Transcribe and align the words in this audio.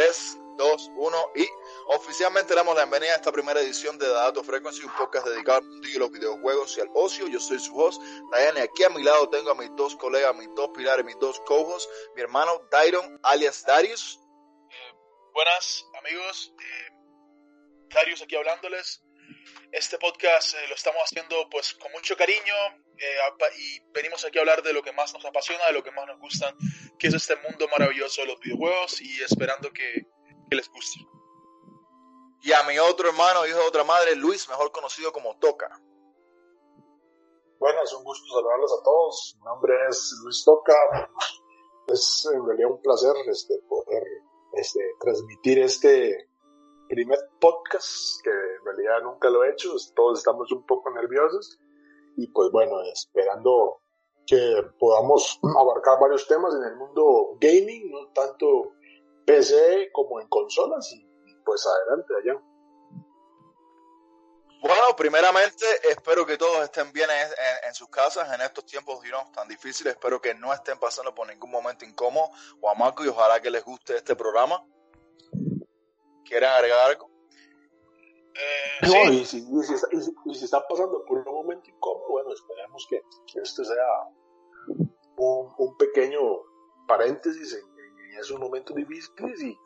3, 0.00 0.38
2, 0.56 0.92
1 0.96 1.32
y 1.34 1.46
oficialmente 1.88 2.54
damos 2.54 2.74
la 2.74 2.84
bienvenida 2.84 3.12
a 3.12 3.16
esta 3.16 3.30
primera 3.30 3.60
edición 3.60 3.98
de 3.98 4.08
Dato 4.08 4.42
Frequency, 4.42 4.82
un 4.82 4.94
podcast 4.94 5.26
dedicado 5.26 5.58
al 5.58 5.64
mundo 5.64 5.86
de 5.86 5.98
los 5.98 6.10
videojuegos 6.10 6.78
y 6.78 6.80
al 6.80 6.88
ocio. 6.94 7.28
Yo 7.28 7.38
soy 7.38 7.58
su 7.58 7.78
host, 7.78 8.00
Diane, 8.32 8.60
y 8.60 8.62
aquí 8.62 8.82
a 8.82 8.88
mi 8.88 9.02
lado 9.02 9.28
tengo 9.28 9.50
a 9.50 9.54
mis 9.54 9.68
dos 9.76 9.96
colegas, 9.96 10.34
mis 10.34 10.48
dos 10.56 10.70
pilares, 10.74 11.04
mis 11.04 11.18
dos 11.18 11.38
co-hosts, 11.40 11.86
mi 12.16 12.22
hermano 12.22 12.66
Dairon, 12.70 13.20
alias 13.22 13.62
Darius. 13.66 14.18
Eh, 14.70 14.94
buenas 15.34 15.84
amigos, 15.98 16.54
eh, 16.58 16.92
Darius 17.94 18.22
aquí 18.22 18.36
hablándoles. 18.36 19.02
Este 19.70 19.98
podcast 19.98 20.54
eh, 20.54 20.66
lo 20.70 20.76
estamos 20.76 21.02
haciendo 21.04 21.46
pues 21.50 21.74
con 21.74 21.92
mucho 21.92 22.16
cariño 22.16 22.54
eh, 23.00 23.16
y 23.58 23.80
venimos 23.92 24.24
aquí 24.24 24.38
a 24.38 24.42
hablar 24.42 24.62
de 24.62 24.72
lo 24.72 24.82
que 24.82 24.92
más 24.92 25.12
nos 25.14 25.24
apasiona, 25.24 25.66
de 25.66 25.72
lo 25.72 25.82
que 25.82 25.90
más 25.90 26.06
nos 26.06 26.18
gusta, 26.20 26.54
que 26.98 27.08
es 27.08 27.14
este 27.14 27.36
mundo 27.36 27.66
maravilloso 27.68 28.20
de 28.22 28.28
los 28.28 28.40
videojuegos 28.40 29.00
y 29.00 29.22
esperando 29.22 29.70
que, 29.72 30.06
que 30.50 30.56
les 30.56 30.68
guste. 30.68 31.00
Y 32.42 32.52
a 32.52 32.62
mi 32.64 32.78
otro 32.78 33.08
hermano, 33.08 33.46
hijo 33.46 33.58
de 33.58 33.66
otra 33.66 33.84
madre, 33.84 34.16
Luis, 34.16 34.48
mejor 34.48 34.72
conocido 34.72 35.12
como 35.12 35.38
Toca. 35.38 35.68
Bueno, 37.58 37.82
es 37.84 37.92
un 37.92 38.02
gusto 38.02 38.26
saludarlos 38.34 38.72
a 38.72 38.82
todos. 38.82 39.36
Mi 39.38 39.44
nombre 39.44 39.74
es 39.88 40.14
Luis 40.22 40.42
Toca. 40.44 40.74
Es 41.88 42.26
en 42.32 42.46
realidad 42.46 42.70
un 42.70 42.80
placer 42.80 43.14
este, 43.26 43.58
poder 43.68 44.02
este, 44.54 44.80
transmitir 45.00 45.58
este 45.58 46.30
primer 46.88 47.18
podcast, 47.38 48.22
que 48.24 48.30
en 48.30 48.64
realidad 48.64 49.02
nunca 49.02 49.28
lo 49.28 49.44
he 49.44 49.50
hecho. 49.50 49.74
Todos 49.94 50.20
estamos 50.20 50.50
un 50.52 50.64
poco 50.64 50.90
nerviosos. 50.90 51.60
Y 52.20 52.26
pues 52.28 52.50
bueno, 52.50 52.82
esperando 52.82 53.80
que 54.26 54.62
podamos 54.78 55.40
abarcar 55.58 55.98
varios 55.98 56.26
temas 56.28 56.54
en 56.54 56.64
el 56.64 56.76
mundo 56.76 57.38
gaming, 57.40 57.90
no 57.90 58.08
tanto 58.08 58.74
PC 59.24 59.90
como 59.92 60.20
en 60.20 60.28
consolas. 60.28 60.92
Y 60.92 61.02
pues 61.46 61.66
adelante 61.66 62.12
allá. 62.22 62.42
Bueno, 64.60 64.94
primeramente 64.94 65.64
espero 65.88 66.26
que 66.26 66.36
todos 66.36 66.62
estén 66.62 66.92
bien 66.92 67.08
en, 67.66 67.74
sus 67.74 67.88
casas 67.88 68.30
en 68.34 68.42
estos 68.42 68.66
tiempos 68.66 69.00
tan 69.32 69.48
difíciles. 69.48 69.94
Espero 69.94 70.20
que 70.20 70.34
no 70.34 70.52
estén 70.52 70.78
pasando 70.78 71.14
por 71.14 71.26
ningún 71.26 71.50
momento 71.50 71.86
incómodo 71.86 72.28
o 72.60 72.68
amargo 72.68 73.02
y 73.02 73.08
ojalá 73.08 73.40
que 73.40 73.50
les 73.50 73.64
guste 73.64 73.96
este 73.96 74.14
programa. 74.14 74.62
¿Quieren 76.26 76.50
agregar 76.50 76.90
algo? 76.90 77.09
Eh, 78.42 78.86
No, 78.86 78.88
sí, 78.92 79.20
y, 79.20 79.24
si, 79.26 79.38
y, 79.38 79.62
si, 79.64 79.74
y 79.74 80.00
si- 80.02 80.14
y 80.26 80.34
si 80.34 80.44
están 80.46 80.62
pasando 80.68 81.04
por 81.04 81.18
un 81.18 81.24
momento 81.34 81.68
incómodo, 81.68 82.08
bueno, 82.10 82.32
esperemos 82.32 82.86
que, 82.88 83.00
que 83.32 83.40
esto 83.40 83.64
sea 83.64 83.86
un, 85.16 85.52
un 85.58 85.76
pequeño 85.76 86.20
paréntesis 86.88 87.52
en, 87.54 87.78
en 88.12 88.18
esos 88.18 88.38
momentos 88.40 88.74
difíciles 88.76 89.42
y, 89.42 89.58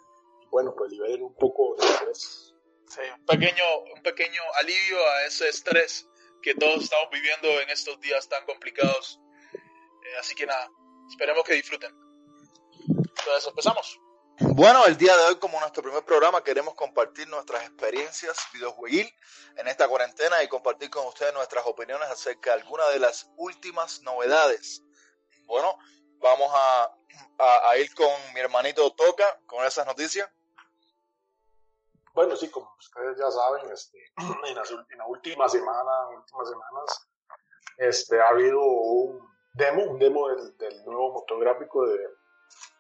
bueno, 0.50 0.74
pues 0.76 0.90
liberen 0.92 1.22
un 1.22 1.34
poco 1.36 1.76
de 1.76 1.86
estrés. 1.86 2.54
sí, 2.88 3.00
un, 3.18 3.26
pequeño, 3.26 3.64
un 3.96 4.02
pequeño 4.02 4.40
alivio 4.60 4.98
a 5.08 5.26
ese 5.26 5.48
estrés 5.48 6.08
que 6.42 6.54
todos 6.54 6.82
estamos 6.84 7.08
viviendo 7.10 7.48
en 7.60 7.70
estos 7.70 7.98
días 8.00 8.28
tan 8.28 8.44
complicados. 8.46 9.20
Eh, 9.54 10.16
así 10.20 10.34
que 10.34 10.46
nada, 10.46 10.68
esperemos 11.08 11.44
que 11.44 11.54
disfruten. 11.54 11.94
Entonces 12.88 13.46
empezamos. 13.48 14.00
Bueno, 14.40 14.84
el 14.86 14.96
día 14.96 15.16
de 15.16 15.26
hoy, 15.26 15.36
como 15.36 15.60
nuestro 15.60 15.80
primer 15.80 16.04
programa, 16.04 16.42
queremos 16.42 16.74
compartir 16.74 17.28
nuestras 17.28 17.62
experiencias 17.62 18.36
videojueguil 18.52 19.08
en 19.56 19.68
esta 19.68 19.86
cuarentena 19.86 20.42
y 20.42 20.48
compartir 20.48 20.90
con 20.90 21.06
ustedes 21.06 21.32
nuestras 21.34 21.64
opiniones 21.66 22.08
acerca 22.10 22.50
de 22.50 22.62
algunas 22.62 22.92
de 22.92 22.98
las 22.98 23.30
últimas 23.36 24.02
novedades. 24.02 24.82
Bueno, 25.46 25.78
vamos 26.18 26.50
a, 26.52 26.96
ir 27.78 27.94
con 27.94 28.10
mi 28.34 28.40
hermanito 28.40 28.90
Toca 28.94 29.40
con 29.46 29.64
esas 29.64 29.86
noticias. 29.86 30.28
Bueno, 32.12 32.34
sí, 32.34 32.50
como 32.50 32.74
ustedes 32.76 33.16
ya 33.16 33.30
saben, 33.30 33.70
este, 33.70 33.98
en, 34.18 34.98
la 34.98 35.06
última 35.06 35.48
semana, 35.48 36.08
últimas 36.08 36.48
semanas, 36.48 37.08
este, 37.76 38.20
ha 38.20 38.30
habido 38.30 38.60
un 38.60 39.28
demo, 39.52 39.84
un 39.84 39.98
demo 40.00 40.28
del, 40.28 40.56
del 40.56 40.84
nuevo 40.84 41.12
motor 41.12 41.38
gráfico 41.38 41.86
de, 41.86 42.00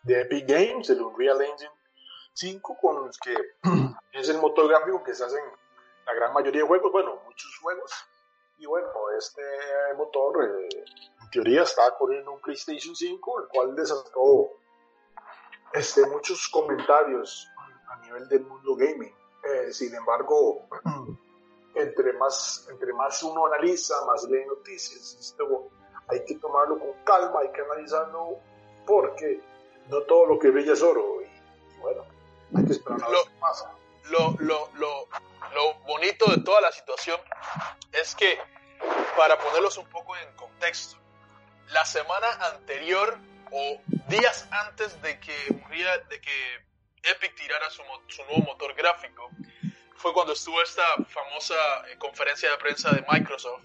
de 0.02 0.20
Epic 0.20 0.46
Games, 0.46 0.90
el 0.90 1.02
Unreal 1.02 1.40
Engine 1.40 1.70
5, 2.34 2.76
con 2.80 3.06
los 3.06 3.18
que 3.18 3.34
es 4.12 4.28
el 4.28 4.38
motor 4.38 4.68
gráfico 4.68 5.02
que 5.02 5.14
se 5.14 5.24
hacen 5.24 5.42
la 6.06 6.14
gran 6.14 6.32
mayoría 6.32 6.62
de 6.62 6.68
juegos, 6.68 6.92
bueno, 6.92 7.20
muchos 7.24 7.58
juegos. 7.58 7.92
Y 8.58 8.66
bueno, 8.66 8.88
este 9.18 9.42
motor 9.96 10.44
eh, 10.44 10.84
en 11.22 11.30
teoría 11.30 11.62
está 11.62 11.90
corriendo 11.96 12.32
un 12.32 12.40
PlayStation 12.40 12.94
5, 12.94 13.40
el 13.40 13.48
cual 13.48 13.74
desató 13.74 14.50
este, 15.72 16.06
muchos 16.06 16.48
comentarios 16.48 17.48
a 17.88 17.96
nivel 18.00 18.28
del 18.28 18.44
mundo 18.44 18.76
gaming. 18.76 19.12
Eh, 19.42 19.72
sin 19.72 19.94
embargo, 19.94 20.68
entre 21.74 22.12
más, 22.14 22.66
entre 22.70 22.92
más 22.92 23.22
uno 23.22 23.46
analiza, 23.46 23.94
más 24.06 24.24
lee 24.24 24.44
noticias, 24.46 25.16
esto 25.18 25.68
hay 26.08 26.24
que 26.24 26.36
tomarlo 26.36 26.78
con 26.78 26.92
calma, 27.04 27.40
hay 27.40 27.50
que 27.50 27.62
analizarlo 27.62 28.38
porque 28.86 29.40
no 29.88 30.00
todo 30.02 30.26
lo 30.26 30.38
que 30.38 30.50
brilla 30.50 30.72
es 30.72 30.82
oro. 30.82 31.20
Y, 31.22 31.78
bueno, 31.80 32.04
hay 32.56 32.64
que 32.66 32.72
esperar 32.72 33.02
a 33.02 33.08
ver 33.08 33.16
Lo- 33.18 33.24
qué 33.24 33.30
pasa. 33.40 33.72
lo, 34.10 34.36
lo, 34.40 34.70
lo, 34.74 35.08
lo 35.54 35.74
bonito 35.86 36.26
de 36.30 36.42
toda 36.42 36.60
la 36.60 36.72
situación 36.72 37.20
es 37.92 38.14
que, 38.14 38.38
para 39.16 39.38
ponerlos 39.38 39.76
un 39.78 39.86
poco 39.88 40.16
en 40.16 40.34
contexto, 40.36 40.96
la 41.68 41.84
semana 41.84 42.28
anterior 42.54 43.16
o 43.50 43.80
días 44.08 44.46
antes 44.50 45.00
de 45.02 45.18
que, 45.20 45.32
de 46.08 46.20
que 46.20 46.64
Epic 47.02 47.34
tirara 47.36 47.70
su, 47.70 47.82
su 48.08 48.24
nuevo 48.24 48.42
motor 48.42 48.74
gráfico, 48.74 49.30
fue 49.96 50.12
cuando 50.12 50.32
estuvo 50.32 50.60
esta 50.60 50.82
famosa 51.08 51.54
eh, 51.88 51.96
conferencia 51.98 52.50
de 52.50 52.56
prensa 52.58 52.90
de 52.90 53.04
Microsoft 53.10 53.62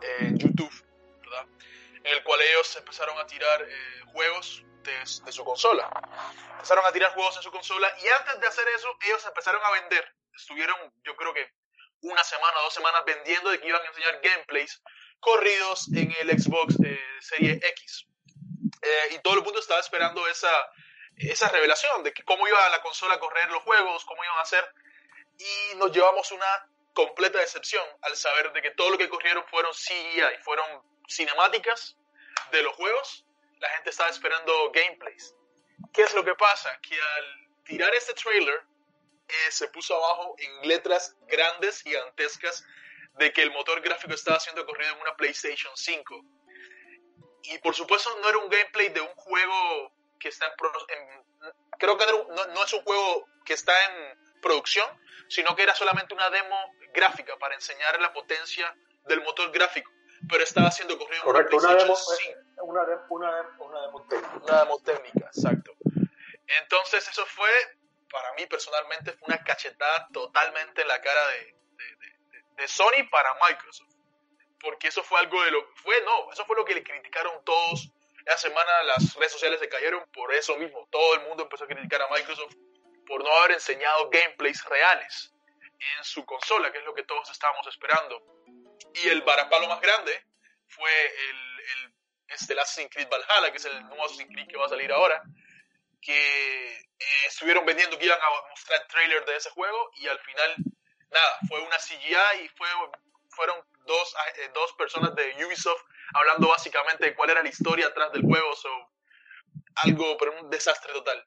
eh, 0.00 0.16
en 0.20 0.38
YouTube, 0.38 0.72
¿verdad? 1.20 1.46
En 1.96 2.06
el 2.06 2.22
cual 2.22 2.40
ellos 2.42 2.76
empezaron 2.76 3.18
a 3.18 3.26
tirar 3.26 3.62
eh, 3.62 4.00
juegos 4.12 4.62
de, 4.84 5.24
de 5.24 5.32
su 5.32 5.44
consola. 5.44 5.90
Empezaron 6.52 6.84
a 6.86 6.92
tirar 6.92 7.12
juegos 7.14 7.36
en 7.36 7.42
su 7.42 7.50
consola 7.50 7.92
y 8.02 8.08
antes 8.08 8.40
de 8.40 8.46
hacer 8.46 8.66
eso 8.68 8.96
ellos 9.02 9.24
empezaron 9.26 9.62
a 9.64 9.70
vender. 9.72 10.14
Estuvieron 10.34 10.76
yo 11.02 11.16
creo 11.16 11.34
que 11.34 11.52
una 12.02 12.22
semana 12.22 12.60
dos 12.60 12.74
semanas 12.74 13.02
vendiendo 13.04 13.50
de 13.50 13.60
que 13.60 13.68
iban 13.68 13.82
a 13.82 13.86
enseñar 13.86 14.20
gameplays 14.22 14.82
corridos 15.20 15.88
en 15.94 16.14
el 16.20 16.38
Xbox 16.38 16.76
eh, 16.84 17.00
Serie 17.20 17.58
X. 17.62 18.06
Eh, 18.82 19.14
y 19.14 19.18
todo 19.20 19.34
el 19.34 19.42
mundo 19.42 19.58
estaba 19.58 19.80
esperando 19.80 20.26
esa 20.28 20.50
esa 21.16 21.48
revelación 21.48 22.02
de 22.02 22.12
que 22.12 22.24
cómo 22.24 22.46
iba 22.48 22.68
la 22.70 22.82
consola 22.82 23.14
a 23.14 23.20
correr 23.20 23.48
los 23.50 23.62
juegos 23.62 24.04
cómo 24.04 24.22
iban 24.24 24.38
a 24.38 24.42
hacer. 24.42 24.64
Y 25.38 25.76
nos 25.76 25.92
llevamos 25.92 26.30
una 26.30 26.68
completa 26.92 27.38
decepción 27.38 27.84
al 28.02 28.16
saber 28.16 28.52
de 28.52 28.62
que 28.62 28.70
todo 28.70 28.90
lo 28.90 28.98
que 28.98 29.08
corrieron 29.08 29.44
fueron 29.48 29.72
CGI 29.72 30.42
fueron 30.42 30.64
cinemáticas 31.08 31.96
de 32.52 32.62
los 32.62 32.74
juegos 32.74 33.23
la 33.60 33.68
gente 33.70 33.90
estaba 33.90 34.10
esperando 34.10 34.52
gameplays 34.72 35.34
¿Qué 35.92 36.02
es 36.02 36.14
lo 36.14 36.24
que 36.24 36.34
pasa? 36.34 36.76
Que 36.80 36.94
al 37.00 37.64
tirar 37.64 37.94
este 37.94 38.14
trailer 38.14 38.62
eh, 39.28 39.50
se 39.50 39.68
puso 39.68 39.94
abajo 39.96 40.34
en 40.38 40.68
letras 40.68 41.16
grandes, 41.26 41.82
gigantescas, 41.82 42.64
de 43.18 43.32
que 43.32 43.42
el 43.42 43.50
motor 43.52 43.80
gráfico 43.80 44.12
estaba 44.14 44.40
siendo 44.40 44.64
corrido 44.66 44.92
en 44.94 45.00
una 45.00 45.14
PlayStation 45.16 45.72
5. 45.76 46.20
Y 47.44 47.58
por 47.58 47.74
supuesto 47.74 48.16
no 48.20 48.28
era 48.28 48.38
un 48.38 48.48
gameplay 48.48 48.88
de 48.88 49.00
un 49.00 49.14
juego 49.14 49.92
que 50.18 50.28
está 50.28 50.46
en... 50.46 50.52
pro- 50.56 50.86
en- 50.88 51.24
creo 51.78 51.96
que 51.98 52.06
no, 52.06 52.64
es 52.64 52.72
un 52.72 52.82
juego 52.82 53.26
que 53.44 53.52
está 53.54 53.72
en 53.86 54.40
producción, 54.40 54.88
sino 55.28 55.54
que 55.54 55.62
era 55.62 55.74
solamente 55.74 56.14
una 56.14 56.30
demo 56.30 56.56
gráfica 56.92 57.36
para 57.38 57.54
enseñar 57.54 58.00
la 58.00 58.12
potencia 58.12 58.74
del 59.06 59.22
motor 59.22 59.50
gráfico. 59.52 59.90
Pero 60.28 60.42
estaba 60.42 60.70
siendo 60.70 60.96
corrido 60.98 61.22
en 61.22 61.28
una 61.28 61.38
una 61.40 61.74
demo, 61.74 61.94
PlayStation 61.94 62.16
5 62.36 62.43
una, 62.64 62.84
demo- 62.84 63.06
una, 63.10 63.36
demo- 63.36 63.64
una 63.66 63.80
demo 63.82 64.06
técnica. 64.08 64.36
una 64.44 64.58
demo 64.64 64.78
técnica, 64.80 65.26
exacto. 65.26 65.72
Entonces 66.46 67.08
eso 67.08 67.24
fue, 67.26 67.50
para 68.10 68.32
mí 68.34 68.46
personalmente, 68.46 69.12
fue 69.12 69.28
una 69.28 69.42
cachetada 69.42 70.08
totalmente 70.12 70.82
en 70.82 70.88
la 70.88 71.00
cara 71.00 71.26
de, 71.28 71.38
de- 71.38 71.96
de- 71.96 72.18
de- 72.30 72.44
de 72.56 72.68
Sony 72.68 73.08
para 73.10 73.34
Microsoft. 73.48 73.94
Porque 74.60 74.88
eso 74.88 75.02
fue 75.02 75.20
algo 75.20 75.42
de 75.44 75.50
lo... 75.50 75.66
Fue, 75.76 76.00
no, 76.02 76.32
eso 76.32 76.44
fue 76.46 76.56
lo 76.56 76.64
que 76.64 76.74
le 76.74 76.82
criticaron 76.82 77.44
todos 77.44 77.90
esa 78.26 78.38
semana 78.38 78.82
las 78.84 79.14
redes 79.16 79.32
sociales 79.32 79.60
se 79.60 79.68
cayeron 79.68 80.02
por 80.10 80.32
eso 80.32 80.56
mismo. 80.56 80.88
Todo 80.90 81.14
el 81.14 81.20
mundo 81.28 81.42
empezó 81.42 81.64
a 81.64 81.66
criticar 81.66 82.00
a 82.00 82.08
Microsoft 82.08 82.54
por 83.06 83.22
no 83.22 83.30
haber 83.36 83.52
enseñado 83.52 84.08
gameplays 84.08 84.64
reales 84.64 85.34
en 85.98 86.04
su 86.04 86.24
consola, 86.24 86.72
que 86.72 86.78
es 86.78 86.84
lo 86.84 86.94
que 86.94 87.02
todos 87.04 87.28
estábamos 87.30 87.66
esperando. 87.66 88.22
Y 88.94 89.08
el 89.08 89.20
varapalo 89.20 89.68
más 89.68 89.78
grande 89.82 90.24
fue 90.68 90.90
el, 91.28 91.60
el 91.60 91.93
este, 92.28 92.58
Assassin's 92.58 92.90
Creed 92.90 93.08
Valhalla, 93.08 93.50
que 93.50 93.58
es 93.58 93.64
el 93.64 93.80
nuevo 93.86 94.04
Assassin's 94.04 94.30
Creed 94.32 94.48
que 94.48 94.56
va 94.56 94.66
a 94.66 94.70
salir 94.70 94.92
ahora, 94.92 95.22
que 96.00 96.76
eh, 96.76 97.26
estuvieron 97.26 97.64
vendiendo 97.64 97.98
que 97.98 98.06
iban 98.06 98.20
a 98.20 98.48
mostrar 98.50 98.80
el 98.80 98.88
trailer 98.88 99.24
de 99.24 99.36
ese 99.36 99.50
juego 99.50 99.90
y 99.96 100.06
al 100.06 100.18
final, 100.20 100.54
nada, 101.10 101.38
fue 101.48 101.60
una 101.60 101.78
CGI 101.78 102.44
y 102.44 102.48
fue, 102.48 102.68
fueron 103.30 103.56
dos, 103.86 104.14
eh, 104.36 104.50
dos 104.54 104.72
personas 104.74 105.14
de 105.14 105.44
Ubisoft 105.44 105.82
hablando 106.14 106.48
básicamente 106.48 107.06
de 107.06 107.14
cuál 107.14 107.30
era 107.30 107.42
la 107.42 107.48
historia 107.48 107.86
atrás 107.86 108.12
del 108.12 108.22
juego, 108.22 108.54
so, 108.54 108.68
algo, 109.76 110.16
pero 110.18 110.40
un 110.40 110.50
desastre 110.50 110.92
total. 110.92 111.26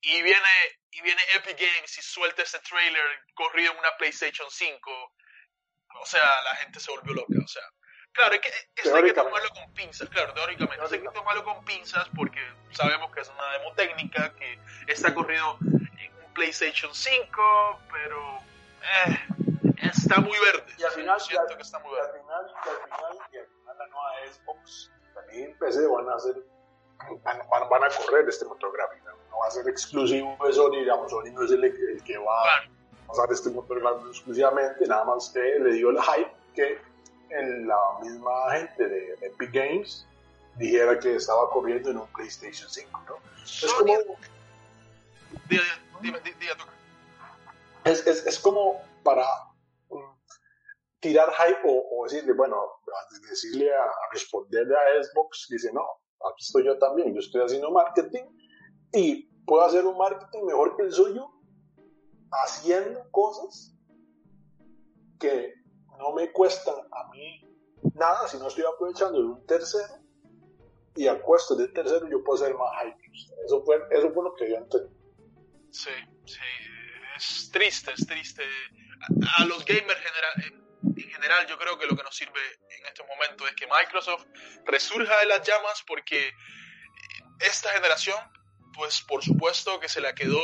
Y 0.00 0.22
viene, 0.22 0.48
y 0.90 1.02
viene 1.02 1.20
Epic 1.34 1.58
Games 1.58 1.98
y 1.98 2.02
suelta 2.02 2.42
ese 2.42 2.58
trailer 2.60 3.04
corrido 3.34 3.72
en 3.72 3.78
una 3.78 3.96
PlayStation 3.96 4.48
5. 4.50 5.14
O 6.00 6.06
sea, 6.06 6.42
la 6.42 6.56
gente 6.56 6.78
se 6.80 6.90
volvió 6.90 7.14
loca. 7.14 7.34
O 7.44 7.48
sea, 7.48 7.62
claro, 8.18 8.32
hay 8.32 8.40
que, 8.40 8.50
eso 8.76 8.96
hay 8.96 9.04
que 9.04 9.12
tomarlo 9.12 9.48
con 9.50 9.72
pinzas, 9.74 10.08
claro, 10.08 10.34
teóricamente. 10.34 10.94
hay 10.94 11.00
que 11.00 11.08
tomarlo 11.10 11.44
con 11.44 11.64
pinzas 11.64 12.08
porque 12.16 12.40
sabemos 12.72 13.10
que 13.12 13.20
es 13.20 13.28
una 13.30 13.52
demo 13.52 13.72
técnica, 13.74 14.34
que 14.34 14.58
está 14.86 15.14
corrido 15.14 15.56
en 15.60 16.12
un 16.26 16.34
PlayStation 16.34 16.92
5, 16.92 17.80
pero 17.92 18.38
eh, 19.06 19.18
está 19.92 20.20
muy 20.20 20.36
verde. 20.38 20.72
Y 20.76 20.82
al 20.82 20.90
final, 20.90 21.20
siento 21.20 21.56
que 21.56 21.62
está 21.62 21.78
muy 21.78 21.94
verde. 21.94 22.18
Y 22.18 22.18
al 22.18 22.22
final, 22.22 22.46
y 22.64 22.68
al 22.68 22.76
final, 22.82 23.28
y 23.32 23.36
al 23.38 23.46
final 23.46 23.78
la 23.78 23.86
nueva 23.86 24.10
Xbox 24.32 24.90
también 25.14 25.50
en 25.50 25.58
PC 25.58 25.86
van 25.86 26.08
a 26.08 26.14
hacer 26.14 26.34
van, 27.22 27.42
van, 27.48 27.68
van 27.68 27.84
a 27.84 27.88
correr 27.88 28.28
este 28.28 28.44
motor 28.44 28.72
gráfico 28.72 29.08
va 29.38 29.46
a 29.46 29.50
ser 29.50 29.68
exclusivo 29.68 30.36
de 30.44 30.52
Sony, 30.52 30.80
digamos, 30.80 31.10
Sony 31.10 31.30
no 31.32 31.44
es 31.44 31.50
el, 31.52 32.02
que 32.04 32.18
va 32.18 32.42
a 32.42 33.12
usar 33.12 33.30
este 33.30 33.50
motor 33.50 33.80
gráfico 33.80 34.08
exclusivamente, 34.08 34.86
nada 34.86 35.04
más 35.04 35.26
usted 35.26 35.60
le 35.60 35.72
dio 35.74 35.90
el 35.90 35.98
hype 36.00 36.32
que 36.54 36.80
en 37.30 37.66
la 37.66 37.76
misma 38.02 38.30
gente 38.52 38.88
de 38.88 39.14
Epic 39.22 39.52
Games 39.52 40.06
dijera 40.56 40.98
que 40.98 41.16
estaba 41.16 41.50
corriendo 41.50 41.90
en 41.90 41.98
un 41.98 42.06
PlayStation 42.08 42.68
5, 42.68 43.02
¿no? 43.06 43.16
Es 43.44 43.72
como... 43.72 43.92
es, 47.84 48.06
es, 48.06 48.26
es, 48.26 48.38
como 48.38 48.82
para 49.02 49.24
um, 49.88 50.02
tirar 51.00 51.32
hype 51.32 51.60
o, 51.64 52.04
decirle, 52.04 52.32
bueno, 52.32 52.56
decirle 53.28 53.74
a, 53.74 53.84
responderle 54.12 54.74
a 54.76 55.02
Xbox, 55.02 55.46
dice, 55.48 55.72
no, 55.72 55.82
aquí 56.30 56.44
estoy 56.44 56.64
yo 56.64 56.78
también, 56.78 57.14
yo 57.14 57.20
estoy 57.20 57.42
haciendo 57.42 57.70
marketing 57.70 58.24
y 58.92 59.28
puedo 59.46 59.64
hacer 59.64 59.86
un 59.86 59.96
marketing 59.96 60.44
mejor 60.44 60.76
que 60.76 60.82
el 60.82 60.92
suyo 60.92 61.30
haciendo 62.30 63.08
cosas 63.10 63.74
que 65.18 65.54
no 65.98 66.12
me 66.12 66.30
cuestan 66.32 66.74
a 66.92 67.08
mí 67.10 67.44
nada 67.94 68.28
si 68.28 68.38
no 68.38 68.48
estoy 68.48 68.64
aprovechando 68.64 69.18
de 69.18 69.24
un 69.24 69.46
tercero 69.46 69.94
y 70.96 71.06
al 71.06 71.20
costo 71.22 71.54
del 71.54 71.72
tercero 71.72 72.08
yo 72.08 72.24
puedo 72.24 72.44
ser 72.44 72.54
más 72.54 72.70
hype. 72.82 72.98
Eso 73.44 73.62
fue, 73.64 73.76
eso 73.90 74.12
fue 74.12 74.24
lo 74.24 74.34
que 74.34 74.50
yo 74.50 74.56
entendí. 74.56 74.94
Sí, 75.70 75.90
sí, 76.24 76.40
es 77.16 77.50
triste, 77.52 77.92
es 77.92 78.06
triste. 78.06 78.42
A, 79.38 79.44
los 79.44 79.64
gamers 79.64 80.00
general, 80.00 80.62
en 80.82 81.10
general 81.10 81.46
yo 81.46 81.56
creo 81.56 81.78
que 81.78 81.86
lo 81.86 81.96
que 81.96 82.02
nos 82.02 82.16
sirve 82.16 82.40
en 82.80 82.86
estos 82.86 83.06
momentos 83.06 83.48
es 83.48 83.54
que 83.54 83.66
Microsoft 83.66 84.26
resurja 84.64 85.18
de 85.20 85.26
las 85.26 85.46
llamas 85.46 85.84
porque 85.86 86.32
esta 87.40 87.70
generación 87.70 88.18
pues 88.78 89.02
por 89.02 89.24
supuesto 89.24 89.80
que 89.80 89.88
se 89.88 90.00
la 90.00 90.14
quedó, 90.14 90.40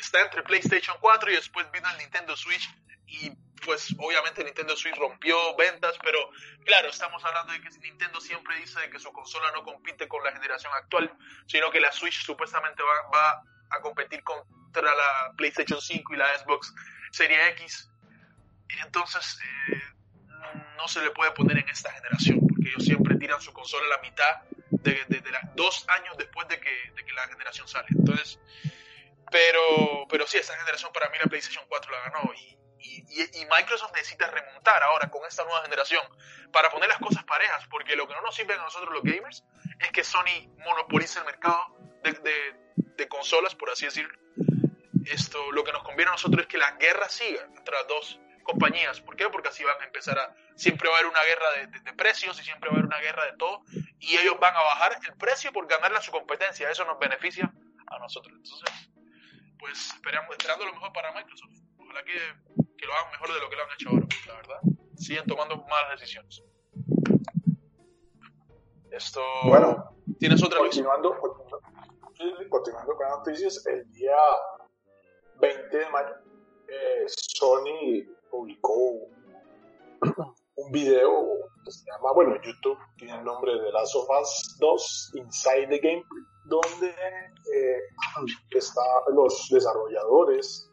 está 0.00 0.22
entre 0.22 0.44
PlayStation 0.44 0.96
4 1.00 1.32
y 1.32 1.34
después 1.34 1.70
vino 1.72 1.90
el 1.90 1.98
Nintendo 1.98 2.36
Switch 2.36 2.68
y 3.06 3.32
pues 3.64 3.94
obviamente 3.98 4.44
Nintendo 4.44 4.76
Switch 4.76 4.96
rompió 4.96 5.56
ventas, 5.56 5.96
pero 6.02 6.18
claro, 6.64 6.88
estamos 6.88 7.24
hablando 7.24 7.52
de 7.52 7.60
que 7.60 7.70
Nintendo 7.80 8.20
siempre 8.20 8.56
dice 8.56 8.78
que 8.90 8.98
su 8.98 9.12
consola 9.12 9.50
no 9.52 9.62
compite 9.64 10.06
con 10.06 10.22
la 10.22 10.32
generación 10.32 10.72
actual, 10.74 11.12
sino 11.46 11.70
que 11.70 11.80
la 11.80 11.90
Switch 11.92 12.24
supuestamente 12.24 12.82
va, 12.82 13.42
a 13.70 13.80
competir 13.80 14.22
contra 14.22 14.94
la 14.94 15.32
PlayStation 15.36 15.80
5 15.80 16.14
y 16.14 16.16
la 16.16 16.38
Xbox 16.38 16.72
Series 17.10 17.48
X. 17.52 17.90
Entonces, 18.84 19.40
eh, 19.72 19.82
no 20.76 20.86
se 20.86 21.00
le 21.00 21.10
puede 21.10 21.32
poner 21.32 21.58
en 21.58 21.68
esta 21.68 21.90
generación, 21.92 22.40
porque 22.46 22.68
ellos 22.68 22.84
siempre 22.84 23.16
tiran 23.16 23.40
su 23.40 23.52
consola 23.52 23.86
a 23.86 23.96
la 23.96 23.98
mitad 23.98 24.42
de, 24.70 25.04
de, 25.08 25.22
dos 25.56 25.84
años 25.88 26.16
después 26.18 26.46
de 26.48 26.60
que, 26.60 26.92
de 26.94 27.04
que, 27.04 27.12
la 27.14 27.26
generación 27.26 27.66
sale. 27.66 27.86
Entonces, 27.90 28.38
pero, 29.30 30.06
pero 30.08 30.26
sí, 30.26 30.38
esa 30.38 30.56
generación 30.56 30.92
para 30.92 31.08
mí 31.08 31.16
la 31.18 31.26
PlayStation 31.26 31.64
4 31.68 31.90
la 31.90 32.10
ganó 32.10 32.32
y, 32.34 32.56
y, 32.84 33.40
y, 33.40 33.46
Microsoft 33.46 33.92
necesita 33.94 34.30
remontar 34.30 34.82
ahora 34.82 35.10
con 35.10 35.24
esta 35.26 35.42
nueva 35.44 35.62
generación 35.62 36.02
para 36.52 36.70
poner 36.70 36.88
las 36.88 36.98
cosas 36.98 37.24
parejas, 37.24 37.66
porque 37.68 37.96
lo 37.96 38.06
que 38.06 38.14
no 38.14 38.20
nos 38.20 38.34
sirve 38.34 38.54
a 38.54 38.58
nosotros 38.58 38.92
los 38.92 39.02
gamers 39.02 39.44
es 39.80 39.90
que 39.90 40.04
Sony 40.04 40.48
monopolice 40.64 41.18
el 41.18 41.24
mercado 41.24 41.76
de, 42.02 42.12
de, 42.12 42.64
de 42.76 43.08
consolas, 43.08 43.54
por 43.54 43.70
así 43.70 43.86
decirlo. 43.86 44.16
Esto, 45.06 45.52
lo 45.52 45.64
que 45.64 45.72
nos 45.72 45.82
conviene 45.82 46.10
a 46.10 46.12
nosotros 46.12 46.42
es 46.42 46.48
que 46.48 46.58
la 46.58 46.72
guerra 46.72 47.08
siga 47.08 47.42
entre 47.56 47.74
las 47.74 47.86
dos 47.88 48.20
compañías. 48.44 49.00
¿Por 49.00 49.16
qué? 49.16 49.28
Porque 49.28 49.48
así 49.48 49.64
van 49.64 49.80
a 49.80 49.84
empezar 49.84 50.18
a... 50.18 50.34
Siempre 50.54 50.88
va 50.88 50.96
a 50.96 50.98
haber 50.98 51.10
una 51.10 51.22
guerra 51.24 51.50
de, 51.82 51.92
precios 51.94 52.38
y 52.40 52.44
siempre 52.44 52.70
va 52.70 52.76
a 52.76 52.78
haber 52.78 52.86
una 52.86 53.00
guerra 53.00 53.24
de 53.26 53.36
todo. 53.36 53.62
Y 53.98 54.16
ellos 54.16 54.38
van 54.38 54.54
a 54.54 54.62
bajar 54.62 54.96
el 55.04 55.16
precio 55.16 55.52
por 55.52 55.66
ganarle 55.66 55.98
a 55.98 56.02
su 56.02 56.12
competencia. 56.12 56.70
Eso 56.70 56.84
nos 56.84 56.98
beneficia 56.98 57.52
a 57.88 57.98
nosotros. 57.98 58.34
Entonces, 58.36 58.90
pues 59.58 59.88
esperamos, 59.88 60.30
esperando 60.30 60.66
lo 60.66 60.72
mejor 60.74 60.92
para 60.92 61.12
Microsoft. 61.12 61.50
Ojalá 61.78 62.04
que, 62.04 62.34
que 62.84 62.88
lo 62.88 62.94
hagan 62.94 63.10
mejor 63.12 63.32
de 63.32 63.40
lo 63.40 63.50
que 63.50 63.56
lo 63.56 63.62
han 63.62 63.72
hecho 63.72 63.88
ahora, 63.88 64.06
la 64.26 64.34
verdad. 64.34 64.60
Siguen 64.96 65.26
tomando 65.26 65.56
malas 65.56 66.00
decisiones. 66.00 66.42
Esto... 68.90 69.22
Bueno. 69.46 69.90
¿Tienes 70.18 70.42
otra 70.44 70.58
continuando, 70.58 71.18
continuando, 71.18 71.60
continuando 72.50 72.94
con 72.94 73.06
las 73.06 73.18
noticias, 73.18 73.66
el 73.66 73.90
día 73.92 74.16
20 75.40 75.76
de 75.76 75.90
mayo, 75.90 76.14
eh, 76.68 77.04
Sony 77.06 78.04
publicó 78.30 78.74
un, 80.56 80.70
video 80.70 81.26
que 81.64 81.70
se 81.70 81.84
llama, 81.90 82.12
bueno, 82.12 82.40
YouTube 82.42 82.78
tiene 82.96 83.16
el 83.16 83.24
nombre 83.24 83.52
de 83.58 83.72
Last 83.72 83.96
of 83.96 84.08
Us 84.20 84.56
2 84.60 85.12
Inside 85.14 85.68
the 85.68 85.78
Gameplay, 85.78 86.24
donde 86.44 86.90
eh, 86.90 87.78
están 88.50 89.14
los 89.14 89.48
desarrolladores 89.50 90.70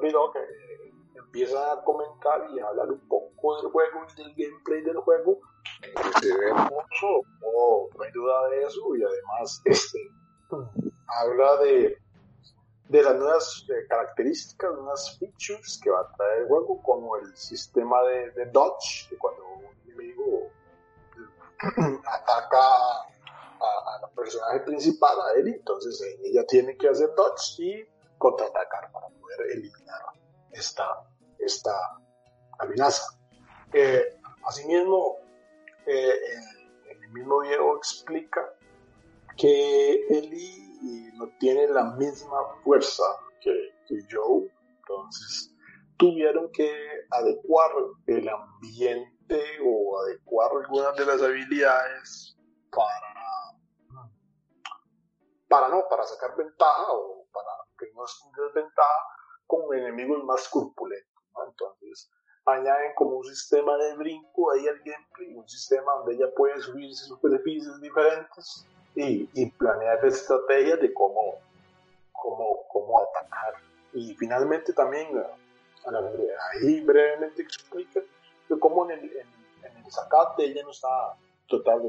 que 0.00 1.18
empiezan 1.18 1.78
a 1.78 1.82
comentar 1.82 2.48
y 2.54 2.60
a 2.60 2.68
hablar 2.68 2.90
un 2.90 3.08
poco 3.08 3.56
del 3.56 3.70
juego 3.70 4.06
y 4.12 4.22
del 4.22 4.34
gameplay 4.34 4.82
del 4.82 4.96
juego. 4.98 5.40
Se 6.20 6.38
ve 6.38 6.52
mucho, 6.52 7.22
no 7.40 8.02
hay 8.02 8.12
duda 8.12 8.48
de 8.48 8.62
eso, 8.64 8.96
y 8.96 9.02
además 9.02 9.60
este 9.64 9.98
habla 11.06 11.56
de 11.58 11.98
de 12.88 13.02
las 13.02 13.16
nuevas 13.16 13.66
eh, 13.70 13.86
características, 13.88 14.70
unas 14.78 15.18
features 15.18 15.80
que 15.82 15.90
va 15.90 16.00
a 16.00 16.16
traer 16.16 16.42
el 16.42 16.48
juego, 16.48 16.82
como 16.82 17.16
el 17.16 17.34
sistema 17.36 18.02
de, 18.02 18.46
dodge, 18.52 19.08
que 19.08 19.16
cuando 19.16 19.42
un 19.46 19.64
enemigo 19.84 20.50
ataca 22.06 22.60
a, 23.60 23.98
la 24.02 24.08
personaje 24.14 24.60
principal, 24.60 25.16
a 25.20 25.38
él, 25.38 25.48
entonces 25.48 26.00
ella 26.22 26.44
tiene 26.46 26.76
que 26.76 26.88
hacer 26.88 27.10
dodge 27.16 27.58
y 27.58 27.88
contraatacar 28.18 28.90
para 28.92 29.08
poder 29.08 29.52
eliminar 29.52 30.02
esta, 30.52 30.86
esta 31.38 31.72
amenaza. 32.58 33.18
Eh, 33.72 34.18
asimismo, 34.46 35.18
eh, 35.86 36.14
el 36.90 37.08
mismo 37.10 37.40
video 37.40 37.76
explica 37.76 38.54
que 39.36 40.06
Eli 40.08 41.12
no 41.14 41.28
tiene 41.38 41.68
la 41.68 41.84
misma 41.84 42.38
fuerza 42.62 43.04
que, 43.40 43.72
Joe, 44.10 44.50
entonces 44.78 45.54
tuvieron 45.96 46.50
que 46.52 46.72
adecuar 47.10 47.70
el 48.06 48.28
ambiente 48.28 49.40
o 49.64 49.98
adecuar 50.00 50.50
algunas 50.62 50.96
de 50.96 51.06
las 51.06 51.22
habilidades 51.22 52.36
para, 52.70 54.08
para 55.48 55.68
no, 55.68 55.84
para 55.88 56.04
sacar 56.04 56.36
ventaja 56.36 56.92
o 56.92 57.23
que 57.78 57.90
no 57.94 58.04
es 58.04 58.24
desventaja 58.36 59.06
con 59.46 59.76
enemigos 59.76 60.24
más 60.24 60.48
corpulentos, 60.48 61.22
Entonces 61.46 62.10
añaden 62.46 62.92
como 62.94 63.16
un 63.16 63.24
sistema 63.24 63.76
de 63.76 63.96
brinco 63.96 64.50
ahí 64.52 64.68
al 64.68 64.78
gameplay, 64.80 65.34
un 65.34 65.48
sistema 65.48 65.92
donde 65.94 66.14
ella 66.14 66.26
puede 66.36 66.60
subirse 66.60 67.04
superficies 67.06 67.80
diferentes 67.80 68.66
y, 68.94 69.28
y 69.32 69.50
planear 69.52 70.04
estrategias 70.04 70.80
de 70.80 70.92
cómo, 70.92 71.38
cómo, 72.12 72.66
cómo 72.68 73.00
atacar. 73.00 73.54
Y 73.92 74.14
finalmente 74.14 74.72
también, 74.72 75.08
ahí 76.52 76.80
brevemente 76.80 77.42
explica 77.42 78.00
cómo 78.60 78.90
en 78.90 78.98
el, 78.98 79.04
en, 79.04 79.76
el 79.76 79.92
zacate 79.92 80.44
ella 80.44 80.62
no 80.62 80.70
está 80.70 81.16
total 81.46 81.82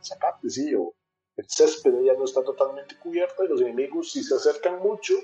zacate, 0.00 0.48
sí, 0.48 0.74
o 0.74 0.92
el 1.38 1.48
césped 1.48 1.94
ya 2.02 2.14
no 2.14 2.24
está 2.24 2.42
totalmente 2.42 2.98
cubierto 2.98 3.44
y 3.44 3.48
los 3.48 3.60
enemigos 3.60 4.10
si 4.10 4.24
se 4.24 4.34
acercan 4.34 4.80
mucho 4.80 5.14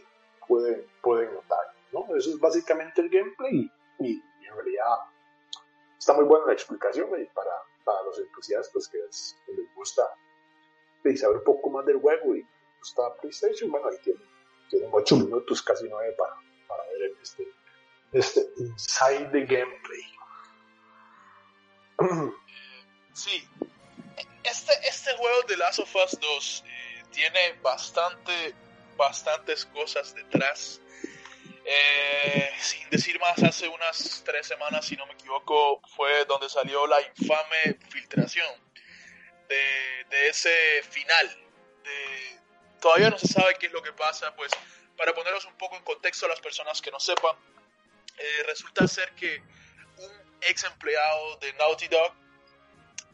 pueden, 0.47 0.87
pueden 1.03 1.35
notar, 1.35 1.75
¿no? 1.93 2.07
Eso 2.17 2.31
es 2.31 2.39
básicamente 2.39 3.01
el 3.01 3.11
gameplay 3.11 3.71
y, 3.99 4.23
en 4.47 4.55
realidad 4.55 4.97
está 5.99 6.13
muy 6.13 6.25
buena 6.25 6.47
la 6.47 6.53
explicación 6.53 7.09
para, 7.35 7.51
para 7.83 8.03
los 8.03 8.19
entusiastas 8.21 8.87
que, 8.89 8.99
les 8.99 9.75
gusta 9.75 10.03
saber 11.17 11.39
un 11.39 11.45
poco 11.45 11.71
más 11.71 11.85
del 11.85 12.01
juego 12.01 12.37
y 12.37 12.47
gusta 12.79 13.13
PlayStation, 13.17 13.71
bueno, 13.71 13.89
ahí 13.89 13.99
tienen, 14.05 14.23
tienen 14.71 14.91
8 14.93 15.17
minutos, 15.17 15.63
casi 15.63 15.89
9 15.89 16.15
para, 16.17 16.35
para 16.69 16.85
ver 16.91 17.17
este, 17.21 17.53
este 18.13 18.49
inside 18.59 19.31
the 19.33 19.41
gameplay. 19.41 20.05
Sí, 23.15 23.49
este, 24.43 24.73
este 24.89 25.13
juego 25.15 25.43
de 25.43 25.57
Last 25.57 25.81
of 25.81 25.95
Us 25.95 26.19
2 26.21 26.65
eh, 26.67 27.03
tiene 27.11 27.53
bastante, 27.63 28.55
bastantes 28.97 29.67
cosas 29.67 30.15
detrás. 30.15 30.81
Eh, 31.67 32.53
sin 32.59 32.91
decir 32.91 33.19
más, 33.21 33.43
hace 33.43 33.69
unas 33.69 34.23
tres 34.25 34.47
semanas, 34.47 34.85
si 34.85 34.97
no 34.97 35.07
me 35.07 35.15
equivoco, 35.15 35.81
fue 35.97 36.25
donde 36.27 36.49
salió 36.49 36.87
la 36.87 37.01
infame 37.01 37.79
filtración 37.89 38.47
de, 39.49 40.07
de 40.11 40.29
ese 40.29 40.83
final. 40.91 41.29
De, 41.83 42.41
todavía 42.81 43.09
no 43.11 43.19
se 43.19 43.29
sabe 43.29 43.57
qué 43.59 43.67
es 43.67 43.73
lo 43.73 43.83
que 43.83 43.93
pasa, 43.93 44.35
pues 44.37 44.53
para 44.97 45.15
ponerlos 45.15 45.45
un 45.47 45.57
poco 45.57 45.77
en 45.77 45.83
contexto 45.85 46.27
a 46.27 46.29
las 46.29 46.41
personas 46.41 46.81
que 46.81 46.91
no 46.91 47.01
sepan, 47.01 47.37
eh, 48.19 48.43
resulta 48.47 48.87
ser 48.87 49.11
que 49.13 49.43
un 49.97 50.39
ex 50.43 50.65
empleado 50.65 51.37
de 51.39 51.53
Naughty 51.55 51.89
Dog 51.89 52.13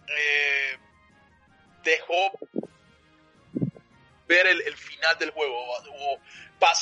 eh, 0.09 0.79
dejó 1.83 2.39
ver 4.27 4.47
el, 4.47 4.77
final 4.77 5.19
del 5.19 5.31
juego 5.31 5.57
o, 5.59 6.21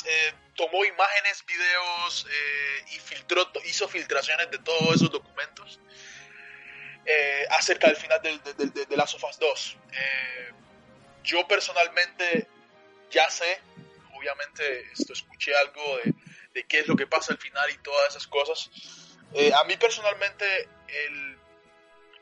eh, 0.05 0.33
tomó 0.55 0.85
imágenes, 0.85 1.43
videos 1.45 2.27
eh, 2.29 2.85
y 2.91 2.99
filtró, 2.99 3.51
hizo 3.65 3.87
filtraciones 3.87 4.51
de 4.51 4.59
todos 4.59 4.95
esos 4.95 5.11
documentos 5.11 5.79
acerca 7.49 7.87
del 7.87 7.95
final 7.95 8.21
de, 8.21 8.37
de, 8.53 8.85
de, 8.85 8.95
Last 8.97 9.15
of 9.15 9.23
Us 9.23 9.39
2. 9.39 9.77
yo 11.23 11.47
personalmente 11.47 12.47
ya 13.09 13.27
sé, 13.31 13.59
obviamente 14.13 14.91
esto, 14.91 15.13
escuché 15.13 15.55
algo 15.57 15.97
de, 16.03 16.13
de 16.53 16.63
qué 16.65 16.81
es 16.81 16.87
lo 16.87 16.95
que 16.95 17.07
pasa 17.07 17.33
al 17.33 17.39
final 17.39 17.67
y 17.71 17.79
todas 17.79 18.09
esas 18.09 18.27
cosas. 18.27 18.69
a 19.55 19.63
mí 19.63 19.75
personalmente 19.77 20.69
el 20.87 21.28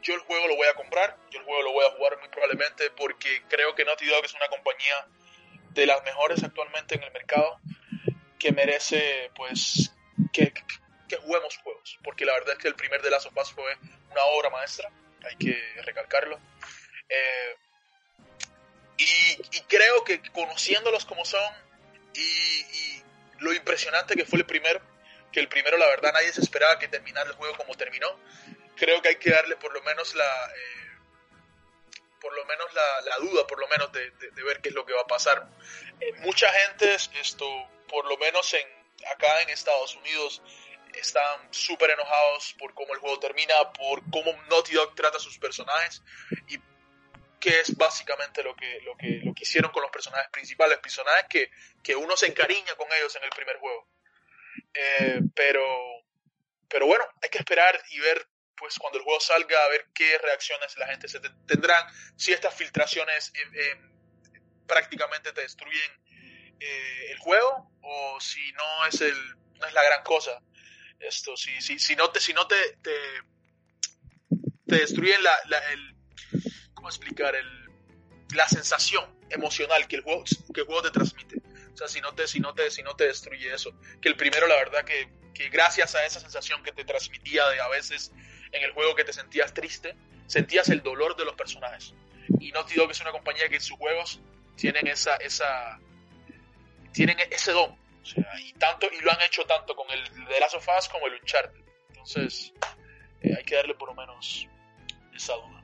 yo 0.01 0.13
el 0.15 0.21
juego 0.21 0.47
lo 0.47 0.55
voy 0.55 0.67
a 0.67 0.75
comprar, 0.75 1.17
yo 1.31 1.39
el 1.39 1.45
juego 1.45 1.61
lo 1.63 1.71
voy 1.71 1.85
a 1.85 1.91
jugar 1.91 2.19
muy 2.19 2.29
probablemente 2.29 2.89
porque 2.91 3.43
creo 3.49 3.75
que 3.75 3.85
Naughty 3.85 4.05
Dog 4.05 4.25
es 4.25 4.33
una 4.33 4.47
compañía 4.47 5.07
de 5.71 5.85
las 5.85 6.03
mejores 6.03 6.43
actualmente 6.43 6.95
en 6.95 7.03
el 7.03 7.11
mercado 7.11 7.59
que 8.39 8.51
merece 8.51 9.31
pues 9.35 9.91
que, 10.31 10.53
que, 11.07 11.17
juguemos 11.17 11.57
juegos, 11.57 11.99
porque 12.03 12.25
la 12.25 12.33
verdad 12.33 12.53
es 12.53 12.59
que 12.59 12.67
el 12.67 12.75
primer 12.75 13.01
de 13.01 13.09
of 13.09 13.25
Us 13.35 13.51
fue 13.51 13.75
una 14.11 14.23
obra 14.25 14.49
maestra, 14.49 14.89
hay 15.23 15.35
que 15.37 15.57
recalcarlo. 15.83 16.39
Eh, 17.09 17.55
y, 18.97 19.61
creo 19.67 20.03
que 20.03 20.21
conociéndolos 20.31 21.05
como 21.05 21.25
son 21.25 21.41
y, 22.13 22.19
y, 22.19 23.03
lo 23.39 23.53
impresionante 23.53 24.15
que 24.15 24.25
fue 24.25 24.39
el 24.39 24.45
primero, 24.45 24.81
que 25.31 25.39
el 25.39 25.47
primero 25.47 25.77
la 25.77 25.85
verdad 25.87 26.13
nadie 26.13 26.33
se 26.33 26.41
esperaba 26.41 26.79
que 26.79 26.87
terminara 26.87 27.29
el 27.29 27.35
juego 27.35 27.55
como 27.55 27.75
terminó, 27.75 28.07
creo 28.77 29.01
que 29.01 29.09
hay 29.09 29.15
que 29.17 29.31
darle 29.31 29.55
por 29.57 29.73
lo 29.73 29.81
menos 29.83 30.15
la 30.15 30.25
eh, 30.25 30.97
por 32.21 32.33
lo 32.35 32.45
menos 32.45 32.67
la, 32.73 33.17
duda 33.19 33.45
por 33.47 33.59
lo 33.59 33.67
menos 33.67 33.91
de, 33.91 34.11
ver 34.43 34.61
qué 34.61 34.69
es 34.69 34.75
lo 34.75 34.85
que 34.85 34.93
va 34.93 35.01
a 35.01 35.07
pasar 35.07 35.47
eh, 35.99 36.13
mucha 36.19 36.51
gente 36.51 36.95
esto 36.95 37.45
por 37.87 38.05
lo 38.05 38.17
menos 38.17 38.53
en 38.53 38.67
acá 39.11 39.41
en 39.41 39.49
Estados 39.49 39.95
Unidos 39.95 40.41
están 40.93 41.47
súper 41.51 41.91
enojados 41.91 42.55
por 42.57 42.73
cómo 42.73 42.93
el 42.93 42.99
juego 42.99 43.19
termina 43.19 43.71
por 43.73 44.01
cómo 44.09 44.31
Naughty 44.49 44.73
Dog 44.73 44.95
trata 44.95 45.17
a 45.17 45.19
sus 45.19 45.37
personajes 45.37 46.01
y 46.47 46.57
que 47.39 47.59
es 47.59 47.75
básicamente 47.77 48.43
lo 48.43 48.55
que, 48.55 48.81
lo 48.81 48.95
que, 48.97 49.21
lo 49.23 49.33
que 49.33 49.43
hicieron 49.43 49.71
con 49.71 49.83
los 49.83 49.91
personajes 49.91 50.29
principales, 50.31 50.79
personajes 50.79 51.25
que, 51.29 51.51
que 51.83 51.95
uno 51.95 52.17
se 52.17 52.27
encariña 52.27 52.75
con 52.75 52.87
ellos 52.93 53.15
en 53.15 53.23
el 53.23 53.29
primer 53.29 53.57
juego. 53.57 53.87
Eh, 54.73 55.19
pero, 55.35 55.63
pero 56.67 56.87
bueno, 56.87 57.05
hay 57.21 57.29
que 57.29 57.37
esperar 57.37 57.79
y 57.91 57.99
ver 57.99 58.27
pues 58.57 58.77
cuando 58.79 58.97
el 58.97 59.03
juego 59.03 59.19
salga 59.19 59.63
a 59.63 59.69
ver 59.69 59.87
qué 59.93 60.17
reacciones 60.17 60.77
la 60.77 60.87
gente 60.87 61.07
se 61.07 61.19
tendrán, 61.45 61.85
si 62.15 62.33
estas 62.33 62.53
filtraciones 62.55 63.31
eh, 63.35 63.39
eh, 63.53 63.81
prácticamente 64.65 65.31
te 65.31 65.41
destruyen 65.41 65.91
eh, 66.59 67.11
el 67.11 67.17
juego 67.19 67.71
o 67.81 68.19
si 68.19 68.51
no 68.53 68.85
es 68.87 68.99
el 69.01 69.37
no 69.59 69.65
es 69.65 69.73
la 69.73 69.83
gran 69.83 70.03
cosa. 70.03 70.41
Esto 70.99 71.37
si 71.37 71.61
si, 71.61 71.79
si 71.79 71.95
no 71.95 72.09
te 72.09 72.19
si 72.19 72.33
no 72.33 72.47
te 72.47 72.77
te, 72.81 72.91
destruyen 74.65 75.23
la, 75.23 75.31
la 75.45 75.59
el 75.71 75.95
cómo 76.73 76.89
explicar 76.89 77.35
el 77.35 77.67
la 78.35 78.47
sensación 78.49 79.17
emocional 79.29 79.87
que 79.87 79.97
el 79.97 80.01
juego 80.01 80.23
que 80.53 80.61
el 80.61 80.65
juego 80.65 80.81
te 80.81 80.91
transmite. 80.91 81.37
O 81.73 81.77
sea, 81.77 81.87
si 81.87 82.01
no 82.01 82.15
te 82.15 82.27
si 82.27 82.39
no 82.39 82.55
te 82.55 82.71
si 82.71 82.81
no 82.81 82.95
te 82.95 83.05
destruye 83.05 83.53
eso, 83.53 83.79
que 84.01 84.09
el 84.09 84.17
primero 84.17 84.47
la 84.47 84.55
verdad 84.55 84.83
que 84.83 85.09
que 85.33 85.49
gracias 85.49 85.93
a 85.93 86.03
esa 86.03 86.19
sensación 86.19 86.63
que 86.63 86.71
te 86.71 86.83
transmitía 86.83 87.47
de 87.49 87.61
a 87.61 87.67
veces 87.67 88.11
en 88.51 88.63
el 88.63 88.71
juego 88.71 88.95
que 88.95 89.03
te 89.03 89.13
sentías 89.13 89.53
triste, 89.53 89.95
sentías 90.25 90.69
el 90.69 90.81
dolor 90.81 91.15
de 91.15 91.25
los 91.25 91.35
personajes. 91.35 91.93
Y 92.39 92.51
digo 92.51 92.87
que 92.87 92.91
es 92.91 93.01
una 93.01 93.11
compañía 93.11 93.47
que 93.49 93.55
en 93.55 93.61
sus 93.61 93.77
juegos 93.77 94.19
tienen 94.55 94.87
esa, 94.87 95.15
esa, 95.17 95.79
tienen 96.93 97.17
ese 97.31 97.51
don. 97.51 97.71
O 97.71 98.05
sea, 98.05 98.25
y 98.39 98.53
tanto, 98.53 98.87
y 98.91 99.01
lo 99.01 99.11
han 99.11 99.21
hecho 99.21 99.45
tanto 99.45 99.75
con 99.75 99.89
el 99.91 100.25
de 100.25 100.39
Last 100.39 100.55
of 100.55 100.67
Us 100.77 100.89
como 100.89 101.07
el 101.07 101.13
Uncharted. 101.15 101.59
Entonces, 101.89 102.53
eh, 103.21 103.33
hay 103.37 103.43
que 103.43 103.55
darle 103.55 103.75
por 103.75 103.89
lo 103.89 103.95
menos 103.95 104.47
esa 105.15 105.33
duda. 105.33 105.63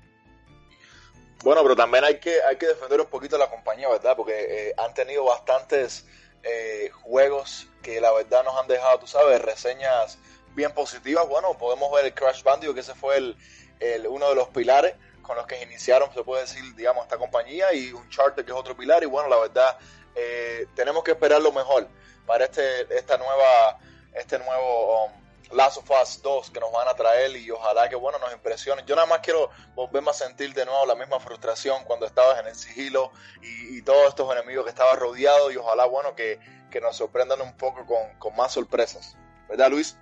Bueno, 1.44 1.62
pero 1.62 1.75
también 1.75 2.04
hay 2.06 2.20
que, 2.20 2.42
hay 2.42 2.56
que 2.56 2.68
defender 2.68 3.02
un 3.02 3.08
poquito 3.08 3.36
a 3.36 3.40
la 3.40 3.50
compañía, 3.50 3.90
¿verdad? 3.90 4.16
Porque 4.16 4.34
eh, 4.70 4.74
han 4.78 4.94
tenido 4.94 5.25
bastantes 5.25 6.08
eh, 6.44 6.90
juegos 7.02 7.68
que 7.82 8.00
la 8.00 8.12
verdad 8.12 8.44
nos 8.44 8.58
han 8.58 8.68
dejado, 8.68 9.00
tú 9.00 9.08
sabes, 9.08 9.42
reseñas 9.42 10.18
bien 10.53 10.72
positivas. 10.74 11.27
Bueno, 11.27 11.57
podemos 11.57 11.91
ver 11.91 12.05
el 12.05 12.13
Crash 12.13 12.43
Bandicoot, 12.43 12.75
que 12.75 12.81
ese 12.81 12.95
fue 12.95 13.17
el, 13.17 13.38
el, 13.79 14.07
uno 14.07 14.29
de 14.29 14.36
los 14.36 14.50
pilares 14.50 14.95
con 15.22 15.38
los 15.38 15.48
que 15.48 15.62
iniciaron, 15.62 16.13
se 16.13 16.24
puede 16.24 16.41
decir, 16.41 16.62
digamos, 16.75 17.03
esta 17.03 17.17
compañía, 17.17 17.74
y 17.74 17.91
un 17.93 18.10
charter 18.10 18.43
que 18.43 18.51
es 18.51 18.57
otro 18.57 18.75
pilar. 18.75 19.03
Y 19.03 19.05
bueno, 19.05 19.29
la 19.29 19.38
verdad, 19.38 19.77
eh, 20.15 20.67
tenemos 20.75 21.03
que 21.03 21.12
esperar 21.12 21.41
lo 21.41 21.51
mejor 21.51 21.88
para 22.25 22.45
este, 22.45 22.81
esta 22.95 23.17
nueva, 23.17 23.79
este 24.13 24.38
nuevo 24.39 25.05
um, 25.05 25.12
Last 25.51 25.77
of 25.77 25.89
Us 25.89 26.22
2 26.22 26.51
que 26.51 26.60
nos 26.60 26.72
van 26.72 26.88
a 26.88 26.93
traer 26.93 27.36
y 27.36 27.50
ojalá 27.51 27.89
que 27.89 27.95
bueno 27.95 28.17
nos 28.19 28.33
impresione. 28.33 28.83
Yo 28.86 28.95
nada 28.95 29.07
más 29.07 29.19
quiero 29.19 29.50
volverme 29.75 30.12
a 30.12 30.13
sentir 30.13 30.53
de 30.53 30.65
nuevo 30.65 30.86
la 30.86 30.95
misma 30.95 31.19
frustración 31.19 31.83
cuando 31.86 32.05
estabas 32.05 32.39
en 32.39 32.48
el 32.48 32.55
sigilo 32.55 33.12
y, 33.41 33.81
todos 33.83 34.07
estos 34.10 34.31
enemigos 34.31 34.63
que 34.63 34.69
estabas 34.69 34.98
rodeado 34.98 35.51
y 35.51 35.57
ojalá 35.57 35.86
bueno 35.86 36.15
que, 36.15 36.39
que 36.72 36.79
nos 36.79 36.95
sorprendan 36.95 37.41
un 37.41 37.53
poco 37.57 37.86
con, 37.86 38.17
con 38.17 38.33
más 38.36 38.53
sorpresas. 38.53 39.17
¿Verdad 39.50 39.69
Luis? 39.69 39.98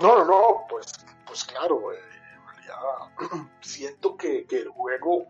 No, 0.00 0.18
no, 0.18 0.24
no, 0.24 0.66
pues, 0.68 0.92
pues 1.26 1.44
claro, 1.44 1.92
eh, 1.92 1.98
realidad 2.46 3.48
siento 3.60 4.16
que, 4.16 4.46
el 4.50 4.68
juego, 4.68 5.26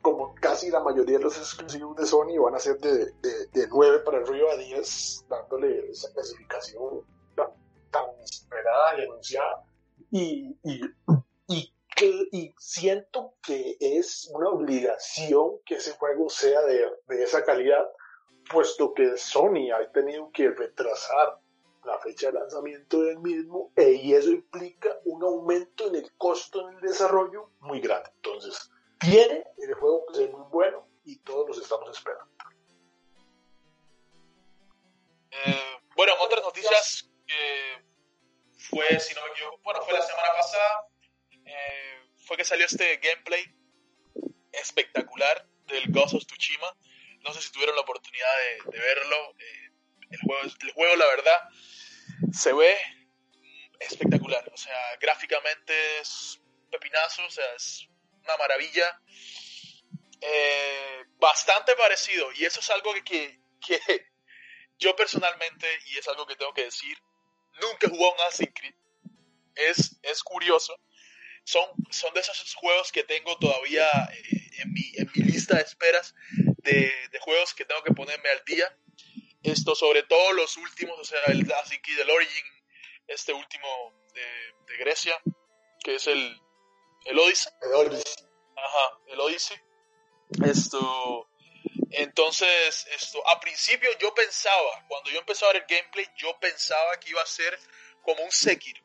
como 0.00 0.34
casi 0.36 0.70
la 0.70 0.80
mayoría 0.80 1.18
de 1.18 1.24
los 1.24 1.36
exclusivos 1.36 1.96
de 1.96 2.06
Sony, 2.06 2.38
van 2.38 2.54
a 2.54 2.58
ser 2.58 2.78
de, 2.78 3.12
de, 3.52 3.68
9 3.68 4.00
para 4.00 4.18
arriba 4.18 4.52
a 4.52 4.56
10, 4.56 5.26
dándole 5.28 5.90
esa 5.90 6.12
clasificación 6.12 7.04
tan, 7.90 8.04
esperada 8.22 8.98
y 8.98 9.02
anunciada. 9.02 9.64
Y, 10.10 10.56
y, 10.62 10.80
y, 11.48 11.74
y 12.32 12.54
siento 12.58 13.34
que 13.42 13.76
es 13.80 14.30
una 14.32 14.48
obligación 14.48 15.58
que 15.66 15.74
ese 15.74 15.92
juego 15.92 16.30
sea 16.30 16.62
de, 16.62 16.86
de 17.08 17.22
esa 17.22 17.44
calidad, 17.44 17.84
puesto 18.50 18.94
que 18.94 19.16
Sony 19.16 19.70
ha 19.74 19.92
tenido 19.92 20.30
que 20.32 20.50
retrasar 20.50 21.41
la 21.84 21.98
fecha 21.98 22.28
de 22.28 22.34
lanzamiento 22.34 23.02
del 23.02 23.18
mismo 23.18 23.72
e, 23.76 23.92
y 23.92 24.14
eso 24.14 24.30
implica 24.30 24.88
un 25.04 25.22
aumento 25.22 25.88
en 25.88 25.96
el 25.96 26.12
costo 26.16 26.68
en 26.68 26.76
el 26.76 26.80
desarrollo 26.80 27.50
muy 27.60 27.80
grande. 27.80 28.10
Entonces, 28.16 28.70
tiene 28.98 29.44
el 29.58 29.74
juego 29.74 30.06
que 30.06 30.14
ser 30.14 30.30
muy 30.30 30.44
bueno 30.50 30.86
y 31.04 31.16
todos 31.16 31.48
los 31.48 31.58
estamos 31.58 31.90
esperando. 31.90 32.26
Eh, 35.30 35.80
bueno, 35.96 36.12
otras 36.20 36.42
noticias 36.42 37.08
fue, 38.70 38.86
bueno, 39.62 39.82
fue 39.82 39.92
la 39.92 40.02
semana 40.02 40.28
pasada, 40.34 40.88
eh, 41.44 42.08
fue 42.26 42.36
que 42.36 42.44
salió 42.44 42.66
este 42.66 42.96
gameplay 42.98 43.44
espectacular 44.52 45.46
del 45.66 45.90
Ghost 45.90 46.14
of 46.14 46.26
Tsushima. 46.26 46.76
No 47.20 47.32
sé 47.32 47.42
si 47.42 47.52
tuvieron 47.52 47.74
la 47.74 47.82
oportunidad 47.82 48.28
de, 48.70 48.78
verlo. 48.78 49.16
Eh, 49.38 49.71
el, 50.12 50.20
juego, 50.20 50.42
el 50.42 50.72
juego, 50.72 50.96
la 50.96 51.06
verdad, 51.06 51.48
se 52.32 52.52
ve 52.52 52.76
espectacular. 53.80 54.48
O 54.52 54.56
sea, 54.56 54.96
gráficamente 55.00 55.74
es 56.00 56.40
pepinazo, 56.70 57.24
o 57.24 57.30
sea, 57.30 57.44
es 57.56 57.88
una 58.24 58.36
maravilla. 58.36 59.00
Eh, 60.20 61.04
bastante 61.16 61.74
parecido, 61.74 62.30
y 62.32 62.44
eso 62.44 62.60
es 62.60 62.70
algo 62.70 62.92
que, 63.04 63.40
que, 63.66 63.80
yo 64.78 64.94
personalmente, 64.94 65.66
y 65.86 65.98
es 65.98 66.06
algo 66.08 66.26
que 66.26 66.36
tengo 66.36 66.54
que 66.54 66.64
decir, 66.64 66.96
nunca 67.60 67.88
jugado 67.88 68.14
un 68.14 68.20
Assassin's 68.20 68.52
Creed. 68.54 68.74
Es, 69.54 69.98
es 70.02 70.22
curioso. 70.22 70.78
Son, 71.44 71.68
son 71.90 72.14
de 72.14 72.20
esos 72.20 72.54
juegos 72.54 72.92
que 72.92 73.02
tengo 73.02 73.36
todavía 73.38 73.84
eh, 74.12 74.50
en, 74.58 74.72
mi, 74.72 74.92
en 74.94 75.10
mi 75.14 75.24
lista 75.24 75.56
de 75.56 75.62
esperas 75.62 76.14
de, 76.62 76.92
de 77.10 77.18
juegos 77.18 77.52
que 77.52 77.64
tengo 77.64 77.82
que 77.82 77.92
ponerme 77.92 78.28
al 78.28 78.44
día. 78.44 78.76
Esto, 79.42 79.74
sobre 79.74 80.04
todo 80.04 80.32
los 80.32 80.56
últimos, 80.56 80.98
o 80.98 81.04
sea, 81.04 81.18
el 81.26 81.42
Assassin's 81.52 81.82
Creed, 81.82 82.00
el 82.00 82.10
Origin, 82.10 82.44
este 83.08 83.32
último 83.32 83.92
de, 84.14 84.76
Grecia, 84.78 85.20
que 85.84 85.96
es 85.96 86.06
el, 86.06 86.40
el 87.04 87.18
Odyssey. 87.18 87.52
El 87.60 87.74
Odyssey. 87.74 88.24
Ajá, 88.56 88.98
el 89.08 89.20
Odyssey. 89.20 89.56
Esto, 90.44 91.28
entonces, 91.90 92.86
esto, 92.90 93.26
a 93.28 93.38
principio 93.40 93.90
yo 93.98 94.14
pensaba, 94.14 94.86
cuando 94.88 95.10
yo 95.10 95.18
empecé 95.18 95.44
a 95.44 95.48
ver 95.52 95.56
el 95.56 95.66
gameplay, 95.68 96.06
yo 96.16 96.38
pensaba 96.40 96.98
que 96.98 97.10
iba 97.10 97.22
a 97.22 97.26
ser 97.26 97.58
como 98.02 98.22
un 98.24 98.32
Sekiro. 98.32 98.82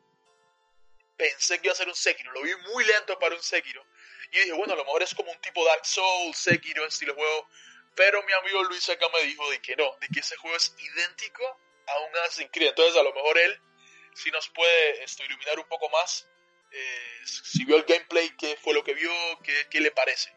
Pensé 1.16 1.58
que 1.58 1.68
iba 1.68 1.72
a 1.72 1.76
ser 1.76 1.88
un 1.88 1.94
Sekiro, 1.94 2.32
lo 2.32 2.42
vi 2.42 2.54
muy 2.72 2.84
lento 2.84 3.18
para 3.18 3.34
un 3.34 3.42
Sekiro. 3.42 3.84
Y 4.30 4.38
dije, 4.40 4.52
bueno, 4.52 4.74
a 4.74 4.76
lo 4.76 4.84
mejor 4.84 5.02
es 5.02 5.14
como 5.14 5.32
un 5.32 5.40
tipo 5.40 5.64
Dark 5.64 5.86
Souls, 5.86 6.36
Sekiro, 6.36 6.84
estilo 6.84 7.14
juego 7.14 7.48
pero 7.98 8.22
mi 8.22 8.32
amigo 8.32 8.62
Luis 8.62 8.88
acá 8.90 9.06
me 9.12 9.20
dijo 9.24 9.50
de 9.50 9.60
que 9.60 9.74
no, 9.74 9.90
de 10.00 10.06
que 10.06 10.20
ese 10.20 10.36
juego 10.36 10.56
es 10.56 10.72
idéntico 10.78 11.42
a 11.44 11.98
un 11.98 12.16
Assassin's 12.18 12.50
Creed. 12.52 12.68
Entonces 12.68 12.96
a 12.96 13.02
lo 13.02 13.12
mejor 13.12 13.36
él 13.36 13.60
sí 14.14 14.30
nos 14.30 14.48
puede 14.50 15.02
esto, 15.02 15.24
iluminar 15.24 15.58
un 15.58 15.66
poco 15.66 15.88
más. 15.90 16.28
Eh, 16.70 17.20
si 17.24 17.64
vio 17.64 17.76
el 17.76 17.82
gameplay, 17.82 18.30
qué 18.36 18.56
fue 18.62 18.72
lo 18.72 18.84
que 18.84 18.94
vio, 18.94 19.10
qué, 19.42 19.52
qué 19.68 19.80
le 19.80 19.90
parece. 19.90 20.30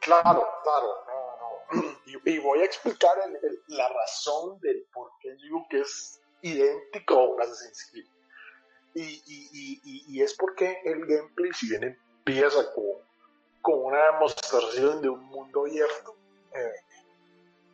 Claro, 0.00 0.46
claro, 0.62 1.04
no, 1.06 1.80
no. 1.80 2.00
Y, 2.26 2.38
voy 2.38 2.60
a 2.60 2.64
explicar 2.64 3.16
la 3.68 3.88
razón 3.88 4.60
del 4.60 4.86
por 4.92 5.10
qué 5.20 5.34
digo 5.34 5.66
que 5.70 5.80
es 5.80 6.20
idéntico 6.42 7.18
a 7.18 7.24
un 7.24 7.40
Assassin's 7.40 7.88
Creed. 7.90 8.06
Y, 8.94 9.02
y, 9.02 9.80
y, 9.82 10.04
y, 10.08 10.22
es 10.22 10.34
porque 10.34 10.78
el 10.84 11.06
gameplay, 11.06 11.52
si 11.54 11.70
bien 11.70 11.84
empieza 11.84 12.72
con 12.74 13.02
con 13.64 13.82
una 13.82 14.12
demostración 14.12 15.00
de 15.00 15.08
un 15.08 15.24
mundo 15.24 15.62
abierto, 15.62 16.14
eh, 16.52 16.74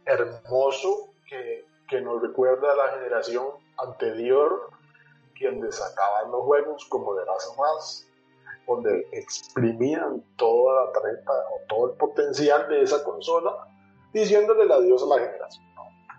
hermoso, 0.04 1.08
que, 1.28 1.66
que, 1.88 2.00
nos 2.00 2.22
recuerda 2.22 2.72
a 2.72 2.76
la 2.76 2.88
generación 2.92 3.48
anterior, 3.76 4.70
donde 5.40 5.72
sacaban 5.72 6.30
los 6.30 6.42
juegos 6.44 6.84
como 6.84 7.12
de 7.16 7.26
las 7.26 7.56
más, 7.58 8.06
donde 8.68 9.08
exprimían 9.10 10.22
toda 10.36 10.86
la 10.86 10.92
tarjeta 10.92 11.32
o 11.32 11.66
todo 11.68 11.90
el 11.90 11.96
potencial 11.96 12.68
de 12.68 12.82
esa 12.82 13.02
consola, 13.02 13.66
diciéndole 14.12 14.72
adiós 14.72 15.02
a 15.02 15.06
la 15.06 15.18
generación. 15.18 15.64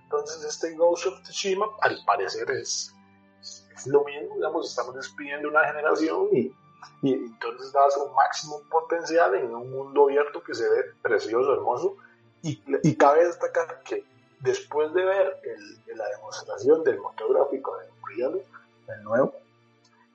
Entonces 0.04 0.44
este 0.44 0.76
Ghost 0.76 1.08
of 1.08 1.22
Tsushima 1.22 1.66
al 1.80 1.98
parecer 2.06 2.52
es, 2.52 2.94
es 3.40 3.88
lo 3.88 4.04
mismo, 4.04 4.62
estamos 4.62 4.96
despidiendo 4.96 5.48
una 5.48 5.66
generación 5.66 6.28
y 6.34 6.54
y 7.02 7.14
entonces 7.14 7.72
das 7.72 7.98
un 7.98 8.14
máximo 8.14 8.62
potencial 8.70 9.36
en 9.36 9.54
un 9.54 9.72
mundo 9.72 10.04
abierto 10.06 10.44
que 10.44 10.54
se 10.54 10.68
ve 10.70 10.84
precioso, 11.02 11.54
hermoso, 11.54 11.98
y, 12.44 12.62
y 12.84 12.96
cabe 12.96 13.26
destacar 13.26 13.82
que 13.84 14.04
después 14.42 14.94
de 14.94 15.06
ver 15.06 15.42
el, 15.44 15.98
la 15.98 16.08
demostración 16.10 16.84
del 16.84 17.00
motográfico 17.00 17.78
de 17.78 17.90
Unreal, 18.02 18.46
el 18.88 19.04
nuevo, 19.04 19.34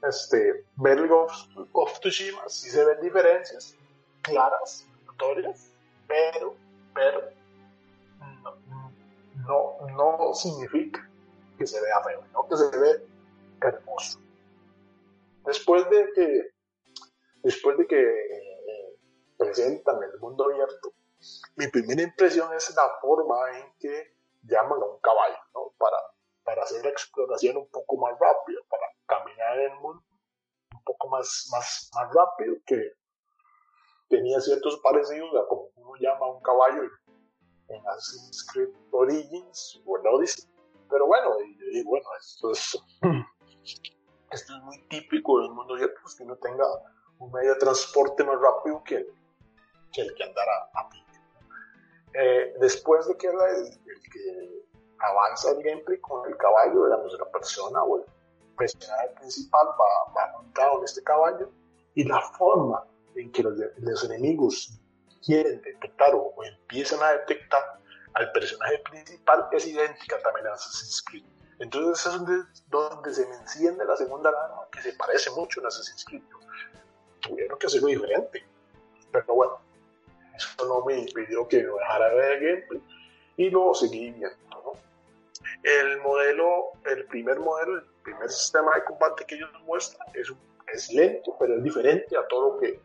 este, 0.02 0.64
ver 0.76 0.98
el 0.98 1.10
of 1.10 2.00
Tsushima, 2.00 2.48
sí 2.48 2.70
se 2.70 2.84
ven 2.84 3.00
diferencias 3.00 3.76
claras, 4.22 4.86
notorias, 5.06 5.70
pero, 6.06 6.54
pero, 6.94 7.22
no, 8.42 9.76
no, 9.86 10.18
no 10.28 10.34
significa 10.34 11.08
que 11.58 11.66
se 11.66 11.80
vea 11.80 12.00
feo, 12.02 12.22
no 12.32 12.48
que 12.48 12.56
se 12.56 12.78
ve 12.78 13.06
hermoso. 13.60 14.20
Después 15.44 15.88
de 15.88 16.12
que 16.14 16.55
después 17.46 17.78
de 17.78 17.86
que 17.86 18.02
eh, 18.02 18.98
presentan 19.38 20.02
el 20.02 20.18
mundo 20.18 20.46
abierto, 20.46 20.92
mi 21.54 21.68
primera 21.68 22.02
impresión 22.02 22.52
es 22.52 22.74
la 22.74 22.98
forma 23.00 23.36
en 23.56 23.72
que 23.78 24.16
llaman 24.42 24.82
a 24.82 24.84
un 24.84 25.00
caballo, 25.00 25.38
¿no? 25.54 25.72
Para, 25.78 25.96
para 26.42 26.62
hacer 26.64 26.82
la 26.84 26.90
exploración 26.90 27.56
un 27.56 27.68
poco 27.70 27.98
más 27.98 28.18
rápida, 28.18 28.58
para 28.68 28.86
caminar 29.06 29.60
en 29.60 29.72
el 29.72 29.78
mundo 29.78 30.02
un 30.74 30.82
poco 30.82 31.08
más, 31.08 31.48
más, 31.52 31.88
más 31.94 32.12
rápido, 32.12 32.56
que 32.66 32.94
tenía 34.08 34.40
ciertos 34.40 34.80
parecidos 34.80 35.30
a 35.36 35.46
como 35.46 35.70
uno 35.76 35.92
llama 36.00 36.26
a 36.26 36.30
un 36.30 36.42
caballo 36.42 36.82
en 37.68 37.88
Assassin's 37.88 38.44
Creed 38.52 38.70
Origins 38.90 39.80
o 39.86 39.98
en 39.98 40.06
Odyssey. 40.08 40.50
Pero 40.90 41.06
bueno, 41.06 41.30
y, 41.72 41.84
bueno, 41.84 42.06
esto 42.18 42.50
es, 42.50 42.76
esto 44.32 44.56
es 44.56 44.62
muy 44.64 44.82
típico 44.88 45.40
del 45.40 45.50
mundo 45.50 45.74
abierto, 45.74 46.00
pues 46.02 46.16
que 46.16 46.24
no 46.24 46.36
tenga 46.38 46.64
un 47.18 47.32
medio 47.32 47.54
de 47.54 47.60
transporte 47.60 48.24
más 48.24 48.40
rápido 48.40 48.82
que 48.84 48.96
el 48.96 49.06
que, 49.92 50.02
el 50.02 50.14
que 50.14 50.24
andara 50.24 50.70
a 50.74 50.88
pie. 50.88 51.04
Eh, 52.14 52.54
después 52.60 53.06
de 53.06 53.16
que 53.16 53.28
el, 53.28 53.34
que 53.34 54.64
avanza 54.98 55.50
el 55.50 55.62
gameplay 55.62 55.98
con 56.00 56.28
el 56.28 56.36
caballo, 56.36 56.84
digamos, 56.84 57.12
la 57.18 57.30
persona 57.30 57.82
o 57.82 57.98
el 57.98 58.04
personaje 58.56 59.08
principal 59.20 59.66
va, 59.68 60.12
va 60.14 60.32
montado 60.32 60.78
en 60.78 60.84
este 60.84 61.02
caballo 61.02 61.50
y 61.94 62.04
la 62.04 62.20
forma 62.20 62.84
en 63.14 63.32
que 63.32 63.42
los, 63.42 64.04
enemigos 64.04 64.78
quieren 65.24 65.60
detectar 65.62 66.14
o, 66.14 66.32
empiezan 66.44 67.02
a 67.02 67.12
detectar 67.12 67.80
al 68.14 68.32
personaje 68.32 68.78
principal 68.90 69.48
es 69.52 69.66
idéntica 69.66 70.18
también 70.22 70.46
a 70.46 70.54
Assassin's 70.54 71.02
Creed. 71.02 71.24
Entonces 71.58 72.06
es 72.06 72.12
donde, 72.12 72.44
donde 72.68 73.12
se 73.12 73.26
me 73.26 73.34
enciende 73.36 73.84
la 73.84 73.96
segunda 73.96 74.30
alarma, 74.30 74.68
que 74.70 74.80
se 74.80 74.92
parece 74.94 75.30
mucho 75.30 75.62
a 75.62 75.68
Assassin's 75.68 76.04
Creed 76.04 76.22
tuvieron 77.26 77.58
que 77.58 77.66
hacerlo 77.66 77.88
diferente. 77.88 78.44
Pero 79.12 79.34
bueno, 79.34 79.58
eso 80.36 80.66
no 80.66 80.84
me 80.84 80.98
impidió 80.98 81.46
que 81.48 81.62
lo 81.62 81.76
dejara 81.76 82.14
ver 82.14 82.32
el 82.32 82.48
gameplay 82.48 82.82
y 83.36 83.50
lo 83.50 83.74
seguí 83.74 84.10
viendo. 84.10 84.36
¿no? 84.50 84.72
El 85.62 86.00
modelo, 86.00 86.72
el 86.84 87.06
primer 87.06 87.38
modelo, 87.40 87.78
el 87.78 87.84
primer 88.02 88.30
sistema 88.30 88.72
de 88.74 88.84
combate 88.84 89.24
que 89.26 89.36
ellos 89.36 89.50
muestran 89.64 90.06
es, 90.14 90.32
es 90.72 90.92
lento, 90.92 91.36
pero 91.38 91.56
es 91.56 91.62
diferente 91.62 92.16
a 92.16 92.26
todo 92.28 92.54
lo 92.54 92.60
que 92.60 92.80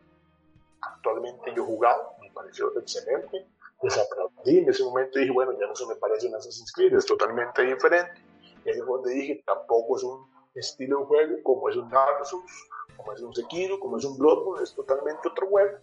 actualmente 0.81 1.53
yo 1.55 1.63
he 1.63 1.65
jugado. 1.65 2.13
Me 2.21 2.29
pareció 2.31 2.77
excelente. 2.77 3.45
Desaplaudí 3.81 4.59
en 4.59 4.69
ese 4.69 4.83
momento 4.83 5.17
dije, 5.17 5.31
bueno, 5.31 5.53
ya 5.59 5.65
no 5.65 5.75
se 5.75 5.87
me 5.87 5.95
parece 5.95 6.27
un 6.27 6.35
Assassin's 6.35 6.71
Creed, 6.71 6.93
es 6.93 7.05
totalmente 7.05 7.63
diferente. 7.63 8.21
Y 8.63 8.69
ahí 8.69 8.79
es 8.79 8.85
donde 8.85 9.11
dije, 9.11 9.43
tampoco 9.45 9.97
es 9.97 10.03
un 10.03 10.31
estilo 10.53 10.99
de 10.99 11.05
juego 11.05 11.43
como 11.43 11.69
es 11.69 11.75
un 11.75 11.89
Dark 11.89 12.25
Souls 12.25 12.69
como 12.97 13.13
es 13.13 13.21
un 13.21 13.33
Sekiro, 13.33 13.79
como 13.79 13.97
es 13.97 14.05
un 14.05 14.17
Bloodborne, 14.17 14.63
es 14.63 14.73
totalmente 14.75 15.27
otro 15.27 15.47
juego. 15.47 15.77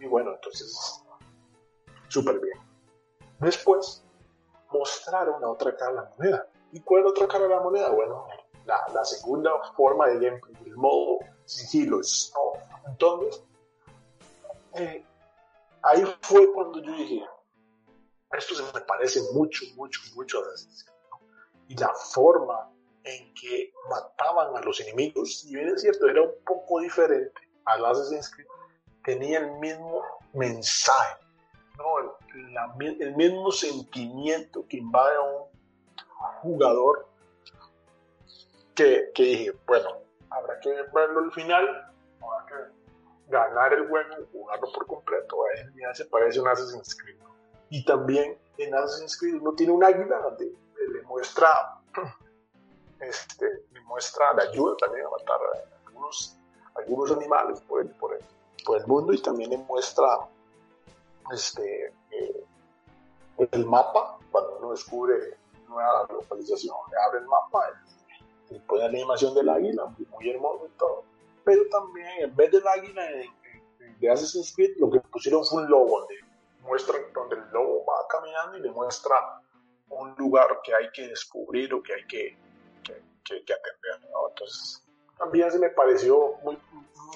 Y 0.00 0.06
bueno, 0.06 0.32
entonces, 0.34 1.04
súper 2.08 2.40
bien. 2.40 2.58
Después, 3.38 4.04
mostraron 4.72 5.40
la 5.40 5.48
otra 5.48 5.76
cara 5.76 5.90
de 5.92 5.96
la 5.96 6.14
moneda. 6.16 6.48
¿Y 6.72 6.80
cuál 6.80 7.00
es 7.00 7.04
la 7.04 7.10
otra 7.10 7.28
cara 7.28 7.44
de 7.44 7.50
la 7.50 7.60
moneda? 7.60 7.90
Bueno, 7.90 8.26
la, 8.64 8.84
la 8.92 9.04
segunda 9.04 9.50
forma 9.76 10.06
de 10.08 10.14
gameplay, 10.14 10.56
el 10.66 10.76
modo 10.76 11.18
sigilo, 11.44 12.00
Entonces, 12.86 13.44
eh, 14.74 15.04
ahí 15.82 16.04
fue 16.20 16.52
cuando 16.52 16.80
yo 16.82 16.92
dije, 16.92 17.24
esto 18.32 18.54
se 18.54 18.62
me 18.72 18.80
parece 18.80 19.20
mucho, 19.32 19.64
mucho, 19.76 20.00
mucho 20.14 20.38
a 20.40 20.42
Y 21.68 21.76
la 21.76 21.92
forma 21.94 22.70
en 23.06 23.32
que 23.34 23.72
mataban 23.88 24.56
a 24.56 24.60
los 24.60 24.80
enemigos, 24.80 25.44
y 25.44 25.54
bien 25.54 25.68
es 25.68 25.82
cierto, 25.82 26.08
era 26.08 26.22
un 26.22 26.32
poco 26.44 26.80
diferente 26.80 27.40
al 27.64 27.84
Assassin's 27.84 28.30
Creed, 28.30 28.46
tenía 29.04 29.38
el 29.38 29.52
mismo 29.58 30.02
mensaje, 30.34 31.24
¿no? 31.78 32.16
el, 32.98 33.16
mismo 33.16 33.50
sentimiento 33.52 34.66
que 34.68 34.78
invade 34.78 35.16
a 35.16 35.20
un 35.20 35.44
jugador 36.42 37.08
que, 38.74 39.10
que, 39.14 39.22
dije, 39.22 39.52
bueno, 39.66 39.88
habrá 40.30 40.58
que 40.60 40.70
verlo 40.92 41.20
al 41.20 41.32
final, 41.32 41.92
habrá 42.20 42.46
que 42.46 42.76
ganar 43.28 43.72
el 43.72 43.88
juego, 43.88 44.14
jugarlo 44.32 44.72
por 44.72 44.86
completo, 44.86 45.36
a 45.44 45.80
ya 45.80 45.94
se 45.94 46.04
parece 46.06 46.40
un 46.40 46.48
Assassin's 46.48 46.94
Creed. 46.94 47.16
Y 47.70 47.84
también 47.84 48.38
en 48.58 48.74
Assassin's 48.74 49.18
Creed 49.18 49.36
uno 49.40 49.52
tiene 49.52 49.72
un 49.72 49.84
águila 49.84 50.18
donde 50.18 50.52
le 50.92 51.02
muestra 51.02 51.48
este, 53.00 53.46
muestra 53.86 54.32
la 54.34 54.44
ayuda 54.44 54.76
también 54.76 55.06
a 55.06 55.10
matar 55.10 55.40
a 55.40 55.86
algunos, 55.88 56.36
algunos 56.74 57.12
animales 57.12 57.60
por 57.62 57.82
el, 57.82 57.88
por, 57.90 58.14
el, 58.14 58.24
por 58.64 58.78
el 58.78 58.86
mundo 58.86 59.12
y 59.12 59.22
también 59.22 59.50
le 59.50 59.58
muestra 59.58 60.06
este, 61.32 61.92
eh, 62.10 62.44
el 63.50 63.66
mapa, 63.66 64.18
cuando 64.30 64.58
uno 64.58 64.70
descubre 64.70 65.38
nueva 65.68 66.06
localización, 66.10 66.76
le 66.90 66.96
abre 66.98 67.18
el 67.20 67.26
mapa 67.26 67.70
y, 68.50 68.58
pone 68.60 68.82
la 68.82 68.88
animación 68.88 69.34
del 69.34 69.48
águila, 69.48 69.86
muy 70.10 70.30
hermoso 70.30 70.66
y 70.66 70.78
todo. 70.78 71.04
pero 71.44 71.62
también 71.68 72.08
en 72.20 72.36
vez 72.36 72.50
del 72.52 72.66
águila 72.66 73.02
de 73.98 74.10
Assassin's 74.10 74.54
Creed, 74.54 74.76
lo 74.78 74.90
que 74.90 75.00
pusieron 75.00 75.44
fue 75.44 75.62
un 75.62 75.70
lobo, 75.70 76.00
donde, 76.00 76.14
muestra, 76.62 76.96
donde 77.12 77.36
el 77.36 77.50
lobo 77.50 77.84
va 77.84 78.06
caminando 78.08 78.58
y 78.58 78.60
le 78.60 78.70
muestra 78.70 79.42
un 79.88 80.14
lugar 80.16 80.60
que 80.62 80.74
hay 80.74 80.90
que 80.92 81.08
descubrir 81.08 81.72
o 81.74 81.82
que 81.82 81.94
hay 81.94 82.06
que, 82.06 82.38
que, 83.26 83.44
que, 83.44 83.52
atender. 83.52 84.10
¿no? 84.10 84.28
Entonces, 84.28 84.82
también 85.18 85.50
se 85.50 85.58
me 85.58 85.70
pareció 85.70 86.34
muy, 86.42 86.58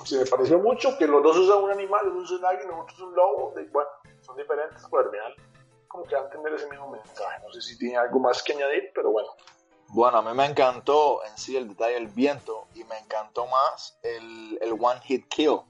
se 0.05 0.19
me 0.19 0.27
pareció 0.27 0.59
mucho 0.59 0.97
que 0.99 1.07
los 1.07 1.23
dos 1.23 1.37
usan 1.37 1.63
un 1.63 1.71
animal, 1.71 2.09
uno 2.09 2.25
es 2.25 2.31
un 2.31 2.45
águila, 2.45 2.79
otro 2.79 2.95
es 2.95 3.01
un 3.01 3.15
lobo, 3.15 3.55
bueno, 3.73 3.91
son 4.21 4.37
diferentes, 4.37 4.83
pero 4.91 5.05
al 5.05 5.11
final 5.11 5.35
como 5.91 6.05
que 6.05 6.15
van 6.15 6.25
a 6.25 6.27
entender 6.27 6.55
ese 6.55 6.69
mismo 6.69 6.89
mensaje. 6.89 7.43
No 7.43 7.53
sé 7.53 7.61
si 7.61 7.77
tiene 7.77 7.97
algo 7.97 8.21
más 8.21 8.43
que 8.43 8.53
añadir, 8.53 8.93
pero 8.95 9.11
bueno. 9.11 9.29
Bueno, 9.89 10.19
a 10.19 10.23
mí 10.23 10.33
me 10.35 10.47
encantó 10.47 11.25
en 11.25 11.37
sí 11.37 11.57
el 11.57 11.69
detalle 11.69 11.95
del 11.95 12.07
viento 12.07 12.69
y 12.77 12.85
me 12.85 12.97
encantó 12.97 13.47
más 13.47 13.99
el, 14.05 14.57
el 14.63 14.73
one 14.73 15.01
hit 15.01 15.27
kill. 15.27 15.63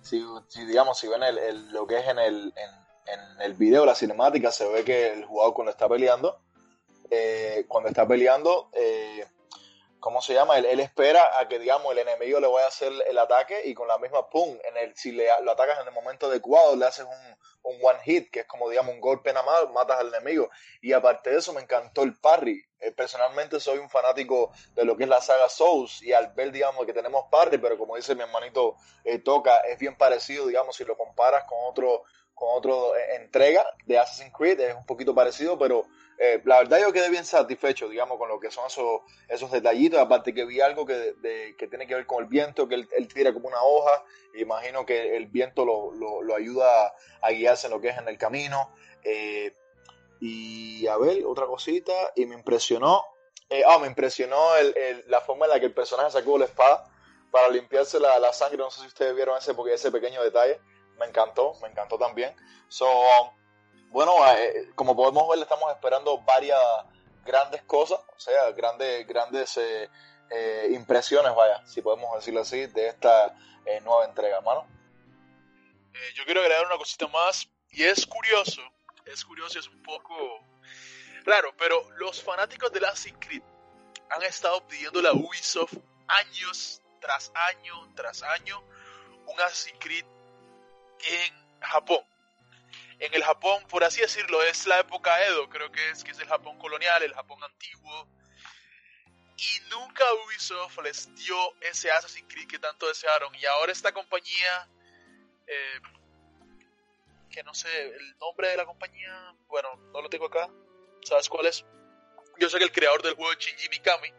Si, 0.00 0.24
si, 0.46 0.64
digamos, 0.64 0.98
si 0.98 1.08
ven 1.08 1.24
el, 1.24 1.72
lo 1.72 1.88
que 1.88 1.98
es 1.98 2.06
en 2.06 2.20
el, 2.20 2.54
en, 2.54 2.70
en, 3.12 3.42
el 3.42 3.54
video, 3.54 3.84
la 3.84 3.96
cinemática, 3.96 4.52
se 4.52 4.68
ve 4.68 4.84
que 4.84 5.12
el 5.12 5.24
jugador 5.24 5.54
cuando 5.54 5.72
está 5.72 5.88
peleando, 5.88 6.38
eh, 7.10 7.64
cuando 7.66 7.88
está 7.88 8.06
peleando, 8.06 8.68
eh, 8.74 9.26
¿cómo 10.04 10.20
se 10.20 10.34
llama? 10.34 10.58
Él, 10.58 10.66
él, 10.66 10.80
espera 10.80 11.40
a 11.40 11.48
que, 11.48 11.58
digamos, 11.58 11.90
el 11.90 11.98
enemigo 12.00 12.38
le 12.38 12.46
vaya 12.46 12.66
a 12.66 12.68
hacer 12.68 12.92
el 13.08 13.16
ataque 13.16 13.62
y 13.64 13.72
con 13.72 13.88
la 13.88 13.96
misma 13.96 14.28
pum, 14.28 14.54
en 14.62 14.76
el, 14.76 14.94
si 14.94 15.12
le, 15.12 15.28
lo 15.42 15.52
atacas 15.52 15.80
en 15.80 15.88
el 15.88 15.94
momento 15.94 16.26
adecuado, 16.26 16.76
le 16.76 16.84
haces 16.84 17.06
un, 17.06 17.72
un 17.72 17.78
one 17.82 17.98
hit, 18.04 18.30
que 18.30 18.40
es 18.40 18.46
como, 18.46 18.68
digamos, 18.68 18.94
un 18.94 19.00
golpe 19.00 19.32
nada 19.32 19.46
más, 19.46 19.72
matas 19.72 20.00
al 20.00 20.08
enemigo. 20.08 20.50
Y 20.82 20.92
aparte 20.92 21.30
de 21.30 21.38
eso, 21.38 21.54
me 21.54 21.62
encantó 21.62 22.02
el 22.02 22.14
parry. 22.18 22.62
Eh, 22.80 22.92
personalmente 22.92 23.58
soy 23.60 23.78
un 23.78 23.88
fanático 23.88 24.52
de 24.74 24.84
lo 24.84 24.94
que 24.94 25.04
es 25.04 25.08
la 25.08 25.22
saga 25.22 25.48
Souls 25.48 26.02
y 26.02 26.12
al 26.12 26.34
ver, 26.34 26.52
digamos, 26.52 26.84
que 26.84 26.92
tenemos 26.92 27.24
parry, 27.30 27.56
pero 27.56 27.78
como 27.78 27.96
dice 27.96 28.14
mi 28.14 28.24
hermanito 28.24 28.76
eh, 29.04 29.20
Toca, 29.20 29.60
es 29.60 29.78
bien 29.78 29.96
parecido, 29.96 30.46
digamos, 30.48 30.76
si 30.76 30.84
lo 30.84 30.98
comparas 30.98 31.44
con 31.44 31.58
otro 31.64 32.02
con 32.34 32.48
otro 32.52 32.96
eh, 32.96 33.14
entrega 33.14 33.64
de 33.86 33.98
Assassin's 33.98 34.32
Creed, 34.36 34.60
es 34.60 34.74
un 34.74 34.84
poquito 34.84 35.14
parecido, 35.14 35.56
pero 35.56 35.86
eh, 36.18 36.40
la 36.44 36.58
verdad 36.58 36.80
yo 36.80 36.92
quedé 36.92 37.10
bien 37.10 37.24
satisfecho, 37.24 37.88
digamos, 37.88 38.18
con 38.18 38.28
lo 38.28 38.38
que 38.38 38.50
son 38.50 38.66
esos, 38.66 39.00
esos 39.28 39.50
detallitos, 39.50 39.98
aparte 39.98 40.32
que 40.32 40.44
vi 40.44 40.60
algo 40.60 40.86
que, 40.86 41.14
que 41.58 41.66
tiene 41.66 41.86
que 41.86 41.94
ver 41.96 42.06
con 42.06 42.22
el 42.22 42.28
viento, 42.28 42.68
que 42.68 42.74
él, 42.74 43.08
tira 43.12 43.32
como 43.32 43.48
una 43.48 43.62
hoja, 43.62 44.04
y 44.34 44.42
imagino 44.42 44.86
que 44.86 45.16
el 45.16 45.26
viento 45.26 45.64
lo, 45.64 45.92
lo, 45.92 46.34
ayuda 46.34 46.94
a 47.20 47.30
guiarse 47.30 47.66
en 47.66 47.72
lo 47.72 47.80
que 47.80 47.88
es 47.88 47.98
en 47.98 48.08
el 48.08 48.18
camino. 48.18 48.70
Eh, 49.02 49.54
y 50.20 50.86
a 50.86 50.96
ver, 50.96 51.24
otra 51.26 51.46
cosita, 51.46 51.92
y 52.14 52.26
me 52.26 52.34
impresionó, 52.34 53.02
eh, 53.50 53.62
ah, 53.66 53.78
me 53.78 53.88
impresionó 53.88 54.56
el, 54.56 55.04
la 55.08 55.20
forma 55.20 55.46
en 55.46 55.52
la 55.52 55.60
que 55.60 55.66
el 55.66 55.74
personaje 55.74 56.12
sacó 56.12 56.38
la 56.38 56.46
espada 56.46 56.90
para 57.30 57.48
limpiarse 57.48 57.98
la, 57.98 58.18
la 58.20 58.32
sangre, 58.32 58.58
no 58.58 58.70
sé 58.70 58.82
si 58.82 58.86
ustedes 58.86 59.14
vieron 59.14 59.36
ese, 59.36 59.54
porque 59.54 59.74
ese 59.74 59.90
pequeño 59.90 60.22
detalle, 60.22 60.60
me 60.98 61.06
encantó, 61.06 61.54
me 61.60 61.68
encantó 61.68 61.98
también. 61.98 62.34
So, 62.68 62.86
bueno, 63.94 64.12
eh, 64.28 64.72
como 64.74 64.96
podemos 64.96 65.28
ver, 65.28 65.38
estamos 65.38 65.70
esperando 65.70 66.18
varias 66.18 66.58
grandes 67.24 67.62
cosas, 67.62 68.00
o 68.00 68.18
sea, 68.18 68.50
grandes, 68.50 69.06
grandes 69.06 69.56
eh, 69.56 69.88
eh, 70.30 70.68
impresiones, 70.72 71.32
vaya, 71.32 71.64
si 71.64 71.80
podemos 71.80 72.12
decirlo 72.16 72.40
así, 72.40 72.66
de 72.66 72.88
esta 72.88 73.32
nueva 73.84 74.04
entrega, 74.04 74.38
hermano. 74.38 74.66
yo 76.16 76.24
quiero 76.24 76.40
agregar 76.40 76.66
una 76.66 76.76
cosita 76.76 77.06
más, 77.06 77.48
y 77.70 77.84
es 77.84 78.04
curioso, 78.04 78.62
es 79.06 79.24
curioso, 79.24 79.60
es 79.60 79.68
un 79.68 79.80
poco 79.84 80.40
raro, 81.24 81.54
pero 81.56 81.88
los 81.92 82.20
fanáticos 82.20 82.72
de 82.72 82.84
Assassin's 82.84 83.18
Creed 83.20 83.44
han 84.10 84.24
estado 84.24 84.66
pidiendo 84.66 85.00
la 85.02 85.12
Ubisoft 85.12 85.76
años 86.08 86.82
tras 87.00 87.30
año 87.32 87.74
tras 87.94 88.24
año 88.24 88.60
un 89.28 89.40
Assassin's 89.40 89.78
Creed 89.78 90.04
en 91.04 91.60
Japón 91.60 92.04
en 92.98 93.14
el 93.14 93.24
Japón, 93.24 93.64
por 93.68 93.84
así 93.84 94.00
decirlo, 94.00 94.42
es 94.42 94.66
la 94.66 94.80
época 94.80 95.24
Edo, 95.26 95.48
creo 95.48 95.70
que 95.70 95.90
es, 95.90 96.04
que 96.04 96.12
es 96.12 96.18
el 96.18 96.28
Japón 96.28 96.58
colonial, 96.58 97.02
el 97.02 97.14
Japón 97.14 97.42
antiguo. 97.42 98.08
Y 99.36 99.70
nunca 99.70 100.04
Ubisoft 100.26 100.78
les 100.82 101.14
dio 101.16 101.36
ese 101.60 101.90
Assassin's 101.90 102.32
Creed 102.32 102.46
que 102.46 102.58
tanto 102.58 102.86
desearon. 102.86 103.34
Y 103.34 103.44
ahora 103.46 103.72
esta 103.72 103.92
compañía, 103.92 104.68
eh, 105.46 105.80
que 107.30 107.42
no 107.42 107.52
sé, 107.52 107.68
el 107.88 108.16
nombre 108.18 108.48
de 108.48 108.56
la 108.56 108.64
compañía, 108.64 109.34
bueno, 109.48 109.74
no 109.92 110.00
lo 110.00 110.08
tengo 110.08 110.26
acá. 110.26 110.48
¿Sabes 111.02 111.28
cuál 111.28 111.46
es? 111.46 111.64
Yo 112.38 112.48
sé 112.48 112.58
que 112.58 112.64
el 112.64 112.72
creador 112.72 113.02
del 113.02 113.14
juego 113.14 113.32
es 113.32 113.38
Shinji 113.38 113.68
Mikami. 113.68 114.12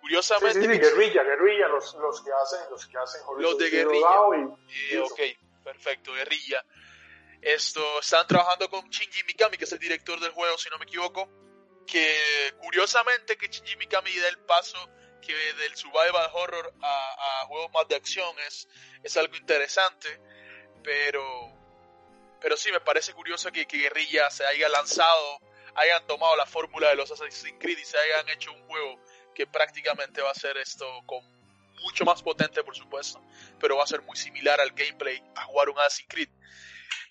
Curiosamente. 0.00 0.60
Sí, 0.60 0.66
sí, 0.66 0.78
Guerrilla, 0.78 1.22
Guerrilla, 1.24 1.68
los, 1.68 1.94
los, 1.94 2.22
que 2.22 2.30
hacen, 2.30 2.60
los 2.70 2.86
que 2.86 2.96
hacen 2.98 3.22
Los 3.38 3.58
de 3.58 3.70
Guerrilla. 3.70 4.08
Y, 4.92 4.96
ok, 4.98 5.20
perfecto, 5.64 6.12
Guerrilla. 6.12 6.64
Esto, 7.42 8.00
están 8.00 8.26
trabajando 8.26 8.68
con 8.68 8.88
Shinji 8.88 9.22
Mikami, 9.24 9.56
que 9.56 9.64
es 9.64 9.72
el 9.72 9.78
director 9.78 10.18
del 10.20 10.32
juego, 10.32 10.56
si 10.58 10.68
no 10.70 10.78
me 10.78 10.84
equivoco. 10.84 11.28
Que 11.86 12.54
curiosamente 12.58 13.36
que 13.36 13.48
Shinji 13.48 13.76
Mikami 13.76 14.12
dé 14.12 14.28
el 14.28 14.38
paso 14.38 14.78
que 15.20 15.34
del 15.54 15.76
survival 15.76 16.30
horror 16.34 16.72
a, 16.82 17.44
juegos 17.46 17.72
más 17.72 17.88
de 17.88 17.96
acción 17.96 18.34
es, 18.46 18.68
es 19.02 19.16
algo 19.16 19.36
interesante. 19.36 20.20
Pero, 20.82 21.22
pero 22.40 22.56
sí, 22.56 22.70
me 22.70 22.80
parece 22.80 23.12
curioso 23.12 23.50
que, 23.50 23.66
que 23.66 23.78
Guerrilla 23.78 24.30
se 24.30 24.46
haya 24.46 24.68
lanzado, 24.68 25.40
hayan 25.74 26.06
tomado 26.06 26.36
la 26.36 26.46
fórmula 26.46 26.88
de 26.90 26.96
los 26.96 27.10
Assassin's 27.10 27.54
Creed 27.58 27.78
y 27.78 27.84
se 27.84 27.98
hayan 27.98 28.28
hecho 28.28 28.52
un 28.52 28.66
juego 28.66 29.00
que 29.34 29.46
prácticamente 29.46 30.22
va 30.22 30.30
a 30.30 30.34
ser 30.34 30.56
esto 30.56 30.86
con 31.06 31.20
mucho 31.82 32.04
más 32.04 32.22
potente, 32.22 32.62
por 32.64 32.74
supuesto, 32.74 33.20
pero 33.60 33.76
va 33.76 33.84
a 33.84 33.86
ser 33.86 34.02
muy 34.02 34.16
similar 34.16 34.60
al 34.60 34.70
gameplay 34.70 35.22
a 35.34 35.44
jugar 35.44 35.68
un 35.68 35.78
Assassin's 35.78 36.08
Creed. 36.08 36.28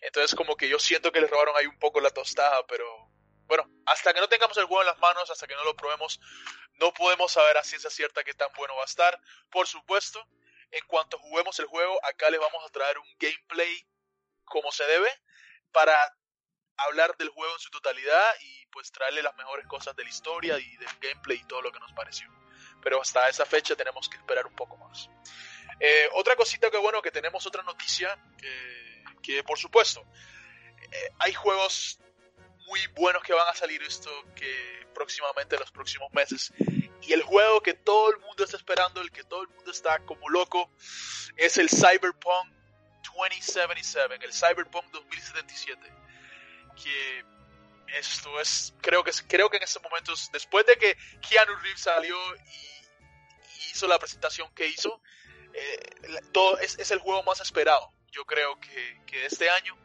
Entonces 0.01 0.35
como 0.35 0.55
que 0.55 0.69
yo 0.69 0.79
siento 0.79 1.11
que 1.11 1.21
les 1.21 1.29
robaron 1.29 1.55
ahí 1.57 1.65
un 1.65 1.79
poco 1.79 1.99
la 2.01 2.09
tostada, 2.09 2.65
pero 2.67 2.85
bueno, 3.47 3.69
hasta 3.85 4.13
que 4.13 4.19
no 4.19 4.27
tengamos 4.27 4.57
el 4.57 4.65
juego 4.65 4.81
en 4.81 4.87
las 4.87 4.99
manos, 4.99 5.29
hasta 5.29 5.47
que 5.47 5.55
no 5.55 5.63
lo 5.63 5.75
probemos, 5.75 6.19
no 6.79 6.93
podemos 6.93 7.31
saber 7.31 7.57
a 7.57 7.63
ciencia 7.63 7.89
cierta 7.89 8.23
qué 8.23 8.33
tan 8.33 8.49
bueno 8.57 8.75
va 8.75 8.81
a 8.81 8.85
estar. 8.85 9.19
Por 9.51 9.67
supuesto, 9.67 10.25
en 10.71 10.85
cuanto 10.87 11.19
juguemos 11.19 11.59
el 11.59 11.65
juego, 11.67 11.99
acá 12.03 12.29
les 12.29 12.39
vamos 12.39 12.63
a 12.65 12.69
traer 12.69 12.97
un 12.97 13.07
gameplay 13.19 13.87
como 14.45 14.71
se 14.71 14.85
debe 14.85 15.09
para 15.71 15.95
hablar 16.77 17.15
del 17.17 17.29
juego 17.29 17.53
en 17.53 17.59
su 17.59 17.69
totalidad 17.69 18.35
y 18.41 18.65
pues 18.67 18.91
traerle 18.91 19.21
las 19.21 19.35
mejores 19.35 19.65
cosas 19.67 19.95
de 19.95 20.03
la 20.03 20.09
historia 20.09 20.59
y 20.59 20.77
del 20.77 20.89
gameplay 20.99 21.37
y 21.37 21.47
todo 21.47 21.61
lo 21.61 21.71
que 21.71 21.79
nos 21.79 21.93
pareció. 21.93 22.27
Pero 22.81 23.01
hasta 23.01 23.29
esa 23.29 23.45
fecha 23.45 23.75
tenemos 23.75 24.09
que 24.09 24.17
esperar 24.17 24.45
un 24.45 24.55
poco 24.55 24.75
más. 24.77 25.09
Eh, 25.79 26.09
otra 26.13 26.35
cosita 26.35 26.69
que 26.69 26.77
bueno, 26.77 27.01
que 27.01 27.11
tenemos 27.11 27.45
otra 27.45 27.63
noticia. 27.63 28.17
que 28.37 28.84
que 29.25 29.43
por 29.43 29.57
supuesto. 29.57 30.05
Eh, 30.91 31.09
hay 31.19 31.33
juegos 31.33 31.99
muy 32.67 32.85
buenos 32.87 33.23
que 33.23 33.33
van 33.33 33.47
a 33.47 33.55
salir 33.55 33.81
esto 33.83 34.09
que 34.35 34.85
próximamente 34.93 35.55
en 35.55 35.61
los 35.61 35.71
próximos 35.71 36.11
meses. 36.13 36.53
Y 37.01 37.13
el 37.13 37.21
juego 37.23 37.61
que 37.61 37.73
todo 37.73 38.11
el 38.11 38.19
mundo 38.19 38.43
está 38.43 38.57
esperando 38.57 39.01
el 39.01 39.11
que 39.11 39.23
todo 39.23 39.43
el 39.43 39.49
mundo 39.49 39.71
está 39.71 39.99
como 40.05 40.29
loco 40.29 40.69
es 41.35 41.57
el 41.57 41.69
Cyberpunk 41.69 42.53
2077 43.15 44.25
el 44.25 44.33
Cyberpunk 44.33 44.85
2077 44.91 45.81
que 46.81 47.25
esto 47.97 48.39
es 48.39 48.73
creo 48.81 49.03
que 49.03 49.11
creo 49.27 49.49
que 49.49 49.57
en 49.57 49.63
estos 49.63 49.81
momentos 49.83 50.29
después 50.31 50.65
de 50.65 50.77
que 50.77 50.97
Keanu 51.21 51.55
Reeves 51.57 51.81
salió 51.81 52.17
y, 52.35 53.71
hizo 53.71 53.87
la 53.87 53.99
presentación 53.99 54.49
que 54.55 54.67
hizo 54.67 55.01
eh, 55.53 56.21
todo 56.31 56.57
es, 56.59 56.79
es 56.79 56.91
el 56.91 56.99
juego 56.99 57.23
más 57.23 57.41
esperado 57.41 57.94
yo 58.15 58.25
creo 58.25 58.57
que, 58.59 59.01
que 59.05 59.25
este 59.25 59.49
año, 59.49 59.75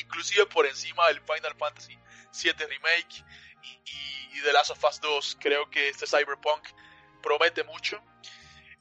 inclusive 0.00 0.46
por 0.46 0.66
encima 0.66 1.08
del 1.08 1.20
Final 1.20 1.54
Fantasy 1.56 1.96
VII 2.42 2.66
Remake 2.66 3.22
y, 3.62 4.38
y, 4.38 4.42
The 4.42 4.52
Last 4.52 4.70
of 4.70 4.84
Us 4.84 5.00
2, 5.00 5.36
creo 5.40 5.70
que 5.70 5.88
este 5.88 6.06
Cyberpunk 6.06 6.66
promete 7.22 7.62
mucho. 7.64 8.02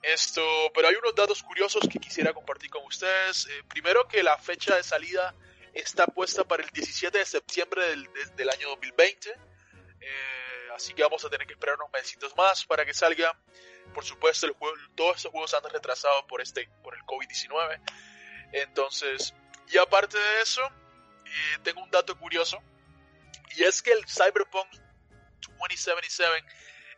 Esto, 0.01 0.41
pero 0.73 0.87
hay 0.89 0.95
unos 0.95 1.15
datos 1.15 1.43
curiosos 1.43 1.87
que 1.89 1.99
quisiera 1.99 2.33
compartir 2.33 2.69
con 2.69 2.83
ustedes. 2.85 3.47
Eh, 3.47 3.63
primero 3.69 4.07
que 4.07 4.21
la 4.23 4.37
fecha 4.37 4.75
de 4.75 4.83
salida 4.83 5.33
está 5.73 6.07
puesta 6.07 6.43
para 6.43 6.63
el 6.63 6.69
17 6.69 7.17
de 7.17 7.25
septiembre 7.25 7.87
del, 7.87 8.09
del 8.35 8.49
año 8.49 8.69
2020. 8.69 9.29
Eh, 9.29 10.69
así 10.75 10.93
que 10.93 11.03
vamos 11.03 11.23
a 11.23 11.29
tener 11.29 11.47
que 11.47 11.53
esperar 11.53 11.75
unos 11.75 11.91
meses 11.91 12.17
más 12.35 12.65
para 12.65 12.85
que 12.85 12.93
salga. 12.93 13.37
Por 13.93 14.03
supuesto, 14.03 14.47
el 14.47 14.53
juego, 14.53 14.75
todos 14.95 15.17
estos 15.17 15.31
juegos 15.31 15.53
han 15.53 15.63
retrasado 15.69 16.25
por 16.27 16.41
este, 16.41 16.67
por 16.81 16.95
el 16.95 17.01
COVID-19. 17.03 17.79
Entonces, 18.53 19.33
y 19.69 19.77
aparte 19.77 20.17
de 20.17 20.41
eso, 20.41 20.61
eh, 20.63 21.57
tengo 21.63 21.83
un 21.83 21.89
dato 21.89 22.17
curioso. 22.17 22.61
Y 23.55 23.63
es 23.63 23.81
que 23.81 23.91
el 23.91 24.05
Cyberpunk 24.07 24.67
2077 25.41 26.45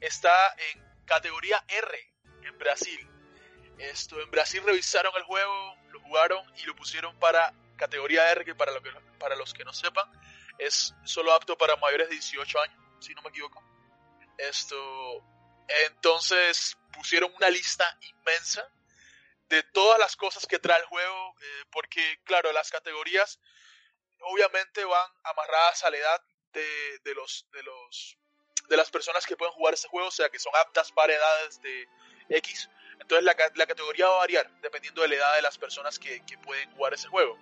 está 0.02 0.56
en 0.72 1.06
categoría 1.06 1.64
R 1.68 2.14
en 2.44 2.58
Brasil. 2.58 3.10
Esto, 3.78 4.22
en 4.22 4.30
Brasil 4.32 4.62
revisaron 4.66 5.14
el 5.18 5.24
juego, 5.24 5.76
lo 5.92 6.00
jugaron 6.02 6.44
y 6.58 6.64
lo 6.64 6.76
pusieron 6.76 7.18
para 7.20 7.54
categoría 7.78 8.32
R, 8.32 8.46
que 8.46 8.56
para, 8.56 8.72
que, 8.82 8.92
para 9.20 9.36
los 9.36 9.54
que 9.54 9.66
no 9.66 9.74
sepan, 9.74 10.10
es 10.58 10.94
solo 11.04 11.34
apto 11.34 11.58
para 11.58 11.76
mayores 11.78 12.08
de 12.10 12.16
18 12.16 12.62
años, 12.62 12.78
si 13.00 13.14
no 13.14 13.22
me 13.22 13.30
equivoco. 13.30 13.62
Esto, 14.38 15.24
entonces 15.88 16.78
pusieron 16.94 17.34
una 17.36 17.50
lista 17.50 17.86
inmensa 18.02 18.70
de 19.50 19.64
todas 19.64 20.00
las 20.00 20.16
cosas 20.16 20.46
que 20.48 20.60
trae 20.60 20.80
el 20.80 20.86
juego, 20.86 21.36
eh, 21.42 21.64
porque 21.72 22.20
claro, 22.24 22.52
las 22.52 22.70
categorías 22.72 23.40
obviamente 24.20 24.84
van 24.84 25.12
amarradas 25.24 25.84
a 25.84 25.90
la 25.90 25.98
edad 25.98 26.22
de, 26.54 27.00
de, 27.04 27.16
los, 27.16 27.46
de, 27.52 27.64
los, 27.64 28.18
de 28.68 28.78
las 28.78 28.90
personas 28.90 29.26
que 29.26 29.38
pueden 29.38 29.54
jugar 29.54 29.74
este 29.74 29.88
juego, 29.88 30.08
o 30.08 30.12
sea, 30.12 30.30
que 30.30 30.40
son 30.40 30.54
aptas 30.56 30.92
para 30.92 31.14
edades 31.14 31.62
de 31.62 31.88
X. 32.30 32.70
Entonces 33.00 33.24
la, 33.24 33.36
la 33.56 33.68
categoría 33.68 34.08
va 34.08 34.16
a 34.16 34.20
variar 34.20 34.50
dependiendo 34.62 35.02
de 35.02 35.10
la 35.10 35.16
edad 35.16 35.36
de 35.36 35.42
las 35.42 35.58
personas 35.58 36.00
que, 36.00 36.26
que 36.26 36.38
pueden 36.38 36.72
jugar 36.72 36.94
ese 36.94 37.08
juego. 37.08 37.38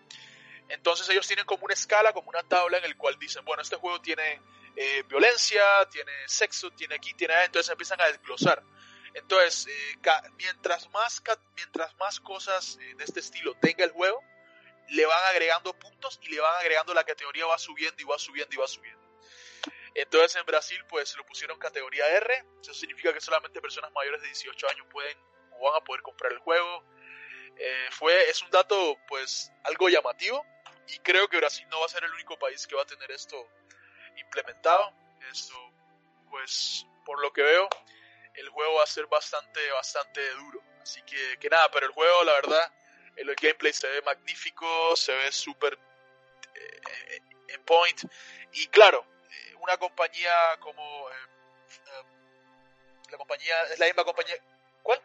Entonces 0.69 1.07
ellos 1.09 1.27
tienen 1.27 1.45
como 1.45 1.65
una 1.65 1.73
escala, 1.73 2.13
como 2.13 2.29
una 2.29 2.43
tabla 2.43 2.77
en 2.77 2.85
el 2.85 2.97
cual 2.97 3.17
dicen, 3.19 3.45
bueno, 3.45 3.61
este 3.61 3.75
juego 3.75 4.01
tiene 4.01 4.41
eh, 4.75 5.03
violencia, 5.07 5.87
tiene 5.91 6.11
sexo, 6.25 6.71
tiene 6.71 6.95
aquí, 6.95 7.13
tiene 7.13 7.33
allá, 7.33 7.45
entonces 7.45 7.71
empiezan 7.71 8.01
a 8.01 8.07
desglosar. 8.07 8.63
Entonces, 9.13 9.67
eh, 9.67 9.99
mientras, 10.37 10.89
más, 10.89 11.21
mientras 11.55 11.95
más 11.97 12.19
cosas 12.19 12.77
eh, 12.81 12.95
de 12.95 13.03
este 13.03 13.19
estilo 13.19 13.53
tenga 13.55 13.85
el 13.85 13.91
juego, 13.91 14.23
le 14.89 15.05
van 15.05 15.25
agregando 15.25 15.73
puntos 15.77 16.19
y 16.23 16.29
le 16.29 16.39
van 16.39 16.55
agregando 16.59 16.93
la 16.93 17.03
categoría, 17.03 17.45
va 17.45 17.57
subiendo 17.57 18.01
y 18.01 18.05
va 18.05 18.17
subiendo 18.17 18.53
y 18.53 18.57
va 18.57 18.67
subiendo. 18.67 19.03
Entonces 19.95 20.35
en 20.35 20.45
Brasil 20.45 20.83
pues 20.89 21.15
lo 21.15 21.25
pusieron 21.25 21.59
categoría 21.59 22.07
R, 22.07 22.45
eso 22.61 22.73
significa 22.73 23.13
que 23.13 23.21
solamente 23.21 23.61
personas 23.61 23.91
mayores 23.91 24.21
de 24.21 24.27
18 24.27 24.69
años 24.69 24.87
pueden 24.91 25.17
o 25.51 25.69
van 25.69 25.81
a 25.81 25.83
poder 25.83 26.01
comprar 26.01 26.31
el 26.31 26.39
juego. 26.39 26.83
Eh, 27.55 27.87
fue, 27.91 28.29
es 28.29 28.41
un 28.41 28.49
dato 28.49 28.97
pues 29.07 29.51
algo 29.63 29.89
llamativo 29.89 30.43
y 30.87 30.97
creo 30.99 31.27
que 31.27 31.37
Brasil 31.37 31.67
no 31.69 31.79
va 31.79 31.85
a 31.85 31.89
ser 31.89 32.03
el 32.03 32.11
único 32.11 32.37
país 32.39 32.65
que 32.65 32.75
va 32.75 32.81
a 32.81 32.85
tener 32.85 33.11
esto 33.11 33.47
implementado. 34.17 34.91
Esto 35.31 35.55
pues 36.31 36.87
por 37.05 37.21
lo 37.21 37.31
que 37.31 37.43
veo 37.43 37.69
el 38.35 38.49
juego 38.49 38.75
va 38.75 38.83
a 38.83 38.87
ser 38.87 39.05
bastante, 39.07 39.71
bastante 39.71 40.27
duro. 40.35 40.61
Así 40.81 41.01
que, 41.03 41.37
que 41.39 41.49
nada, 41.49 41.69
pero 41.71 41.85
el 41.85 41.91
juego, 41.93 42.23
la 42.23 42.33
verdad, 42.33 42.73
el 43.15 43.33
gameplay 43.35 43.73
se 43.73 43.87
ve 43.87 44.01
magnífico, 44.01 44.95
se 44.95 45.13
ve 45.13 45.31
súper 45.31 45.77
eh, 46.55 47.19
en 47.49 47.63
point. 47.63 48.03
Y 48.53 48.67
claro, 48.67 49.05
eh, 49.29 49.55
una 49.59 49.77
compañía 49.77 50.33
como... 50.59 51.09
Eh, 51.09 51.13
la 53.11 53.17
compañía, 53.17 53.63
es 53.71 53.79
la 53.79 53.85
misma 53.85 54.03
compañía... 54.03 54.35
¿Cuál? 54.81 55.01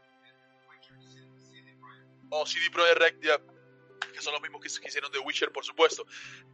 Oh, 2.31 2.45
CD 2.45 2.71
Projekt 2.71 2.99
Red, 2.99 3.41
que 4.13 4.21
son 4.21 4.33
los 4.33 4.43
mismos 4.43 4.61
que, 4.61 4.89
hicieron 4.89 5.11
The 5.13 5.19
Witcher, 5.19 5.53
por 5.53 5.65
supuesto. 5.65 6.05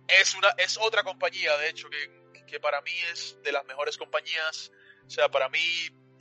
Es, 0.07 0.35
una, 0.35 0.51
es 0.59 0.77
otra 0.79 1.03
compañía, 1.03 1.57
de 1.59 1.69
hecho, 1.69 1.89
que, 1.89 2.45
que 2.47 2.61
para 2.61 2.81
mí 2.83 2.93
es 3.13 3.41
de 3.43 3.53
las 3.53 3.65
mejores 3.65 3.97
compañías. 3.97 4.71
O 5.07 5.11
sea, 5.11 5.29
para 5.29 5.49
mí 5.49 5.61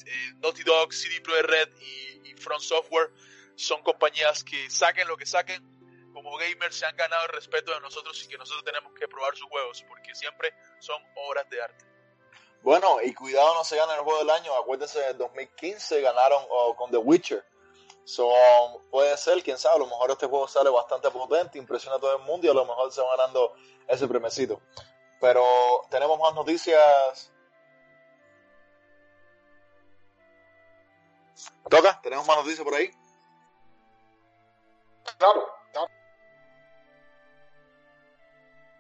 eh, 0.06 0.34
Naughty 0.38 0.64
Dog, 0.64 0.94
CD 0.94 1.22
Projekt 1.22 1.50
Red 1.50 1.70
y, 1.80 2.30
y 2.30 2.34
Front 2.36 2.62
Software 2.62 3.12
son 3.56 3.82
compañías 3.84 4.44
que 4.44 4.70
saquen 4.70 5.08
lo 5.08 5.18
que 5.18 5.26
saquen, 5.26 5.62
como 6.14 6.38
gamers 6.38 6.76
se 6.76 6.86
han 6.86 6.96
ganado 6.96 7.24
el 7.26 7.30
respeto 7.30 7.74
de 7.74 7.80
nosotros 7.82 8.22
y 8.24 8.28
que 8.28 8.38
nosotros 8.38 8.64
tenemos 8.64 8.94
que 8.94 9.08
probar 9.08 9.36
sus 9.36 9.48
juegos, 9.50 9.84
porque 9.88 10.14
siempre 10.16 10.54
son 10.80 11.02
obras 11.16 11.50
de 11.50 11.62
arte. 11.62 11.86
Bueno, 12.62 13.02
y 13.04 13.14
cuidado 13.14 13.56
no 13.56 13.64
se 13.64 13.76
gana 13.76 13.96
el 13.96 14.02
juego 14.02 14.20
del 14.20 14.30
año, 14.30 14.54
acuérdense, 14.56 15.06
en 15.10 15.18
2015 15.18 16.02
ganaron 16.02 16.46
con 16.78 16.92
The 16.92 16.98
Witcher. 16.98 17.44
So, 18.06 18.32
puede 18.90 19.18
ser, 19.18 19.42
quién 19.44 19.58
sabe, 19.58 19.76
a 19.76 19.80
lo 19.80 19.88
mejor 19.88 20.12
este 20.12 20.28
juego 20.28 20.48
sale 20.48 20.70
bastante 20.70 21.10
potente, 21.10 21.58
impresiona 21.58 21.98
a 21.98 22.00
todo 22.00 22.16
el 22.16 22.24
mundo 22.24 22.48
y 22.48 22.50
a 22.50 22.54
lo 22.54 22.66
mejor 22.66 22.92
se 22.92 23.02
va 23.02 23.16
ganando 23.18 23.54
ese 23.88 24.08
premiecito. 24.08 24.62
Pero 25.20 25.46
tenemos 25.90 26.20
más 26.20 26.34
noticias 26.34 27.33
¿Toca? 31.70 32.00
¿Tenemos 32.02 32.28
más 32.28 32.38
noticias 32.38 32.64
por 32.64 32.74
ahí? 32.76 32.92
Claro, 35.18 35.48
claro. 35.72 35.88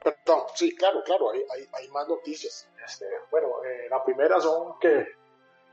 Perdón, 0.03 0.43
sí, 0.55 0.75
claro, 0.75 1.01
claro, 1.03 1.31
hay, 1.31 1.43
hay, 1.53 1.69
hay 1.73 1.87
más 1.89 2.07
noticias. 2.07 2.67
Este, 2.85 3.05
bueno, 3.31 3.63
eh, 3.63 3.87
la 3.89 4.03
primera 4.03 4.39
son 4.41 4.77
que, 4.79 5.07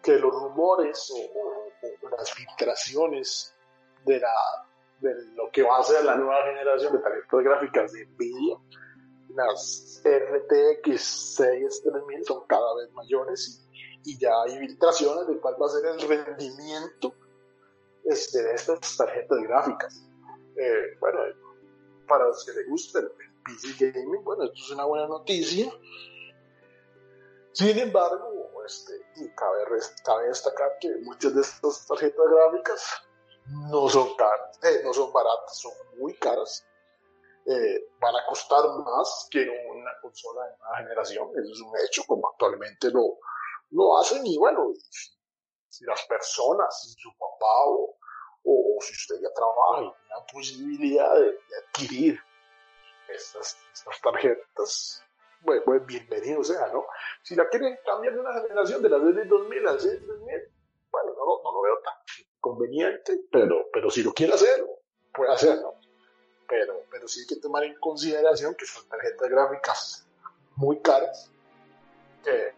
que 0.02 0.12
los 0.12 0.32
rumores 0.32 1.12
o, 1.14 2.08
las 2.10 2.32
filtraciones 2.32 3.54
de, 4.04 4.20
la, 4.20 4.32
de 5.00 5.14
lo 5.34 5.50
que 5.50 5.62
va 5.62 5.78
a 5.78 5.82
ser 5.82 6.04
la 6.04 6.14
nueva 6.14 6.42
generación 6.44 6.92
de 6.92 6.98
tarjetas 7.00 7.40
gráficas 7.40 7.92
de 7.92 8.06
Nvidia, 8.06 8.56
las 9.34 10.02
RTX 10.04 11.36
63000 11.36 12.24
son 12.24 12.46
cada 12.46 12.74
vez 12.76 12.90
mayores 12.92 13.66
y 13.69 13.69
ya 14.04 14.42
hay 14.42 14.58
filtraciones 14.58 15.26
de 15.26 15.38
cuál 15.40 15.56
va 15.60 15.66
a 15.66 15.70
ser 15.70 15.86
el 15.86 16.00
rendimiento 16.00 17.14
este, 18.04 18.42
de 18.42 18.54
estas 18.54 18.96
tarjetas 18.96 19.38
gráficas. 19.42 20.02
Eh, 20.56 20.96
bueno, 20.98 21.20
para 22.06 22.26
los 22.26 22.44
que 22.44 22.52
les 22.52 22.68
gusta 22.68 23.00
el, 23.00 23.10
PC 23.42 23.92
Gaming, 23.92 24.22
bueno, 24.22 24.44
esto 24.44 24.56
es 24.56 24.70
una 24.72 24.84
buena 24.84 25.06
noticia. 25.06 25.72
Sin 27.52 27.78
embargo, 27.78 28.50
este, 28.66 28.92
cabe, 29.34 29.80
cabe 30.04 30.28
destacar 30.28 30.76
que 30.80 30.94
muchas 31.02 31.34
de 31.34 31.40
estas 31.40 31.86
tarjetas 31.86 32.26
gráficas 32.30 33.02
no 33.70 33.88
son 33.88 34.14
caras, 34.16 34.58
eh, 34.62 34.82
no 34.84 34.92
son 34.92 35.12
baratas, 35.12 35.58
son 35.58 35.72
muy 35.98 36.14
caras. 36.14 36.66
Eh, 37.46 37.88
van 37.98 38.14
a 38.14 38.26
costar 38.26 38.62
más 38.84 39.26
que 39.30 39.40
una 39.40 39.90
consola 40.02 40.46
de 40.46 40.56
nueva 40.58 40.76
generación, 40.76 41.30
eso 41.30 41.52
es 41.52 41.60
un 41.60 41.72
hecho, 41.84 42.02
como 42.06 42.28
actualmente 42.28 42.90
lo, 42.90 43.18
lo 43.70 43.98
hacen 43.98 44.26
y 44.26 44.36
bueno, 44.38 44.72
si 45.68 45.84
las 45.84 46.04
personas, 46.06 46.82
si 46.82 46.92
su 47.00 47.10
papá 47.16 47.64
o, 47.66 47.96
o, 48.44 48.78
si 48.80 48.92
usted 48.92 49.16
ya 49.22 49.32
trabaja 49.34 49.82
y 49.82 49.90
tiene 49.90 50.08
la 50.08 50.26
posibilidad 50.26 51.14
de, 51.14 51.38
adquirir 51.66 52.20
estas, 53.08 53.56
estas 53.72 54.00
tarjetas, 54.00 55.02
bueno, 55.42 55.62
bienvenido 55.86 56.44
sea, 56.44 56.68
¿no? 56.68 56.86
Si 57.22 57.34
la 57.34 57.48
quieren 57.48 57.78
cambiar 57.84 58.14
de 58.14 58.20
una 58.20 58.40
generación 58.40 58.82
de 58.82 58.88
la 58.88 58.98
de 58.98 59.24
2000 59.24 59.68
a 59.68 59.72
2000, 59.72 59.88
bueno, 60.90 61.12
no, 61.14 61.42
no, 61.42 61.52
lo 61.52 61.62
veo 61.62 61.80
tan 61.82 61.94
conveniente, 62.40 63.20
pero, 63.30 63.68
pero 63.72 63.90
si 63.90 64.02
lo 64.02 64.12
quiere 64.12 64.34
hacer, 64.34 64.66
puede 65.14 65.32
hacerlo. 65.32 65.74
Pero, 66.48 66.82
pero 66.90 67.06
sí 67.06 67.20
hay 67.20 67.26
que 67.26 67.36
tomar 67.36 67.62
en 67.64 67.78
consideración 67.78 68.54
que 68.56 68.66
son 68.66 68.88
tarjetas 68.88 69.30
gráficas 69.30 70.06
muy 70.56 70.80
caras, 70.80 71.30
que, 72.24 72.52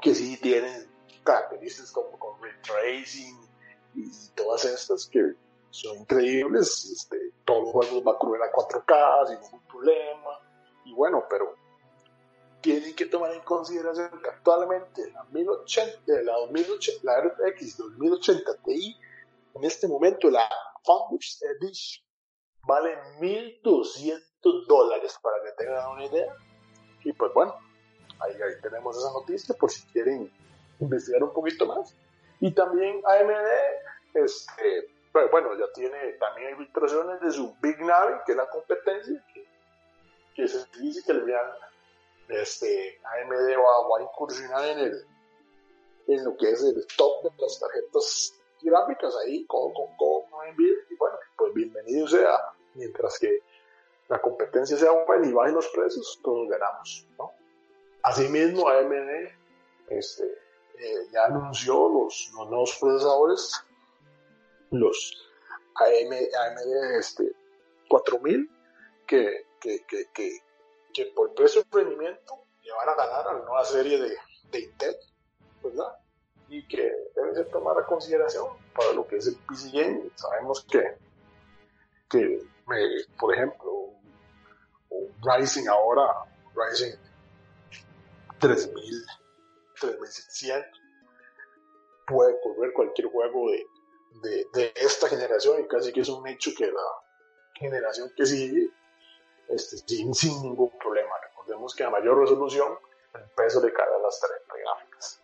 que 0.00 0.14
sí 0.14 0.36
tienen 0.40 0.88
características 1.24 1.92
como 1.92 2.18
con 2.18 2.40
ray 2.42 2.52
tracing 2.62 3.38
y 3.94 4.10
todas 4.34 4.64
estas 4.64 5.06
que 5.06 5.34
son 5.70 5.98
increíbles. 5.98 6.84
Este, 6.92 7.32
todos 7.44 7.64
los 7.64 7.72
juegos 7.72 8.04
van 8.04 8.14
a 8.14 8.18
correr 8.18 8.42
a 8.42 8.52
4K 8.52 9.28
sin 9.28 9.40
ningún 9.40 9.68
problema. 9.68 10.40
Y 10.84 10.94
bueno, 10.94 11.24
pero 11.28 11.54
tienen 12.60 12.94
que 12.94 13.06
tomar 13.06 13.32
en 13.32 13.40
consideración 13.40 14.10
que 14.22 14.28
actualmente 14.28 15.10
la 15.12 15.24
1080, 15.24 16.22
la 16.22 16.32
2080, 16.32 17.00
la 17.02 17.20
RTX 17.20 17.76
2080 17.78 18.56
Ti, 18.64 18.96
en 19.54 19.64
este 19.64 19.88
momento 19.88 20.30
la 20.30 20.48
Founders 20.84 21.42
Edition 21.42 22.04
vale 22.66 22.96
1200 23.20 24.66
dólares 24.66 25.18
para 25.22 25.36
que 25.42 25.52
tengan 25.64 25.90
una 25.90 26.04
idea. 26.04 26.34
Y 27.04 27.12
pues 27.12 27.32
bueno, 27.34 27.54
ahí, 28.20 28.34
ahí 28.34 28.60
tenemos 28.62 28.96
esa 28.96 29.12
noticia 29.12 29.54
por 29.54 29.70
si 29.70 29.82
quieren 29.88 30.30
investigar 30.80 31.22
un 31.22 31.32
poquito 31.32 31.66
más. 31.66 31.94
Y 32.40 32.52
también 32.52 33.00
AMD, 33.04 33.48
este, 34.14 34.88
bueno, 35.30 35.56
ya 35.58 35.72
tiene 35.72 36.12
también 36.14 36.56
filtraciones 36.58 37.20
de 37.20 37.30
su 37.30 37.54
Big 37.60 37.80
Navi, 37.80 38.14
que 38.26 38.32
es 38.32 38.38
la 38.38 38.48
competencia, 38.48 39.24
que, 40.34 40.48
se 40.48 40.66
dice 40.78 41.02
que 41.06 41.14
le 41.14 41.32
dan, 41.32 41.50
este, 42.28 43.00
AMD 43.04 43.56
va, 43.58 43.98
a 43.98 44.02
incursionar 44.02 44.64
en, 44.66 44.78
el, 44.80 45.06
en 46.08 46.24
lo 46.24 46.36
que 46.36 46.50
es 46.50 46.62
el 46.62 46.86
top 46.96 47.22
de 47.24 47.30
las 47.38 47.58
tarjetas 47.58 48.34
gráficas 48.62 49.14
ahí, 49.24 49.46
con, 49.46 49.72
con, 49.72 49.96
con 49.96 50.26
y 50.58 50.94
bueno, 50.96 51.16
pues 51.36 51.54
bienvenido 51.54 52.06
sea, 52.06 52.38
mientras 52.74 53.18
que 53.18 53.40
la 54.08 54.20
competencia 54.20 54.76
sea 54.76 54.92
buena 54.92 55.26
y 55.26 55.32
bajen 55.32 55.54
los 55.54 55.68
precios, 55.68 56.20
todos 56.22 56.48
ganamos, 56.48 57.06
¿no? 57.18 57.32
Asimismo, 58.06 58.68
AMD 58.68 59.32
este, 59.88 60.24
eh, 60.78 61.08
ya 61.12 61.24
anunció 61.24 61.88
los, 61.88 62.30
nuevos 62.34 62.78
procesadores, 62.80 63.64
los 64.70 65.28
AMD 65.74 66.98
este, 67.00 67.32
4000, 67.88 68.48
que, 69.08 69.46
que, 69.60 69.84
que, 69.86 70.40
que, 70.94 71.06
por 71.16 71.34
precio 71.34 71.62
y 71.62 71.76
rendimiento 71.76 72.44
le 72.62 72.72
van 72.74 72.88
a 72.90 72.94
ganar 72.94 73.26
a 73.26 73.32
la 73.32 73.38
nueva 73.40 73.64
serie 73.64 74.00
de, 74.00 74.16
de 74.52 74.60
Intel, 74.60 74.96
¿verdad? 75.64 75.96
Y 76.48 76.64
que 76.68 76.88
deben 77.16 77.34
ser 77.34 77.50
tomar 77.50 77.76
a 77.76 77.86
consideración 77.86 78.50
para 78.72 78.92
lo 78.92 79.04
que 79.08 79.16
es 79.16 79.26
el 79.26 79.36
PC 79.48 79.70
Game. 79.72 80.10
Sabemos 80.14 80.64
que, 80.70 80.96
que 82.08 82.40
por 83.18 83.34
ejemplo, 83.34 83.90
Rising 85.24 85.66
ahora, 85.66 86.24
Rising 86.54 87.05
3000, 88.38 89.06
3700. 89.80 90.80
Puede 92.06 92.40
correr 92.40 92.72
cualquier 92.72 93.08
juego 93.08 93.50
de, 93.50 94.46
de, 94.52 94.72
esta 94.76 95.08
generación 95.08 95.60
y 95.60 95.66
casi 95.66 95.92
que 95.92 96.00
es 96.00 96.08
un 96.08 96.26
hecho 96.28 96.52
que 96.56 96.66
la 96.66 96.82
generación 97.54 98.12
que 98.16 98.26
sigue 98.26 98.70
este, 99.48 99.76
sin, 99.78 100.14
sin 100.14 100.42
ningún 100.42 100.70
problema. 100.78 101.10
Recordemos 101.22 101.74
que 101.74 101.84
a 101.84 101.90
mayor 101.90 102.18
resolución 102.18 102.78
el 103.14 103.28
peso 103.30 103.64
le 103.64 103.72
cae 103.72 103.86
a 103.86 103.98
las 103.98 104.20
tarjetas 104.20 104.56
gráficas. 104.56 105.20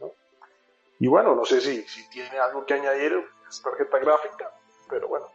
Y 0.99 1.09
bueno, 1.09 1.35
no 1.35 1.45
sé 1.45 1.61
si, 1.61 1.83
si 1.83 2.09
tiene 2.11 2.39
algo 2.39 2.65
que 2.65 2.75
añadir 2.75 3.13
esta 3.49 3.71
tarjeta 3.71 3.99
gráfica, 3.99 4.55
pero 4.89 5.09
bueno. 5.09 5.27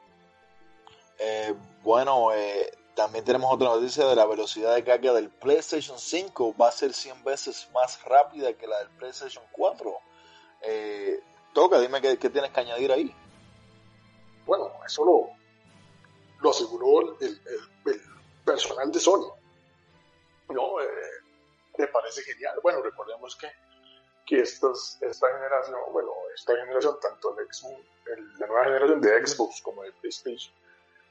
Eh, 1.20 1.54
bueno, 1.84 2.32
eh, 2.34 2.72
también 2.98 3.24
tenemos 3.24 3.54
otra 3.54 3.70
noticia 3.70 4.08
de 4.08 4.16
la 4.16 4.26
velocidad 4.26 4.74
de 4.74 4.84
carga 4.84 5.14
del 5.14 5.30
PlayStation 5.30 6.00
5. 6.00 6.56
Va 6.60 6.70
a 6.70 6.72
ser 6.72 6.94
100 6.94 7.24
veces 7.24 7.70
más 7.72 8.04
rápida 8.04 8.52
que 8.54 8.66
la 8.66 8.80
del 8.80 8.90
PlayStation 8.90 9.44
4. 9.52 10.00
Eh, 10.64 11.20
toca, 11.54 11.80
dime 11.80 12.02
qué, 12.02 12.18
tienes 12.18 12.50
que 12.50 12.60
añadir 12.60 12.92
ahí. 12.92 13.16
Bueno, 14.48 14.72
eso 14.84 15.06
lo, 15.06 15.30
lo 16.42 16.50
aseguró 16.50 17.16
el, 17.20 17.40
personal 18.44 18.92
de 18.92 19.00
Sony. 19.00 19.32
No, 20.50 20.82
eh, 20.82 20.88
me 21.78 21.88
parece 21.88 22.24
genial. 22.24 22.60
Bueno, 22.64 22.82
recordemos 22.82 23.36
que, 23.36 23.48
que 24.26 24.40
estas, 24.42 24.98
esta 25.04 25.28
generación, 25.34 25.80
bueno, 25.92 26.14
esta 26.34 26.56
generación, 26.56 26.98
tanto 27.00 27.38
el 27.38 27.46
Xbox, 27.46 27.80
la 28.40 28.48
nueva 28.48 28.64
generación 28.64 29.02
de 29.02 29.28
Xbox 29.28 29.62
como 29.62 29.84
de 29.84 29.92
PlayStation, 29.92 30.52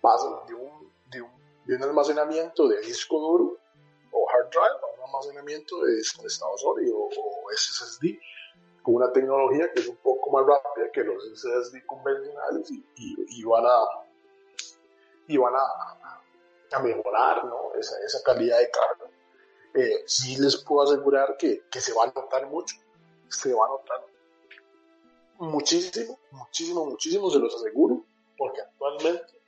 pasan 0.01 0.35
de 0.49 0.55
un, 0.55 0.92
de 1.11 1.22
un, 1.22 1.45
de 1.66 1.76
un 1.76 1.83
almacenamiento 1.83 2.68
de 2.68 2.81
disco 2.81 3.18
duro 3.18 3.59
o 4.12 4.29
hard 4.31 4.48
drive 4.50 4.81
a 4.83 4.98
un 4.98 5.05
almacenamiento 5.07 5.83
de 5.83 5.98
estado 5.98 6.57
sólido 6.59 6.96
o 6.98 7.46
SSD 7.55 8.18
con 8.83 8.94
una 8.94 9.12
tecnología 9.12 9.72
que 9.72 9.81
es 9.81 9.88
un 9.88 9.96
poco 9.96 10.31
más 10.31 10.46
rápida 10.46 10.90
que 10.92 11.02
los 11.02 11.22
SSD 11.35 11.85
convencionales 11.87 12.70
y, 12.70 12.85
y, 12.96 13.44
van 13.44 13.64
a 13.66 13.85
y 15.26 15.37
van 15.37 15.55
a, 15.55 16.20
a 16.72 16.83
mejorar 16.83 17.44
¿no? 17.44 17.74
esa, 17.79 17.96
esa, 18.05 18.22
calidad 18.22 18.59
de 18.59 18.70
carga. 18.70 19.11
Eh, 19.74 20.05
sí 20.07 20.37
les 20.40 20.57
puedo 20.59 20.83
asegurar 20.83 21.37
que, 21.37 21.64
que, 21.68 21.81
se 21.81 21.92
va 21.92 22.05
a 22.05 22.12
notar 22.12 22.46
mucho, 22.46 22.76
se 23.29 23.52
va 23.52 23.66
a 23.66 23.68
notar 23.68 24.07
muchísimo, 25.38 26.18
muchísimo, 26.31 26.87
muchísimo, 26.87 27.31
se 27.31 27.38
los 27.38 27.55
aseguro, 27.57 28.05
porque 28.38 28.62
actualmente, 28.62 29.40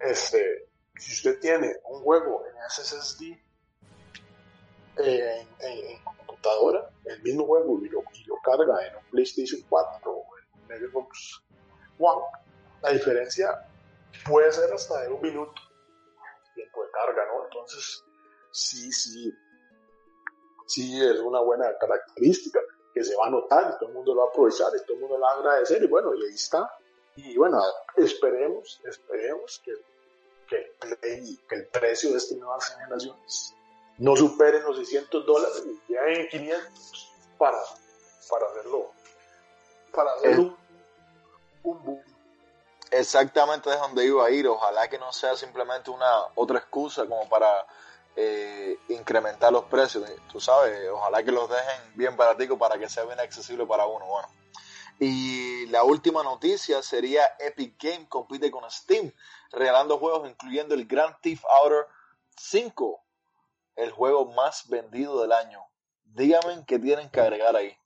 este, 0.00 0.68
si 0.98 1.12
usted 1.12 1.40
tiene 1.40 1.76
un 1.88 2.02
juego 2.02 2.44
en 2.46 2.54
SSD 2.70 3.22
eh, 4.98 5.46
en, 5.60 6.04
computadora, 6.04 6.90
el 7.04 7.22
mismo 7.22 7.46
juego 7.46 7.80
y 7.82 7.88
lo, 7.88 8.02
y 8.12 8.24
lo, 8.24 8.36
carga 8.42 8.86
en 8.86 8.96
un 8.96 9.04
PlayStation 9.10 9.60
4 9.68 10.12
o 10.12 10.26
en 10.38 10.82
un 10.82 10.88
Xbox 10.90 11.42
One, 11.98 12.22
la 12.82 12.90
diferencia 12.90 13.66
puede 14.26 14.52
ser 14.52 14.72
hasta 14.72 15.02
de 15.02 15.08
un 15.08 15.20
minuto 15.22 15.54
tiempo 16.54 16.84
de 16.84 16.90
carga, 16.90 17.24
¿no? 17.26 17.44
Entonces, 17.44 18.04
sí, 18.50 18.92
sí, 18.92 19.32
sí 20.66 21.00
es 21.02 21.18
una 21.20 21.40
buena 21.40 21.76
característica 21.78 22.60
que 22.94 23.02
se 23.02 23.16
va 23.16 23.26
a 23.26 23.30
notar 23.30 23.74
y 23.74 23.78
todo 23.78 23.88
el 23.88 23.94
mundo 23.94 24.14
lo 24.14 24.20
va 24.22 24.26
a 24.26 24.30
aprovechar 24.30 24.72
y 24.76 24.84
todo 24.84 24.94
el 24.94 25.00
mundo 25.00 25.16
lo 25.16 25.24
va 25.24 25.32
a 25.32 25.38
agradecer 25.38 25.82
y 25.82 25.86
bueno, 25.86 26.14
y 26.14 26.24
ahí 26.24 26.34
está. 26.34 26.70
Y 27.16 27.36
bueno, 27.36 27.62
esperemos, 27.96 28.80
esperemos 28.84 29.60
que, 29.64 29.72
que, 30.48 30.76
que 31.48 31.54
el 31.54 31.66
precio 31.68 32.10
de 32.10 32.18
estas 32.18 32.38
nuevas 32.38 32.74
generaciones 32.74 33.54
no 33.98 34.16
superen 34.16 34.62
los 34.64 34.76
600 34.76 35.26
dólares 35.26 35.62
y 35.66 35.92
ya 35.92 36.00
en 36.06 36.28
500 36.28 37.12
para, 37.38 37.58
para 38.28 38.46
hacerlo, 38.46 38.90
para 39.92 40.12
hacerlo 40.14 40.56
un, 41.62 41.84
boom. 41.84 42.02
Exactamente 42.90 43.70
es 43.70 43.78
donde 43.78 44.04
iba 44.04 44.26
a 44.26 44.30
ir. 44.30 44.46
Ojalá 44.46 44.88
que 44.88 44.98
no 44.98 45.12
sea 45.12 45.36
simplemente 45.36 45.90
una 45.90 46.26
otra 46.34 46.58
excusa 46.58 47.06
como 47.06 47.28
para 47.28 47.66
eh, 48.16 48.78
incrementar 48.88 49.52
los 49.52 49.64
precios. 49.64 50.10
Tú 50.30 50.40
sabes, 50.40 50.88
ojalá 50.90 51.22
que 51.22 51.32
los 51.32 51.48
dejen 51.48 51.94
bien 51.94 52.16
baraticos 52.16 52.58
para 52.58 52.78
que 52.78 52.88
sea 52.88 53.04
bien 53.04 53.20
accesible 53.20 53.64
para 53.66 53.86
uno. 53.86 54.04
Bueno. 54.04 54.28
Y 55.04 55.66
la 55.66 55.82
última 55.82 56.22
noticia 56.22 56.80
sería 56.80 57.24
Epic 57.40 57.74
Game 57.76 58.08
compite 58.08 58.52
con 58.52 58.70
Steam, 58.70 59.12
regalando 59.50 59.98
juegos 59.98 60.30
incluyendo 60.30 60.76
el 60.76 60.86
Grand 60.86 61.16
Theft 61.20 61.42
Auto 61.60 61.88
5 62.36 63.02
el 63.74 63.90
juego 63.90 64.26
más 64.26 64.68
vendido 64.68 65.20
del 65.20 65.32
año. 65.32 65.58
Díganme 66.04 66.64
qué 66.68 66.78
tienen 66.78 67.10
que 67.10 67.20
agregar 67.20 67.56
ahí. 67.56 67.76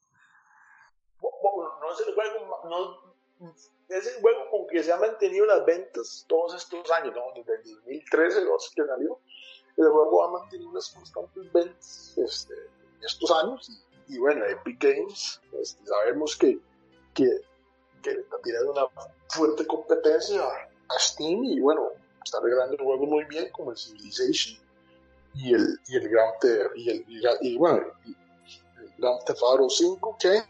No 1.23 1.91
es 1.91 2.07
el 2.07 2.15
juego, 2.15 2.61
no, 2.69 3.49
es 3.89 4.07
el 4.15 4.21
juego 4.21 4.51
con 4.51 4.67
que 4.67 4.83
se 4.83 4.93
han 4.93 5.01
mantenido 5.01 5.47
las 5.47 5.65
ventas 5.65 6.27
todos 6.29 6.55
estos 6.55 6.91
años, 6.91 7.15
¿no? 7.15 7.33
desde 7.35 7.55
el 7.55 7.77
2013, 7.77 8.45
que 8.75 8.85
salió. 8.85 9.19
El 9.79 9.89
juego 9.89 10.23
ha 10.23 10.31
mantenido 10.33 10.69
unas 10.69 10.91
constantes 10.91 11.51
ventas 11.51 12.19
este, 12.19 12.55
estos 13.01 13.31
años. 13.31 13.83
Y, 14.07 14.19
bueno, 14.19 14.45
Epic 14.45 14.83
Games, 14.83 15.41
este, 15.59 15.87
sabemos 15.87 16.37
que, 16.37 16.61
que, 17.17 17.41
que 18.03 18.25
tirando 18.45 18.73
una 18.73 18.87
fuerte 19.29 19.67
competencia 19.67 20.43
a 20.43 20.99
Steam 20.99 21.43
y 21.45 21.59
bueno, 21.59 21.89
está 22.23 22.39
regalando 22.41 22.77
juegos 22.85 23.09
muy 23.09 23.25
bien 23.25 23.51
como 23.51 23.73
el 23.73 23.77
Civilization 23.77 24.61
y 25.35 25.55
el, 25.55 25.81
y 25.89 25.97
el 25.97 26.09
Grand 26.09 26.35
y 26.77 26.91
el, 26.91 27.05
y, 27.41 27.59
bueno, 27.59 27.83
el, 28.05 28.17
Grand 28.99 29.25
Theft 29.25 29.43
Auto 29.43 29.69
5 29.69 30.17
que 30.21 30.43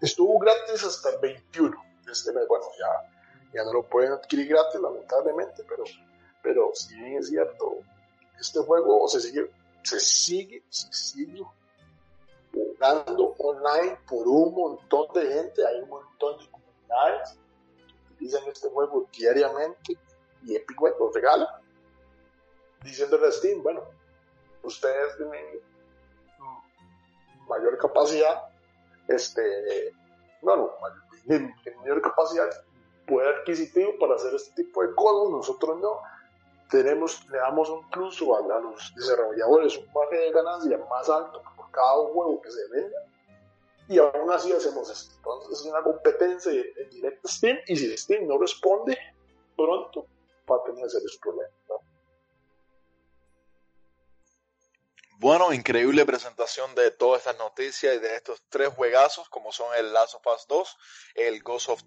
estuvo 0.00 0.38
gratis 0.38 0.84
hasta 0.84 1.10
el 1.10 1.18
21 1.20 1.76
de 2.04 2.12
este 2.12 2.32
mes. 2.32 2.46
Bueno, 2.48 2.64
ya, 2.78 3.10
ya 3.54 3.64
no 3.64 3.72
lo 3.72 3.82
pueden 3.88 4.12
adquirir 4.12 4.48
gratis, 4.48 4.80
lamentablemente, 4.80 5.64
pero, 5.68 5.84
pero 6.42 6.70
si 6.74 6.94
bien 6.94 7.18
es 7.18 7.28
cierto, 7.28 7.78
este 8.38 8.60
juego 8.60 9.08
se 9.08 9.20
sigue, 9.20 9.50
se 9.82 9.98
sigue, 9.98 10.62
se 10.68 10.92
sigue 10.92 11.42
online 12.82 13.98
por 14.08 14.26
un 14.26 14.54
montón 14.54 15.06
de 15.14 15.26
gente, 15.26 15.66
hay 15.66 15.80
un 15.80 15.88
montón 15.88 16.38
de 16.38 16.50
comunidades 16.50 17.38
que 17.76 18.14
utilizan 18.14 18.42
este 18.48 18.68
juego 18.70 19.06
diariamente 19.12 19.98
y 20.44 20.56
Epic 20.56 20.80
Web 20.80 20.96
lo 20.98 21.10
regala 21.10 21.62
diciéndole 22.82 23.28
a 23.28 23.32
Steam, 23.32 23.62
bueno, 23.62 23.82
ustedes 24.62 25.16
tienen 25.16 25.60
mayor 27.48 27.78
capacidad, 27.78 28.48
este, 29.08 29.94
bueno, 30.40 30.70
mayor 31.78 32.02
capacidad, 32.02 32.50
poder 33.06 33.36
adquisitivo 33.36 33.92
para 33.98 34.14
hacer 34.14 34.34
este 34.34 34.64
tipo 34.64 34.82
de 34.82 34.94
cosas, 34.94 35.30
nosotros 35.30 35.78
no. 35.80 36.00
Tenemos, 36.70 37.28
le 37.28 37.36
damos 37.36 37.68
un 37.68 37.88
plus 37.90 38.22
a, 38.22 38.58
los 38.60 38.94
desarrolladores 38.96 39.76
un 39.76 39.92
margen 39.92 40.20
de 40.20 40.30
ganancia 40.30 40.80
más 40.88 41.08
alto 41.10 41.42
cada 41.72 41.94
juego 42.12 42.40
que 42.40 42.50
se 42.50 42.68
venda 42.68 42.98
y 43.88 43.98
aún 43.98 44.30
así 44.30 44.52
hacemos 44.52 44.88
esto. 44.90 45.14
Entonces 45.16 45.60
es 45.60 45.66
una 45.66 45.82
competencia 45.82 46.52
en 46.52 46.90
directo 46.90 47.28
Steam 47.28 47.58
y 47.66 47.76
si 47.76 47.96
Steam 47.96 48.26
no 48.26 48.38
responde 48.38 48.96
pronto 49.56 50.06
va 50.50 50.56
a 50.56 50.64
tener 50.64 50.88
serios 50.90 51.18
problemas. 51.18 51.52
Bueno, 55.22 55.52
increíble 55.52 56.04
presentación 56.04 56.74
de 56.74 56.90
todas 56.90 57.20
estas 57.20 57.38
noticias 57.38 57.94
y 57.94 57.98
de 58.00 58.16
estos 58.16 58.42
tres 58.48 58.70
juegazos, 58.70 59.28
como 59.28 59.52
son 59.52 59.72
el 59.76 59.92
Last 59.92 60.16
of 60.16 60.26
Us 60.26 60.48
2, 60.48 60.78
el 61.14 61.42
Ghost 61.44 61.68
of 61.68 61.82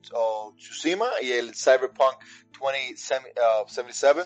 Tsushima 0.56 1.12
y 1.20 1.34
el 1.34 1.54
Cyberpunk 1.54 2.16
2077. 2.58 4.22
Uh, 4.22 4.24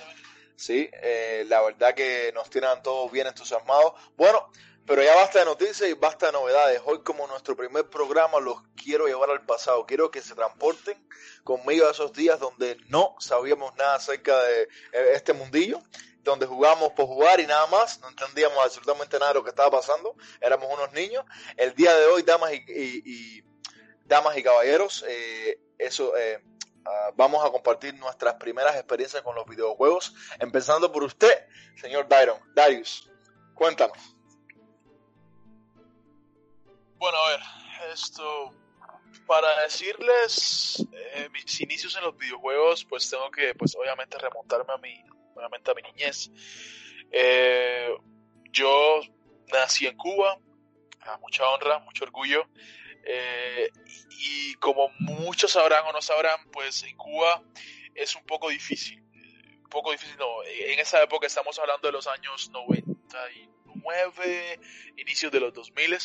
sí, 0.55 0.91
eh, 0.93 1.43
la 1.47 1.59
verdad 1.61 1.95
que 1.95 2.31
nos 2.35 2.51
tienen 2.51 2.83
todos 2.83 3.11
bien 3.11 3.25
entusiasmados. 3.25 3.93
Bueno, 4.15 4.47
pero 4.89 5.03
ya 5.03 5.13
basta 5.13 5.37
de 5.37 5.45
noticias 5.45 5.87
y 5.87 5.93
basta 5.93 6.25
de 6.25 6.31
novedades. 6.31 6.81
Hoy 6.83 7.03
como 7.03 7.27
nuestro 7.27 7.55
primer 7.55 7.87
programa 7.91 8.39
los 8.39 8.59
quiero 8.75 9.05
llevar 9.05 9.29
al 9.29 9.45
pasado. 9.45 9.85
Quiero 9.85 10.09
que 10.09 10.19
se 10.19 10.33
transporten 10.33 10.97
conmigo 11.43 11.87
a 11.87 11.91
esos 11.91 12.11
días 12.11 12.39
donde 12.39 12.75
no 12.87 13.15
sabíamos 13.19 13.75
nada 13.75 13.93
acerca 13.93 14.41
de 14.41 14.63
eh, 14.63 15.11
este 15.13 15.33
mundillo 15.33 15.79
donde 16.23 16.47
jugamos 16.47 16.93
por 16.93 17.05
jugar 17.05 17.39
y 17.39 17.45
nada 17.45 17.67
más, 17.67 17.99
no 17.99 18.09
entendíamos 18.09 18.57
absolutamente 18.57 19.19
nada 19.19 19.31
de 19.31 19.35
lo 19.35 19.43
que 19.43 19.51
estaba 19.51 19.69
pasando, 19.69 20.15
éramos 20.41 20.67
unos 20.73 20.91
niños. 20.91 21.23
El 21.55 21.75
día 21.75 21.95
de 21.95 22.07
hoy, 22.07 22.23
damas 22.23 22.51
y, 22.51 23.43
damas 24.05 24.37
y 24.37 24.43
caballeros, 24.43 25.05
eh, 25.07 25.61
eso 25.77 26.17
eh, 26.17 26.43
ah, 26.85 27.11
vamos 27.15 27.45
a 27.45 27.51
compartir 27.51 27.93
nuestras 27.93 28.35
primeras 28.35 28.75
experiencias 28.75 29.21
con 29.21 29.35
los 29.35 29.45
videojuegos, 29.45 30.15
empezando 30.39 30.91
por 30.91 31.03
usted, 31.03 31.45
señor 31.79 32.07
Dairon, 32.07 32.39
Darius, 32.55 33.07
cuéntanos. 33.53 34.18
Bueno, 36.99 37.17
a 37.17 37.29
ver, 37.29 37.39
esto 37.93 38.53
para 39.25 39.61
decirles 39.61 40.85
eh, 40.91 41.29
mis 41.31 41.61
inicios 41.61 41.95
en 41.95 42.03
los 42.03 42.17
videojuegos, 42.17 42.83
pues 42.83 43.09
tengo 43.09 43.31
que, 43.31 43.55
pues 43.55 43.73
obviamente 43.75 44.17
remontarme 44.17 44.73
a 44.73 44.77
mi 44.77 45.01
nuevamente 45.33 45.71
a 45.71 45.73
mi 45.73 45.81
niñez. 45.81 46.29
Eh, 47.09 47.95
yo 48.51 48.99
nací 49.47 49.87
en 49.87 49.95
Cuba, 49.95 50.37
a 50.99 51.17
mucha 51.19 51.47
honra, 51.47 51.79
mucho 51.79 52.03
orgullo. 52.03 52.49
Eh, 53.05 53.69
y 54.09 54.55
como 54.55 54.89
muchos 54.99 55.53
sabrán 55.53 55.85
o 55.85 55.93
no 55.93 56.01
sabrán, 56.01 56.51
pues 56.51 56.83
en 56.83 56.97
Cuba 56.97 57.41
es 57.95 58.13
un 58.17 58.25
poco 58.25 58.49
difícil. 58.49 59.01
Un 59.63 59.69
poco 59.69 59.91
difícil, 59.91 60.17
no. 60.17 60.43
En 60.43 60.77
esa 60.79 61.01
época 61.01 61.27
estamos 61.27 61.57
hablando 61.59 61.87
de 61.87 61.93
los 61.93 62.07
años 62.07 62.49
99, 62.49 64.59
inicios 64.97 65.31
de 65.31 65.39
los 65.39 65.53
2000. 65.53 65.97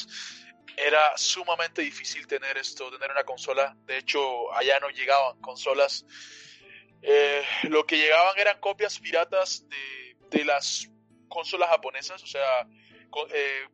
Era 0.76 1.16
sumamente 1.16 1.82
difícil 1.82 2.26
tener 2.26 2.56
esto, 2.56 2.90
tener 2.90 3.10
una 3.10 3.24
consola. 3.24 3.76
De 3.86 3.98
hecho, 3.98 4.52
allá 4.52 4.80
no 4.80 4.88
llegaban 4.90 5.40
consolas. 5.40 6.04
Eh, 7.02 7.44
lo 7.64 7.84
que 7.84 7.96
llegaban 7.96 8.38
eran 8.38 8.58
copias 8.60 8.98
piratas 8.98 9.64
de, 9.68 10.16
de 10.30 10.44
las 10.44 10.88
consolas 11.28 11.68
japonesas, 11.68 12.22
o 12.22 12.26
sea, 12.26 12.66
eh, 13.32 13.68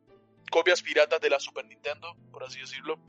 copias 0.51 0.81
piratas 0.81 1.21
de 1.21 1.29
la 1.29 1.39
Super 1.39 1.65
Nintendo, 1.65 2.15
por 2.31 2.43
así 2.43 2.59
decirlo. 2.59 2.99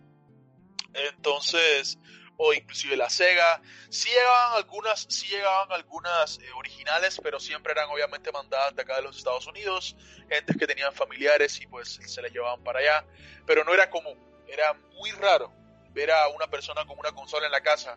Entonces, 0.94 1.98
o 2.44 2.52
inclusive 2.52 2.96
la 2.96 3.08
Sega, 3.08 3.62
sí 3.88 4.08
llegaban 4.08 4.56
algunas, 4.56 5.06
sí 5.08 5.28
llegaban 5.28 5.70
algunas 5.70 6.40
eh, 6.40 6.50
originales, 6.56 7.20
pero 7.22 7.38
siempre 7.38 7.70
eran 7.70 7.88
obviamente 7.88 8.32
mandadas 8.32 8.74
de 8.74 8.82
acá 8.82 8.96
de 8.96 9.02
los 9.02 9.16
Estados 9.16 9.46
Unidos, 9.46 9.94
gente 10.28 10.54
que 10.58 10.66
tenían 10.66 10.92
familiares 10.92 11.60
y 11.60 11.68
pues 11.68 12.00
se 12.04 12.20
las 12.20 12.32
llevaban 12.32 12.64
para 12.64 12.80
allá, 12.80 13.04
pero 13.46 13.62
no 13.62 13.72
era 13.72 13.88
común, 13.88 14.18
era 14.48 14.72
muy 14.72 15.12
raro 15.12 15.52
ver 15.90 16.10
a 16.10 16.26
una 16.28 16.48
persona 16.48 16.84
con 16.84 16.98
una 16.98 17.12
consola 17.12 17.46
en 17.46 17.52
la 17.52 17.60
casa. 17.60 17.96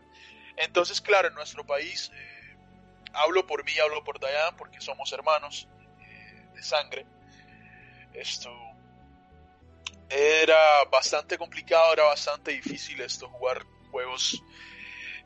Entonces, 0.58 1.02
claro, 1.02 1.30
en 1.30 1.34
nuestro 1.34 1.66
país, 1.66 2.12
eh, 2.14 2.58
hablo 3.14 3.48
por 3.48 3.66
mí, 3.66 3.72
hablo 3.80 4.04
por 4.04 4.20
Dayan, 4.20 4.56
porque 4.58 4.80
somos 4.80 5.12
hermanos 5.12 5.68
eh, 6.02 6.50
de 6.54 6.62
sangre. 6.62 7.08
Esto, 8.14 8.52
era 10.08 10.84
bastante 10.92 11.36
complicado, 11.36 11.94
era 11.94 12.04
bastante 12.04 12.52
difícil 12.52 13.02
esto, 13.02 13.28
jugar 13.28 13.66
juegos 13.96 14.44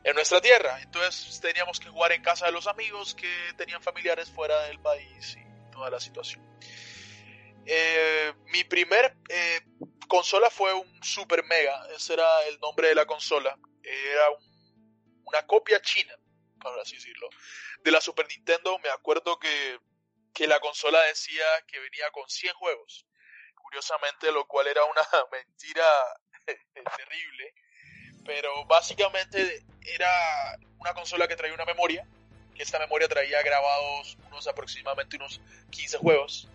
en 0.04 0.14
nuestra 0.14 0.40
tierra. 0.40 0.80
Entonces 0.80 1.40
teníamos 1.40 1.80
que 1.80 1.88
jugar 1.88 2.12
en 2.12 2.22
casa 2.22 2.46
de 2.46 2.52
los 2.52 2.68
amigos 2.68 3.16
que 3.16 3.32
tenían 3.56 3.82
familiares 3.82 4.30
fuera 4.30 4.62
del 4.66 4.78
país 4.78 5.36
y 5.36 5.72
toda 5.72 5.90
la 5.90 5.98
situación. 5.98 6.40
Eh, 7.66 8.32
mi 8.52 8.62
primer 8.62 9.16
eh, 9.28 9.60
consola 10.06 10.50
fue 10.50 10.72
un 10.72 11.02
Super 11.02 11.42
Mega, 11.44 11.84
ese 11.96 12.14
era 12.14 12.44
el 12.44 12.60
nombre 12.60 12.88
de 12.88 12.94
la 12.94 13.06
consola. 13.06 13.58
Era 13.82 14.30
una 15.24 15.44
copia 15.48 15.82
china, 15.82 16.14
por 16.60 16.78
así 16.78 16.94
decirlo, 16.94 17.28
de 17.82 17.90
la 17.90 18.00
Super 18.00 18.28
Nintendo. 18.28 18.78
Me 18.78 18.90
acuerdo 18.90 19.36
que, 19.40 19.80
que 20.32 20.46
la 20.46 20.60
consola 20.60 21.02
decía 21.02 21.44
que 21.66 21.80
venía 21.80 22.08
con 22.12 22.28
100 22.28 22.54
juegos 22.54 23.06
curiosamente, 23.56 24.32
lo 24.32 24.46
cual 24.46 24.68
era 24.68 24.84
una 24.84 25.02
mentira 25.32 25.84
terrible. 26.96 27.54
Pero 28.30 28.64
básicamente 28.66 29.64
era 29.82 30.56
una 30.78 30.94
consola 30.94 31.26
que 31.26 31.34
traía 31.34 31.52
una 31.52 31.64
memoria, 31.64 32.06
que 32.54 32.62
esta 32.62 32.78
memoria 32.78 33.08
traía 33.08 33.42
grabados 33.42 34.16
unos 34.28 34.46
aproximadamente 34.46 35.16
unos 35.16 35.40
15 35.70 35.98
juegos. 35.98 36.48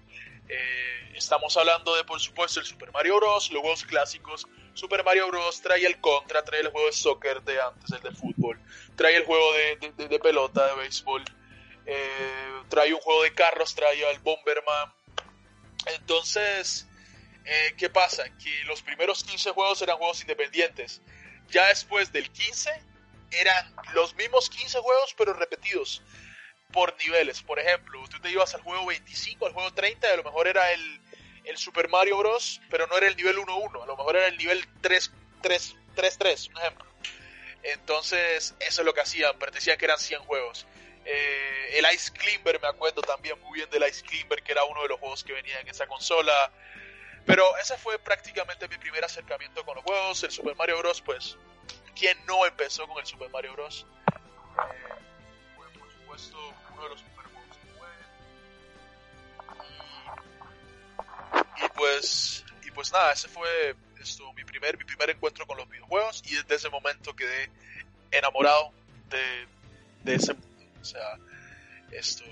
Eh, 0.48 1.12
estamos 1.16 1.58
hablando 1.58 1.94
de, 1.98 2.06
por 2.06 2.22
supuesto, 2.22 2.62
el 2.62 2.66
Super 2.66 2.94
Mario 2.94 3.18
Bros., 3.18 3.52
los 3.52 3.60
juegos 3.60 3.84
clásicos. 3.84 4.48
Super 4.74 5.04
Mario 5.04 5.28
Bros. 5.28 5.62
trae 5.62 5.86
el 5.86 6.00
Contra, 6.00 6.46
trae 6.46 6.62
el 6.62 6.70
juego 6.70 6.88
de 6.88 6.94
soccer 6.94 7.42
de 7.44 7.60
antes, 7.60 7.92
el 7.92 8.02
de 8.02 8.12
fútbol, 8.12 8.58
trae 8.96 9.18
el 9.18 9.26
juego 9.26 9.52
de, 9.52 10.08
de, 10.08 10.20
pelota, 10.20 10.66
de 10.68 10.76
béisbol, 10.76 11.26
eh, 11.88 12.62
trae 12.70 12.94
un 12.94 13.02
juego 13.02 13.22
de 13.24 13.34
carros, 13.34 13.76
trae 13.76 14.10
el 14.12 14.20
Bomberman. 14.20 14.94
Entonces, 15.88 16.88
eh, 17.44 17.76
¿qué 17.78 17.90
pasa? 17.90 18.24
Que 18.38 18.64
los 18.64 18.82
primeros 18.82 19.26
15 19.26 19.52
juegos 19.52 19.82
eran 19.82 19.98
juegos 19.98 20.22
independientes. 20.22 21.02
Ya 21.50 21.68
después 21.68 22.12
del 22.12 22.30
15 22.32 22.72
eran 23.32 23.76
los 23.94 24.16
mismos 24.16 24.50
15 24.50 24.80
juegos 24.80 25.14
pero 25.18 25.34
repetidos 25.34 26.02
por 26.72 26.96
niveles. 26.98 27.42
Por 27.42 27.60
ejemplo, 27.60 28.04
tú 28.10 28.20
te 28.20 28.30
ibas 28.30 28.54
al 28.54 28.62
juego 28.62 28.86
25, 28.86 29.46
al 29.46 29.54
juego 29.54 29.74
30, 29.74 30.08
a 30.08 30.18
lo 30.18 30.24
mejor 30.24 30.48
era 30.48 30.72
el, 30.72 31.02
el 31.46 31.58
Super 31.58 31.90
Mario 31.90 32.18
Bros., 32.18 32.62
pero 32.70 32.88
no 32.88 32.98
era 32.98 33.08
el 33.08 33.16
nivel 33.16 33.38
1-1, 33.38 33.84
a 33.84 33.86
lo 33.86 33.96
mejor 33.96 34.18
era 34.18 34.28
el 34.28 34.38
nivel 34.38 34.66
3-3, 34.82 36.50
un 36.50 36.58
ejemplo. 36.58 36.86
Entonces, 37.64 38.54
eso 38.60 38.82
es 38.82 38.86
lo 38.86 38.94
que 38.94 39.02
hacían, 39.02 39.34
pero 39.40 39.52
decían 39.52 39.78
que 39.78 39.86
eran 39.86 39.98
100 40.00 40.22
juegos. 40.22 40.68
Eh, 41.06 41.80
el 41.80 41.86
Ice 41.94 42.12
Climber, 42.12 42.60
me 42.62 42.68
acuerdo 42.68 43.02
también 43.02 43.40
muy 43.42 43.60
bien 43.60 43.70
del 43.70 43.88
Ice 43.88 44.04
Climber, 44.04 44.44
que 44.44 44.52
era 44.52 44.64
uno 44.66 44.82
de 44.84 44.90
los 44.90 45.00
juegos 45.00 45.24
que 45.24 45.34
venía 45.34 45.60
en 45.60 45.68
esa 45.68 45.88
consola. 45.88 46.52
Pero 47.26 47.44
ese 47.58 47.78
fue 47.78 47.98
prácticamente 47.98 48.68
mi 48.68 48.78
primer 48.78 49.04
acercamiento 49.04 49.66
con 49.66 49.76
los 49.76 49.84
juegos. 49.84 50.24
El 50.24 50.32
Super 50.32 50.56
Mario 50.56 50.78
Bros. 50.80 51.02
Pues, 51.02 51.38
¿quién 51.96 52.18
no 52.26 52.46
empezó 52.46 52.88
con 52.88 53.00
el 53.00 53.06
Super 53.06 53.30
Mario 53.32 53.54
Bros? 53.54 53.86
Eh, 54.12 54.94
fue, 55.56 55.68
por 55.80 55.92
supuesto, 55.92 56.38
uno 56.74 56.84
de 56.84 56.90
los 56.90 57.02
primeros 57.02 57.32
juegos 57.34 57.58
que 57.58 57.68
jugué. 61.58 61.66
Y, 61.66 61.70
pues, 61.70 62.46
y 62.64 62.72
pues 62.72 62.92
nada, 62.92 63.14
ese 63.14 63.28
fue 63.28 63.76
esto, 64.00 64.32
mi, 64.34 64.44
primer, 64.44 64.78
mi 64.78 64.84
primer 64.84 65.10
encuentro 65.10 65.48
con 65.48 65.58
los 65.58 65.68
videojuegos. 65.68 66.22
Y 66.26 66.36
desde 66.36 66.56
ese 66.56 66.70
momento 66.70 67.16
quedé 67.16 67.50
enamorado 68.12 68.72
de, 69.10 69.48
de 70.04 70.16
ese 70.16 70.34
mundo. 70.34 70.66
O 70.80 70.86
sea, 70.86 71.18
esto. 71.92 72.24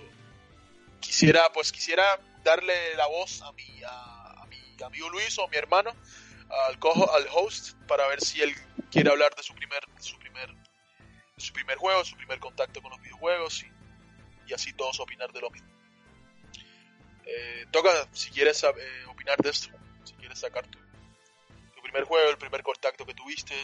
Quisiera, 1.00 1.52
pues, 1.52 1.72
quisiera 1.72 2.20
darle 2.44 2.96
la 2.96 3.08
voz 3.08 3.42
a 3.42 3.52
mi. 3.54 3.82
A, 3.86 4.23
amigo 4.84 5.10
Luis 5.10 5.38
o 5.40 5.48
mi 5.48 5.58
hermano 5.58 5.92
al, 6.50 6.78
al 7.14 7.28
host 7.34 7.74
para 7.88 8.08
ver 8.08 8.22
si 8.22 8.42
él 8.42 8.54
quiere 8.92 9.10
hablar 9.10 9.34
de 9.36 9.44
su 9.44 9.54
primer, 9.56 9.84
su 10.00 10.18
primer, 10.20 10.54
su 11.38 11.54
primer 11.54 11.78
juego, 11.78 12.04
su 12.06 12.16
primer 12.16 12.40
contacto 12.40 12.82
con 12.82 12.92
los 12.92 13.02
videojuegos 13.02 13.64
y, 13.64 13.72
y 14.48 14.54
así 14.54 14.74
todos 14.74 15.00
opinar 15.00 15.32
de 15.32 15.42
lo 15.42 15.50
mismo. 15.50 15.70
Eh, 17.26 17.66
toca, 17.72 17.90
si 18.12 18.30
quieres 18.32 18.64
eh, 18.64 19.06
opinar 19.08 19.38
de 19.38 19.50
esto, 19.50 19.70
si 20.04 20.14
quieres 20.16 20.40
sacar 20.40 20.68
tu, 20.68 20.78
tu, 20.78 21.82
primer 21.82 22.04
juego, 22.04 22.30
el 22.30 22.38
primer 22.38 22.62
contacto 22.64 23.06
que 23.06 23.14
tuviste. 23.14 23.56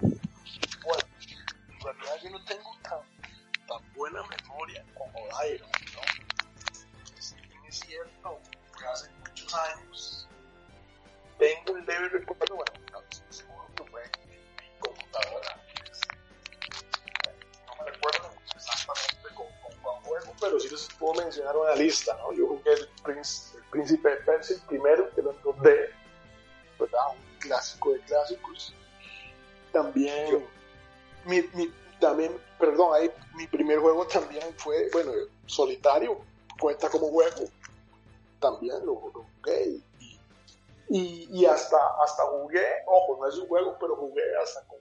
Bueno, 0.00 1.02
en 1.68 1.80
realidad 1.80 2.16
yo 2.22 2.30
no 2.30 2.44
tengo 2.44 2.78
tan, 2.82 3.00
tan 3.66 3.92
buena 3.94 4.22
memoria 4.22 4.84
como 4.94 5.28
Iron, 5.52 5.70
¿no? 5.94 6.00
es 7.68 7.80
cierto, 7.80 8.40
años. 9.54 10.28
Tengo 11.38 11.72
un 11.72 11.86
leve 11.86 12.08
recuerdo, 12.08 12.56
bueno, 12.56 13.02
seguro 13.30 13.66
que 13.76 13.84
fue 13.84 14.02
en 14.02 14.30
mi 14.30 14.78
computadora. 14.80 15.60
No 17.66 17.84
me 17.84 17.90
recuerdo 17.90 18.30
exactamente 18.56 19.34
con, 19.34 19.46
con 19.62 19.80
cuál 19.82 20.02
juego, 20.02 20.34
pero 20.40 20.60
sí 20.60 20.68
les 20.68 20.88
puedo 20.98 21.22
mencionar 21.22 21.56
una 21.56 21.74
lista, 21.76 22.16
¿no? 22.16 22.32
Yo 22.32 22.48
jugué 22.48 22.72
el, 22.72 22.88
Príncipe, 23.04 23.58
el 23.58 23.64
Príncipe 23.70 24.10
de 24.10 24.16
Persia 24.16 24.56
primero, 24.66 25.14
que 25.14 25.20
era 25.20 25.30
en 25.30 25.42
2D, 25.42 25.90
¿verdad? 26.80 27.00
Un 27.12 27.38
clásico 27.38 27.92
de 27.92 28.00
clásicos. 28.00 28.74
También, 29.72 30.44
mi, 31.24 31.42
mi, 31.54 31.72
también, 32.00 32.36
perdón, 32.58 32.94
ahí 32.94 33.10
mi 33.34 33.46
primer 33.46 33.78
juego 33.78 34.06
también 34.06 34.52
fue, 34.56 34.88
bueno, 34.92 35.12
solitario, 35.46 36.20
cuenta 36.58 36.88
como 36.90 37.08
juego 37.08 37.48
también 38.40 38.84
lo, 38.84 38.96
jugué 38.96 39.80
y, 40.88 41.28
y, 41.30 41.46
hasta, 41.46 41.76
hasta 42.02 42.22
jugué, 42.24 42.64
ojo, 42.86 43.18
no 43.20 43.28
es 43.28 43.36
un 43.36 43.48
juego, 43.48 43.76
pero 43.78 43.96
jugué 43.96 44.22
hasta 44.42 44.66
con, 44.66 44.78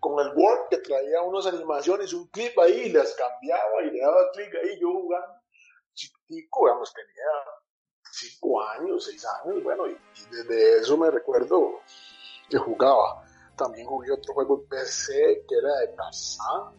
con, 0.00 0.26
el 0.26 0.32
Word 0.34 0.68
que 0.70 0.78
traía 0.78 1.22
unas 1.22 1.46
animaciones, 1.46 2.12
un 2.14 2.26
clip 2.28 2.58
ahí 2.58 2.84
y 2.86 2.92
las 2.92 3.14
cambiaba 3.14 3.82
y 3.82 3.90
le 3.90 4.00
daba 4.00 4.30
clic 4.32 4.54
ahí, 4.54 4.78
yo 4.80 4.92
jugando 4.92 5.44
chiquitico, 5.94 6.66
digamos, 6.66 6.92
tenía 6.92 7.24
5 8.12 8.62
años, 8.62 9.04
6 9.04 9.26
años, 9.44 9.62
bueno, 9.62 9.86
y, 9.86 9.96
desde 10.30 10.78
eso 10.78 10.96
me 10.96 11.10
recuerdo 11.10 11.80
que 12.48 12.58
jugaba. 12.58 13.24
También 13.56 13.86
jugué 13.86 14.12
otro 14.12 14.34
juego 14.34 14.60
en 14.60 14.68
PC 14.68 15.44
que 15.48 15.54
era 15.56 15.74
de 15.78 15.88
Tarzan, 15.88 16.76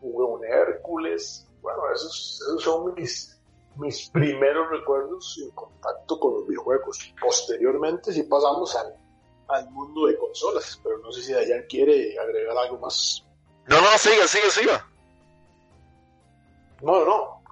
jugué 0.00 0.24
un 0.24 0.44
Hércules, 0.44 1.46
bueno, 1.60 1.82
esos, 1.94 2.40
esos 2.42 2.62
son 2.62 2.94
mis, 2.94 3.35
mis 3.76 4.10
primeros 4.10 4.70
recuerdos 4.70 5.38
en 5.42 5.50
contacto 5.50 6.18
con 6.18 6.34
los 6.34 6.46
videojuegos. 6.46 7.14
Posteriormente 7.20 8.12
sí 8.12 8.22
pasamos 8.24 8.74
al, 8.76 8.96
al 9.48 9.70
mundo 9.70 10.06
de 10.06 10.16
consolas, 10.18 10.80
pero 10.82 10.98
no 10.98 11.12
sé 11.12 11.22
si 11.22 11.32
Dayan 11.32 11.64
quiere 11.68 12.18
agregar 12.18 12.56
algo 12.56 12.78
más. 12.78 13.24
No, 13.66 13.80
no, 13.80 13.98
siga, 13.98 14.26
siga, 14.26 14.50
siga. 14.50 14.88
No, 16.82 17.04
no. 17.04 17.42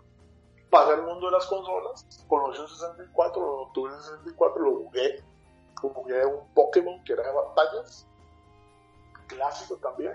Pasé 0.71 0.93
al 0.93 1.03
mundo 1.03 1.27
de 1.27 1.33
las 1.33 1.47
consolas, 1.47 2.05
conocí 2.27 2.61
un 2.61 2.69
64, 2.69 3.71
tuve 3.73 3.93
un 3.93 4.03
64, 4.03 4.63
lo 4.63 4.77
jugué. 4.79 5.23
Jugué 5.81 6.25
un 6.25 6.49
Pokémon 6.55 7.05
que 7.05 7.13
era 7.13 7.23
de 7.25 7.33
batallas, 7.35 8.07
clásico 9.27 9.77
también. 9.77 10.15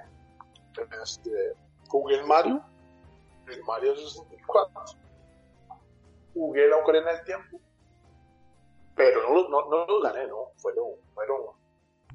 Este, 1.03 1.53
jugué 1.87 2.15
el 2.15 2.25
Mario, 2.25 2.61
el 3.47 3.63
Mario 3.63 3.95
64 3.95 5.08
jugué 6.33 6.67
la 6.67 6.77
Ocarina 6.77 7.13
del 7.13 7.25
Tiempo, 7.25 7.59
pero 8.95 9.29
no, 9.29 9.49
no, 9.49 9.69
no 9.69 9.85
los 9.85 10.03
gané, 10.03 10.27
¿no? 10.27 10.51
Fueron, 10.57 10.95
fueron 11.13 11.55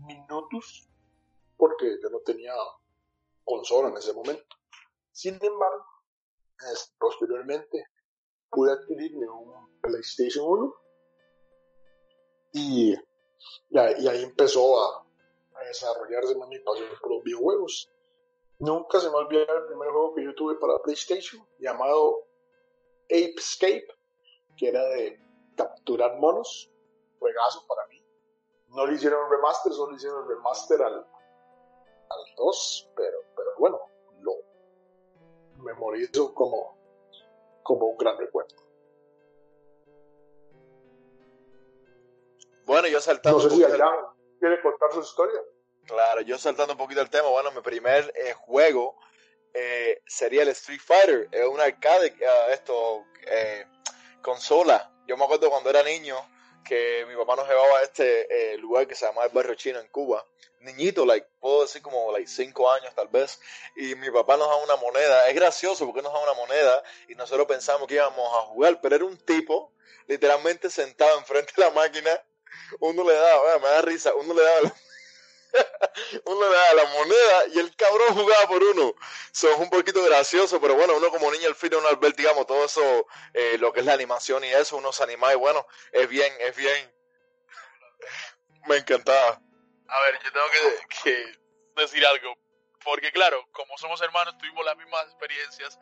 minutos 0.07 0.89
porque 1.57 1.99
yo 2.03 2.11
no 2.11 2.19
tenía 2.21 2.55
consola 3.45 3.89
en 3.89 3.97
ese 3.97 4.13
momento. 4.13 4.57
Sin 5.13 5.39
embargo, 5.43 5.85
posteriormente 6.99 7.87
pude 8.51 8.73
adquirirme 8.73 9.29
un 9.29 9.81
PlayStation 9.81 10.45
1 10.47 10.75
y, 12.53 12.95
y, 13.71 13.79
ahí, 13.79 14.23
empezó 14.23 14.81
a, 14.81 15.05
desarrollarse 15.67 16.35
mi 16.35 16.59
pasión 16.59 16.89
por 17.01 17.11
los 17.11 17.23
videojuegos. 17.25 17.91
Nunca 18.59 19.01
se 19.01 19.09
me 19.09 19.17
olvidó 19.17 19.43
el 19.43 19.67
primer 19.67 19.89
juego 19.89 20.15
que 20.15 20.25
yo 20.25 20.35
tuve 20.35 20.57
para 20.57 20.79
PlayStation 20.83 21.47
llamado 21.59 22.27
Ape 23.07 23.35
Escape, 23.39 23.87
que 24.57 24.69
era 24.69 24.83
de 24.85 25.21
capturar 25.57 26.19
monos. 26.19 26.71
Juegazo 27.19 27.67
para 27.67 27.87
mí. 27.89 28.05
No 28.69 28.87
le 28.87 28.95
hicieron 28.95 29.31
remaster, 29.31 29.73
solo 29.73 29.97
hicieron 29.97 30.29
remaster 30.29 30.83
al, 30.83 30.95
al 30.95 32.35
2, 32.37 32.93
pero, 32.97 33.19
pero 33.37 33.51
bueno, 33.59 33.81
lo 34.21 34.33
memorizo 35.63 36.35
como, 36.35 36.77
como 37.63 37.87
un 37.87 37.97
gran 37.97 38.19
recuerdo. 38.19 38.55
Bueno, 42.67 42.89
yo 42.89 43.01
saltando. 43.01 43.43
No 43.43 43.51
sé 43.51 43.57
si 43.57 43.65
Adrián 43.65 43.91
quiere 44.39 44.61
contar 44.61 44.93
su 44.93 45.01
historia. 45.01 45.41
Claro, 45.87 46.23
yo 46.23 46.39
saltando 46.39 46.73
un 46.73 46.79
poquito 46.79 47.01
el 47.01 47.11
tema, 47.11 47.29
bueno, 47.29 47.53
mi 47.53 47.61
primer 47.61 48.13
eh, 48.17 48.33
juego 48.33 48.97
eh, 49.53 50.03
sería 50.07 50.43
el 50.43 50.49
Street 50.49 50.81
Fighter, 50.81 51.29
es 51.31 51.47
un 51.47 51.61
arcade, 51.61 52.11
uh, 52.11 52.51
esto, 52.51 53.05
eh, 53.27 53.65
consola. 54.25 54.91
Yo 55.07 55.17
me 55.17 55.25
acuerdo 55.25 55.51
cuando 55.51 55.71
era 55.71 55.83
niño 55.85 56.17
que 56.65 57.05
mi 57.07 57.15
papá 57.15 57.37
nos 57.37 57.47
llevaba 57.47 57.79
a 57.79 57.83
este 57.83 58.57
lugar 58.59 58.89
que 58.89 58.95
se 58.95 59.05
llama 59.05 59.23
el 59.25 59.31
Barrio 59.31 59.55
Chino 59.55 59.79
en 59.79 59.89
Cuba. 59.89 60.27
Niñito, 60.61 61.05
like, 61.05 61.29
puedo 61.41 61.61
decir 61.61 61.83
como 61.83 62.11
like, 62.11 62.27
cinco 62.27 62.73
años 62.73 62.91
tal 62.95 63.09
vez, 63.09 63.39
y 63.77 63.95
mi 63.97 64.11
papá 64.11 64.39
nos 64.39 64.49
da 64.49 64.57
una 64.57 64.77
moneda. 64.77 65.29
Es 65.29 65.35
gracioso 65.35 65.85
porque 65.85 66.01
nos 66.01 66.11
da 66.11 66.21
una 66.21 66.33
moneda 66.33 66.83
y 67.07 67.15
nosotros 67.15 67.47
pensamos 67.47 67.87
que 67.87 67.97
íbamos 67.97 68.27
a 68.35 68.47
jugar, 68.47 68.81
pero 68.81 68.97
era 68.97 69.05
un 69.05 69.19
tipo 69.19 69.73
literalmente 70.07 70.71
sentado 70.71 71.19
enfrente 71.19 71.53
de 71.55 71.65
la 71.65 71.71
máquina. 71.71 72.19
Uno 72.81 73.05
le 73.05 73.13
daba, 73.13 73.59
me 73.59 73.69
da 73.69 73.83
risa, 73.83 74.15
uno 74.15 74.33
le 74.33 74.43
daba 74.43 74.73
uno 76.27 76.49
le 76.49 76.57
da 76.57 76.75
la 76.75 76.85
moneda 76.87 77.47
y 77.55 77.59
el 77.59 77.75
cabrón 77.77 78.15
jugaba 78.15 78.47
por 78.47 78.63
uno. 78.63 78.95
Eso 79.33 79.51
es 79.51 79.59
un 79.59 79.71
poquito 79.71 80.03
gracioso, 80.05 80.61
pero 80.61 80.75
bueno, 80.75 80.97
uno 80.97 81.11
como 81.11 81.31
niño 81.31 81.49
al 81.49 81.55
fin 81.55 81.75
uno 81.75 81.89
al 81.89 81.97
ver, 81.97 82.15
digamos, 82.15 82.47
todo 82.47 82.65
eso, 82.65 83.07
eh, 83.33 83.57
lo 83.59 83.73
que 83.73 83.81
es 83.81 83.87
la 83.87 83.95
animación 83.95 84.45
y 84.45 84.49
eso, 84.49 84.77
uno 84.77 84.93
se 84.93 85.03
anima 85.03 85.33
y 85.33 85.37
bueno, 85.37 85.67
es 85.93 86.09
bien, 86.09 86.33
es 86.41 86.57
bien. 86.57 86.93
Me 88.67 88.77
encantaba. 88.77 89.41
A 89.89 90.01
ver, 90.03 90.19
yo 90.25 90.33
tengo 90.33 90.47
que, 90.51 91.03
que 91.03 91.39
decir 91.83 92.05
algo, 92.07 92.37
porque 92.83 93.13
claro, 93.13 93.47
como 93.53 93.77
somos 93.79 94.01
hermanos, 94.01 94.37
tuvimos 94.39 94.65
las 94.65 94.77
mismas 94.77 95.05
experiencias. 95.07 95.79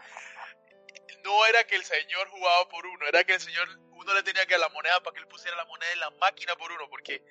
No 1.24 1.46
era 1.46 1.64
que 1.64 1.76
el 1.76 1.84
señor 1.84 2.28
jugaba 2.30 2.68
por 2.68 2.84
uno, 2.84 3.06
era 3.06 3.22
que 3.22 3.34
el 3.34 3.40
señor, 3.40 3.68
uno 3.92 4.14
le 4.14 4.22
tenía 4.24 4.44
que 4.44 4.54
dar 4.54 4.60
la 4.60 4.68
moneda 4.70 5.00
para 5.02 5.14
que 5.14 5.20
él 5.20 5.28
pusiera 5.28 5.56
la 5.56 5.64
moneda 5.66 5.92
en 5.92 6.00
la 6.00 6.10
máquina 6.10 6.56
por 6.56 6.72
uno, 6.72 6.88
porque 6.90 7.22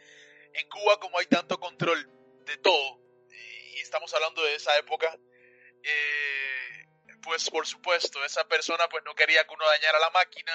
en 0.53 0.69
Cuba 0.69 0.97
como 0.99 1.19
hay 1.19 1.25
tanto 1.25 1.59
control 1.59 2.20
de 2.45 2.57
todo, 2.57 2.99
y 3.29 3.79
estamos 3.79 4.13
hablando 4.13 4.43
de 4.43 4.55
esa 4.55 4.77
época, 4.77 5.17
eh, 5.83 6.85
pues 7.23 7.49
por 7.49 7.65
supuesto, 7.67 8.23
esa 8.23 8.47
persona 8.47 8.87
pues 8.89 9.03
no 9.05 9.15
quería 9.15 9.45
que 9.45 9.53
uno 9.53 9.65
dañara 9.67 9.99
la 9.99 10.09
máquina, 10.09 10.53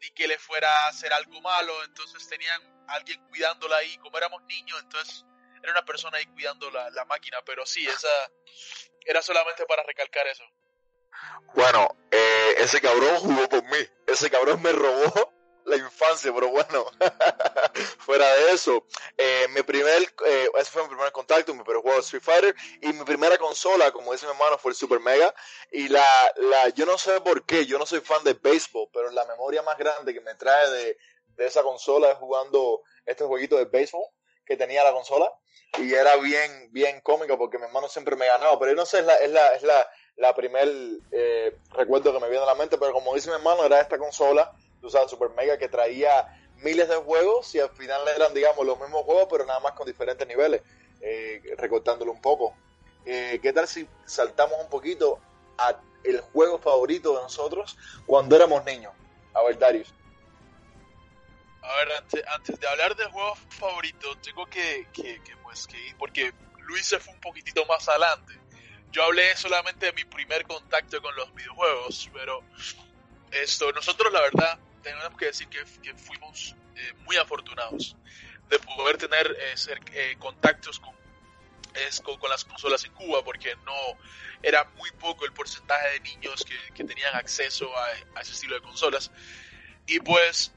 ni 0.00 0.10
que 0.10 0.28
le 0.28 0.38
fuera 0.38 0.84
a 0.84 0.88
hacer 0.88 1.12
algo 1.12 1.40
malo, 1.40 1.72
entonces 1.84 2.28
tenían 2.28 2.60
alguien 2.88 3.24
cuidándola 3.28 3.78
ahí, 3.78 3.96
como 3.98 4.18
éramos 4.18 4.42
niños, 4.44 4.78
entonces 4.82 5.24
era 5.62 5.72
una 5.72 5.84
persona 5.84 6.18
ahí 6.18 6.26
cuidando 6.26 6.70
la, 6.70 7.04
máquina, 7.06 7.38
pero 7.44 7.66
sí, 7.66 7.86
esa 7.86 8.30
era 9.04 9.22
solamente 9.22 9.64
para 9.66 9.82
recalcar 9.82 10.26
eso. 10.26 10.44
Bueno, 11.54 11.96
eh, 12.10 12.54
ese 12.58 12.80
cabrón 12.80 13.16
jugó 13.16 13.48
por 13.48 13.64
mí, 13.64 13.88
ese 14.06 14.30
cabrón 14.30 14.60
me 14.62 14.72
robó 14.72 15.32
la 15.66 15.76
infancia, 15.76 16.32
pero 16.32 16.48
bueno, 16.48 16.86
fuera 17.98 18.32
de 18.34 18.52
eso, 18.52 18.86
eh, 19.16 19.46
mi 19.54 19.62
primer, 19.62 20.02
eh, 20.26 20.48
ese 20.58 20.70
fue 20.70 20.82
mi 20.82 20.88
primer 20.88 21.12
contacto, 21.12 21.54
mi 21.54 21.62
primer 21.62 21.82
juego 21.82 21.96
de 21.96 22.02
Street 22.02 22.22
Fighter 22.22 22.56
y 22.80 22.92
mi 22.92 23.04
primera 23.04 23.36
consola, 23.36 23.90
como 23.92 24.12
dice 24.12 24.26
mi 24.26 24.32
hermano, 24.32 24.58
fue 24.58 24.70
el 24.70 24.76
Super 24.76 25.00
Mega 25.00 25.34
y 25.72 25.88
la, 25.88 26.32
la, 26.36 26.68
yo 26.70 26.86
no 26.86 26.96
sé 26.96 27.20
por 27.20 27.44
qué, 27.44 27.66
yo 27.66 27.78
no 27.78 27.86
soy 27.86 28.00
fan 28.00 28.22
de 28.24 28.34
béisbol, 28.34 28.88
pero 28.92 29.10
la 29.10 29.24
memoria 29.26 29.62
más 29.62 29.76
grande 29.76 30.14
que 30.14 30.20
me 30.20 30.34
trae 30.36 30.70
de, 30.70 30.98
de 31.36 31.46
esa 31.46 31.62
consola 31.62 32.12
es 32.12 32.18
jugando 32.18 32.82
este 33.04 33.24
jueguito 33.24 33.56
de 33.56 33.64
béisbol 33.64 34.04
que 34.46 34.56
tenía 34.56 34.84
la 34.84 34.92
consola 34.92 35.32
y 35.78 35.92
era 35.92 36.16
bien, 36.16 36.68
bien 36.72 37.00
cómico 37.00 37.36
porque 37.36 37.58
mi 37.58 37.64
hermano 37.64 37.88
siempre 37.88 38.16
me 38.16 38.26
ganaba, 38.26 38.58
pero 38.58 38.72
yo 38.72 38.76
no 38.76 38.86
sé, 38.86 39.00
es 39.00 39.06
la, 39.06 39.14
es 39.16 39.30
la, 39.30 39.54
es 39.54 39.62
la, 39.62 39.90
la 40.16 40.34
primer 40.34 40.68
eh, 41.10 41.56
recuerdo 41.72 42.12
que 42.12 42.20
me 42.20 42.28
viene 42.28 42.44
a 42.44 42.46
la 42.46 42.54
mente, 42.54 42.78
pero 42.78 42.92
como 42.92 43.14
dice 43.14 43.28
mi 43.28 43.34
hermano, 43.34 43.64
era 43.64 43.80
esta 43.80 43.98
consola 43.98 44.52
tú 44.86 44.90
sabes, 44.90 45.10
Super 45.10 45.30
Mega 45.30 45.58
que 45.58 45.68
traía 45.68 46.28
miles 46.62 46.88
de 46.88 46.96
juegos 46.96 47.54
y 47.54 47.60
al 47.60 47.70
final 47.70 48.02
eran, 48.14 48.32
digamos, 48.32 48.64
los 48.64 48.78
mismos 48.80 49.02
juegos, 49.02 49.26
pero 49.30 49.44
nada 49.44 49.60
más 49.60 49.72
con 49.72 49.86
diferentes 49.86 50.26
niveles, 50.26 50.62
eh, 51.00 51.42
recortándolo 51.58 52.12
un 52.12 52.20
poco. 52.20 52.54
Eh, 53.04 53.38
¿Qué 53.42 53.52
tal 53.52 53.68
si 53.68 53.88
saltamos 54.04 54.56
un 54.60 54.68
poquito 54.68 55.18
a 55.58 55.80
el 56.04 56.20
juego 56.20 56.58
favorito 56.58 57.16
de 57.16 57.22
nosotros 57.22 57.76
cuando 58.06 58.36
éramos 58.36 58.64
niños? 58.64 58.92
A 59.34 59.42
ver, 59.42 59.58
Darius. 59.58 59.92
A 61.66 61.76
ver, 61.76 61.92
antes, 62.28 62.60
de 62.60 62.68
hablar 62.68 62.94
del 62.94 63.08
juego 63.08 63.34
favorito, 63.50 64.16
tengo 64.18 64.46
que, 64.46 64.86
que, 64.92 65.20
que, 65.22 65.36
pues, 65.38 65.66
que 65.66 65.88
ir, 65.88 65.96
porque 65.96 66.32
Luis 66.60 66.86
se 66.86 67.00
fue 67.00 67.12
un 67.12 67.20
poquitito 67.20 67.64
más 67.66 67.88
adelante. 67.88 68.34
Yo 68.92 69.04
hablé 69.04 69.36
solamente 69.36 69.86
de 69.86 69.92
mi 69.92 70.04
primer 70.04 70.44
contacto 70.44 71.02
con 71.02 71.14
los 71.16 71.34
videojuegos, 71.34 72.08
pero 72.12 72.42
esto, 73.32 73.72
nosotros 73.72 74.12
la 74.12 74.20
verdad 74.20 74.58
tenemos 74.82 75.18
que 75.18 75.26
decir 75.26 75.48
que, 75.48 75.94
fuimos 75.94 76.54
eh, 76.76 76.92
muy 77.04 77.16
afortunados 77.16 77.96
de 78.48 78.58
poder 78.60 78.96
tener 78.96 79.36
eh, 79.38 79.54
eh, 79.92 80.16
contactos 80.18 80.78
con, 80.78 80.94
con, 82.18 82.30
las 82.30 82.44
consolas 82.44 82.84
en 82.84 82.92
Cuba, 82.92 83.24
porque 83.24 83.56
no 83.64 83.74
era 84.42 84.64
muy 84.76 84.90
poco 84.92 85.24
el 85.24 85.32
porcentaje 85.32 85.88
de 85.94 86.00
niños 86.00 86.44
que, 86.74 86.84
tenían 86.84 87.14
acceso 87.16 87.76
a, 87.76 88.20
ese 88.20 88.32
estilo 88.32 88.54
de 88.54 88.62
consolas. 88.62 89.10
Y 89.86 90.00
pues 90.00 90.52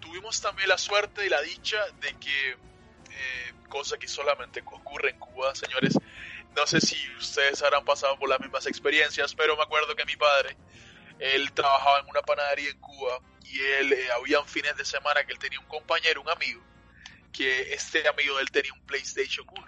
tuvimos 0.00 0.40
también 0.40 0.68
la 0.68 0.78
suerte 0.78 1.26
y 1.26 1.28
la 1.28 1.40
dicha 1.42 1.78
de 2.00 2.14
que, 2.18 2.56
cosa 3.68 3.98
que 3.98 4.08
solamente 4.08 4.62
ocurre 4.64 5.10
en 5.10 5.18
Cuba, 5.18 5.54
señores, 5.54 5.94
no 6.56 6.66
sé 6.66 6.80
si 6.80 6.96
ustedes 7.18 7.62
habrán 7.62 7.84
pasado 7.84 8.18
por 8.18 8.28
las 8.28 8.40
mismas 8.40 8.66
experiencias, 8.66 9.34
pero 9.34 9.56
me 9.56 9.62
acuerdo 9.62 9.94
que 9.94 10.06
mi 10.06 10.16
padre, 10.16 10.56
él 11.18 11.52
trabajaba 11.52 12.00
en 12.00 12.06
una 12.08 12.22
panadería 12.22 12.70
en 12.70 12.80
Cuba 12.80 13.20
y 13.44 13.60
él, 13.60 13.92
eh, 13.92 14.08
habían 14.12 14.46
fines 14.46 14.76
de 14.76 14.84
semana 14.84 15.24
que 15.24 15.32
él 15.32 15.38
tenía 15.38 15.60
un 15.60 15.66
compañero, 15.66 16.22
un 16.22 16.30
amigo, 16.30 16.62
que 17.32 17.74
este 17.74 18.08
amigo 18.08 18.36
de 18.36 18.42
él 18.42 18.50
tenía 18.50 18.72
un 18.72 18.80
PlayStation 18.86 19.46
1. 19.48 19.66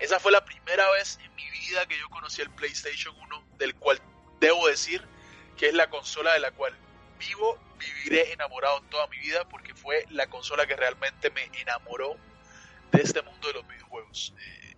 Esa 0.00 0.18
fue 0.18 0.32
la 0.32 0.44
primera 0.44 0.90
vez 0.92 1.18
en 1.22 1.34
mi 1.34 1.48
vida 1.50 1.86
que 1.86 1.98
yo 1.98 2.08
conocí 2.08 2.40
el 2.40 2.50
PlayStation 2.50 3.14
1, 3.14 3.48
del 3.58 3.74
cual 3.74 4.00
debo 4.40 4.66
decir 4.68 5.06
que 5.56 5.68
es 5.68 5.74
la 5.74 5.90
consola 5.90 6.32
de 6.32 6.40
la 6.40 6.50
cual 6.52 6.74
vivo, 7.18 7.58
viviré 7.84 8.32
enamorado 8.32 8.80
toda 8.82 9.06
mi 9.08 9.18
vida, 9.18 9.48
porque 9.48 9.74
fue 9.74 10.06
la 10.10 10.28
consola 10.28 10.66
que 10.66 10.76
realmente 10.76 11.30
me 11.30 11.44
enamoró 11.60 12.16
de 12.90 13.02
este 13.02 13.22
mundo 13.22 13.48
de 13.48 13.54
los 13.54 13.66
videojuegos. 13.66 14.34
Eh, 14.38 14.76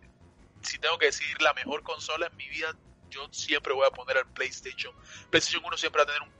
si 0.62 0.78
tengo 0.78 0.98
que 0.98 1.07
decir 1.07 1.40
la 1.42 1.52
mejor 1.55 1.82
consola 1.82 2.26
en 2.26 2.36
mi 2.36 2.48
vida, 2.48 2.74
yo 3.11 3.28
siempre 3.32 3.72
voy 3.72 3.86
a 3.86 3.90
poner 3.90 4.18
al 4.18 4.26
PlayStation. 4.32 4.94
PlayStation 5.30 5.64
1 5.64 5.76
siempre 5.76 6.00
va 6.00 6.05
a 6.05 6.14
tener 6.14 6.22
un 6.22 6.32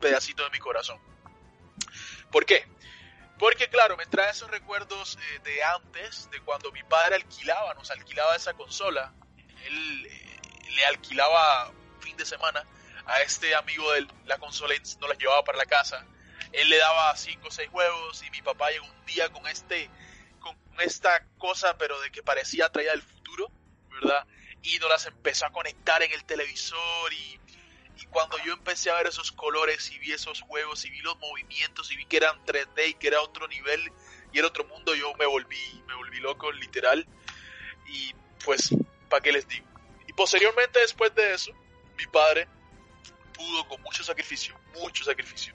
pedacito 0.00 0.44
de 0.44 0.50
mi 0.50 0.58
corazón. 0.58 1.00
¿Por 2.30 2.44
qué? 2.44 2.66
Porque 3.38 3.68
claro, 3.68 3.96
me 3.96 4.06
trae 4.06 4.30
esos 4.30 4.50
recuerdos 4.50 5.18
eh, 5.18 5.40
de 5.44 5.62
antes, 5.62 6.30
de 6.30 6.40
cuando 6.40 6.72
mi 6.72 6.82
padre 6.82 7.16
alquilaba, 7.16 7.74
nos 7.74 7.90
alquilaba 7.90 8.34
esa 8.34 8.54
consola. 8.54 9.12
Él 9.64 10.06
eh, 10.06 10.40
le 10.74 10.86
alquilaba 10.86 11.72
fin 12.00 12.16
de 12.16 12.24
semana 12.24 12.64
a 13.06 13.22
este 13.22 13.54
amigo 13.54 13.90
de 13.92 14.06
la 14.24 14.38
consola 14.38 14.74
y 14.74 14.78
nos 14.78 15.08
la 15.08 15.14
llevaba 15.14 15.44
para 15.44 15.58
la 15.58 15.66
casa. 15.66 16.04
Él 16.52 16.68
le 16.68 16.78
daba 16.78 17.16
cinco 17.16 17.48
o 17.48 17.50
seis 17.50 17.68
huevos 17.72 18.22
y 18.22 18.30
mi 18.30 18.42
papá 18.42 18.70
llegó 18.70 18.86
un 18.86 19.06
día 19.06 19.28
con 19.30 19.46
este, 19.46 19.90
con 20.40 20.56
esta 20.80 21.26
cosa, 21.38 21.76
pero 21.78 22.00
de 22.00 22.10
que 22.10 22.22
parecía 22.22 22.68
traída 22.70 22.92
del 22.92 23.02
futuro, 23.02 23.50
¿verdad? 23.90 24.26
Y 24.62 24.78
nos 24.78 24.88
las 24.88 25.06
empezó 25.06 25.46
a 25.46 25.52
conectar 25.52 26.02
en 26.02 26.12
el 26.12 26.24
televisor 26.24 27.12
y 27.12 27.40
y 27.98 28.04
cuando 28.06 28.36
yo 28.44 28.52
empecé 28.52 28.90
a 28.90 28.96
ver 28.96 29.06
esos 29.06 29.32
colores 29.32 29.90
y 29.90 29.98
vi 29.98 30.12
esos 30.12 30.42
juegos 30.42 30.84
y 30.84 30.90
vi 30.90 31.00
los 31.00 31.18
movimientos 31.18 31.90
y 31.90 31.96
vi 31.96 32.04
que 32.04 32.18
eran 32.18 32.44
3D 32.44 32.88
y 32.88 32.94
que 32.94 33.08
era 33.08 33.22
otro 33.22 33.48
nivel 33.48 33.90
y 34.32 34.38
era 34.38 34.48
otro 34.48 34.64
mundo, 34.64 34.94
yo 34.94 35.14
me 35.14 35.24
volví, 35.24 35.82
me 35.86 35.94
volví 35.94 36.20
loco, 36.20 36.52
literal. 36.52 37.06
Y 37.88 38.14
pues, 38.44 38.70
¿para 39.08 39.22
qué 39.22 39.32
les 39.32 39.48
digo? 39.48 39.66
Y 40.06 40.12
posteriormente, 40.12 40.80
después 40.80 41.14
de 41.14 41.32
eso, 41.32 41.52
mi 41.96 42.06
padre 42.06 42.48
pudo 43.36 43.68
con 43.68 43.80
mucho 43.82 44.02
sacrificio, 44.02 44.58
mucho 44.74 45.04
sacrificio. 45.04 45.54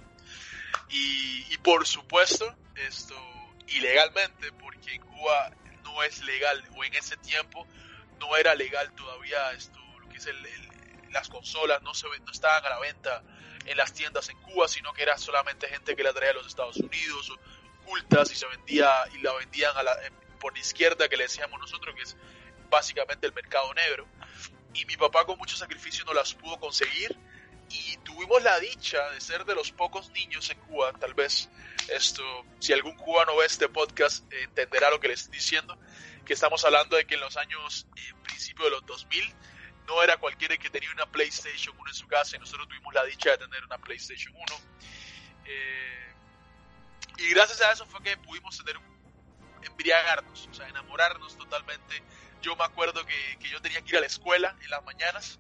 Y, 0.89 1.57
por 1.57 1.88
supuesto, 1.88 2.55
esto 2.75 3.15
ilegalmente, 3.67 4.51
porque 4.53 4.95
en 4.95 5.01
Cuba 5.01 5.51
no 5.84 6.03
es 6.03 6.21
legal, 6.23 6.63
o 6.75 6.84
en 6.84 6.93
ese 6.93 7.17
tiempo 7.17 7.65
no 8.19 8.36
era 8.36 8.55
legal 8.55 8.93
todavía 8.93 9.51
esto, 9.53 9.79
lo 9.99 10.09
que 10.09 10.17
es 10.17 10.25
el, 10.27 10.38
las 11.11 11.29
consolas, 11.29 11.82
no, 11.82 11.93
se, 11.93 12.07
no 12.07 12.32
estaban 12.32 12.65
a 12.65 12.69
la 12.69 12.79
venta 12.79 13.23
en 13.65 13.77
las 13.77 13.93
tiendas 13.93 14.29
en 14.29 14.38
Cuba, 14.41 14.67
sino 14.67 14.93
que 14.93 15.03
era 15.03 15.17
solamente 15.17 15.67
gente 15.67 15.95
que 15.95 16.03
la 16.03 16.13
traía 16.13 16.32
a 16.32 16.36
los 16.36 16.47
Estados 16.47 16.77
Unidos, 16.77 17.32
ocultas, 17.82 18.32
y 18.32 18.36
se 18.36 18.47
vendía, 18.47 18.89
y 19.13 19.19
la 19.19 19.34
vendían 19.34 19.75
a 19.77 19.84
la, 19.84 19.97
por 20.39 20.53
la 20.53 20.59
izquierda, 20.59 21.07
que 21.07 21.17
le 21.17 21.23
decíamos 21.23 21.59
nosotros, 21.59 21.95
que 21.95 22.01
es 22.01 22.17
básicamente 22.69 23.27
el 23.27 23.34
mercado 23.34 23.73
negro. 23.73 24.07
Y 24.73 24.86
mi 24.86 24.97
papá 24.97 25.25
con 25.25 25.38
mucho 25.38 25.55
sacrificio 25.55 26.05
no 26.05 26.13
las 26.13 26.34
pudo 26.34 26.59
conseguir 26.59 27.17
y 27.72 27.97
tuvimos 27.97 28.41
la 28.43 28.59
dicha 28.59 29.09
de 29.11 29.22
ser 29.22 29.45
de 29.45 29.55
los 29.55 29.72
pocos 29.72 30.09
niños 30.11 30.49
en 30.49 30.59
Cuba, 30.59 30.91
tal 30.93 31.13
vez 31.13 31.49
esto, 31.89 32.24
si 32.59 32.74
algún 32.74 32.95
cubano 32.95 33.36
ve 33.38 33.45
este 33.45 33.69
podcast, 33.69 34.32
entenderá 34.34 34.89
lo 34.89 34.99
que 34.99 35.07
le 35.07 35.13
estoy 35.13 35.34
diciendo, 35.34 35.78
que 36.26 36.34
estamos 36.34 36.63
hablando 36.65 36.97
de 36.97 37.05
que 37.05 37.15
en 37.15 37.22
los 37.22 37.38
años, 37.38 37.88
eh, 37.95 38.13
principio 38.24 38.65
de 38.65 38.72
los 38.72 38.86
2000, 38.86 39.34
no 39.88 40.03
era 40.03 40.17
cualquiera 40.17 40.57
que 40.57 40.69
tenía 40.69 40.91
una 40.91 41.05
PlayStation 41.05 41.76
1 41.78 41.89
en 41.89 41.95
su 41.95 42.07
casa 42.07 42.36
y 42.36 42.39
nosotros 42.39 42.67
tuvimos 42.67 42.93
la 42.93 43.03
dicha 43.05 43.32
de 43.32 43.38
tener 43.38 43.63
una 43.65 43.78
PlayStation 43.78 44.34
1. 44.36 44.45
Eh, 45.45 46.13
y 47.17 47.30
gracias 47.32 47.61
a 47.61 47.72
eso 47.72 47.86
fue 47.86 48.01
que 48.03 48.17
pudimos 48.17 48.57
tener 48.57 48.80
embriagarnos, 49.63 50.47
o 50.47 50.53
sea, 50.53 50.67
enamorarnos 50.67 51.38
totalmente. 51.38 52.01
Yo 52.41 52.55
me 52.55 52.63
acuerdo 52.63 53.05
que, 53.05 53.38
que 53.39 53.49
yo 53.49 53.61
tenía 53.61 53.82
que 53.82 53.89
ir 53.89 53.97
a 53.97 54.01
la 54.01 54.07
escuela 54.07 54.55
en 54.61 54.69
las 54.69 54.84
mañanas 54.84 55.39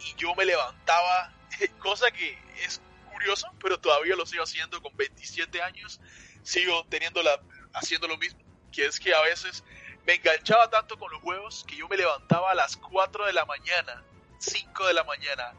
y 0.00 0.14
yo 0.16 0.34
me 0.34 0.44
levantaba 0.44 1.32
cosa 1.78 2.10
que 2.10 2.38
es 2.64 2.80
curioso, 3.12 3.48
pero 3.60 3.78
todavía 3.78 4.16
lo 4.16 4.26
sigo 4.26 4.44
haciendo 4.44 4.80
con 4.80 4.96
27 4.96 5.60
años, 5.62 6.00
sigo 6.42 6.86
teniendo 6.88 7.22
la, 7.22 7.40
haciendo 7.74 8.08
lo 8.08 8.16
mismo, 8.16 8.40
que 8.72 8.86
es 8.86 9.00
que 9.00 9.14
a 9.14 9.20
veces 9.22 9.64
me 10.06 10.14
enganchaba 10.14 10.70
tanto 10.70 10.98
con 10.98 11.10
los 11.12 11.20
juegos 11.20 11.64
que 11.66 11.76
yo 11.76 11.88
me 11.88 11.96
levantaba 11.96 12.52
a 12.52 12.54
las 12.54 12.76
4 12.76 13.26
de 13.26 13.32
la 13.32 13.44
mañana, 13.44 14.02
5 14.38 14.86
de 14.86 14.94
la 14.94 15.04
mañana, 15.04 15.52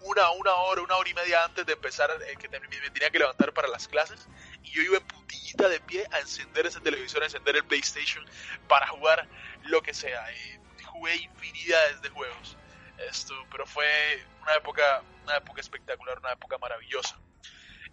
una, 0.00 0.30
una 0.30 0.54
hora, 0.54 0.82
una 0.82 0.96
hora 0.96 1.10
y 1.10 1.14
media 1.14 1.44
antes 1.44 1.66
de 1.66 1.72
empezar, 1.72 2.10
eh, 2.26 2.36
que 2.36 2.48
me, 2.48 2.60
tenía 2.60 3.10
que 3.10 3.18
levantar 3.18 3.52
para 3.52 3.68
las 3.68 3.88
clases, 3.88 4.28
y 4.62 4.70
yo 4.70 4.82
iba 4.82 4.98
en 4.98 5.06
putillita 5.06 5.68
de 5.68 5.80
pie 5.80 6.06
a 6.12 6.20
encender 6.20 6.66
ese 6.66 6.80
televisor, 6.80 7.22
a 7.22 7.26
encender 7.26 7.56
el 7.56 7.64
PlayStation 7.64 8.24
para 8.68 8.86
jugar 8.88 9.26
lo 9.64 9.82
que 9.82 9.94
sea. 9.94 10.30
Eh, 10.32 10.60
jugué 10.84 11.16
infinidades 11.16 12.00
de 12.02 12.08
juegos. 12.10 12.56
Esto, 12.98 13.34
pero 13.50 13.66
fue 13.66 14.24
una 14.42 14.54
época, 14.54 15.02
una 15.22 15.36
época 15.36 15.60
espectacular, 15.60 16.18
una 16.18 16.32
época 16.32 16.58
maravillosa. 16.58 17.20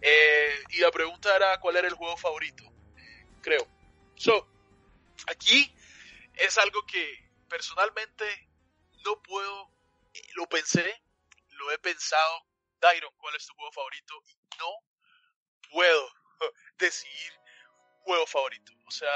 Eh, 0.00 0.64
y 0.70 0.78
la 0.78 0.90
pregunta 0.90 1.34
era 1.34 1.58
cuál 1.60 1.76
era 1.76 1.88
el 1.88 1.94
juego 1.94 2.16
favorito, 2.16 2.64
creo. 3.40 3.66
So, 4.16 4.48
aquí 5.26 5.74
es 6.34 6.58
algo 6.58 6.84
que 6.86 7.30
personalmente 7.48 8.24
no 9.04 9.22
puedo, 9.22 9.70
lo 10.34 10.46
pensé, 10.46 11.02
lo 11.50 11.70
he 11.70 11.78
pensado, 11.78 12.46
Dairon, 12.80 13.14
¿cuál 13.16 13.36
es 13.36 13.46
tu 13.46 13.54
juego 13.54 13.72
favorito? 13.72 14.14
Y 14.26 14.36
no 14.58 14.70
puedo 15.70 16.08
decidir 16.78 17.32
juego 18.02 18.26
favorito. 18.26 18.72
O 18.86 18.90
sea, 18.90 19.10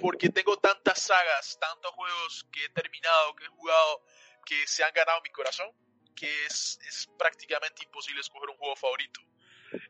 porque 0.00 0.28
tengo 0.28 0.58
tantas 0.58 1.00
sagas, 1.00 1.58
tantos 1.60 1.92
juegos 1.92 2.46
que 2.52 2.64
he 2.64 2.68
terminado, 2.70 3.34
que 3.36 3.44
he 3.44 3.48
jugado, 3.48 4.04
que 4.44 4.66
se 4.66 4.84
han 4.84 4.92
ganado 4.92 5.20
mi 5.22 5.30
corazón, 5.30 5.70
que 6.16 6.46
es, 6.46 6.78
es 6.86 7.08
prácticamente 7.18 7.84
imposible 7.84 8.20
escoger 8.20 8.50
un 8.50 8.56
juego 8.56 8.76
favorito. 8.76 9.20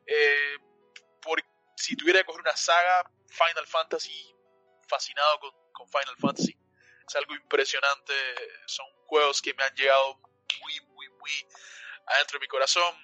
Eh, 0.07 0.59
por, 1.21 1.43
si 1.77 1.97
tuviera 1.97 2.21
que 2.21 2.27
coger 2.27 2.43
una 2.43 2.57
saga, 2.57 3.11
Final 3.29 3.67
Fantasy, 3.67 4.35
fascinado 4.89 5.41
con, 5.41 5.51
con, 5.73 5.89
Final 5.89 6.17
Fantasy. 6.19 6.57
Es 7.07 7.17
algo 7.17 7.35
impresionante, 7.35 8.15
son 8.67 8.87
juegos 9.07 9.41
que 9.43 9.55
me 9.55 9.65
han 9.65 9.75
llegado 9.75 10.21
muy, 10.61 10.81
muy, 10.93 11.09
muy 11.09 11.47
adentro 12.07 12.39
de 12.39 12.45
mi 12.45 12.49
corazón. 12.49 12.95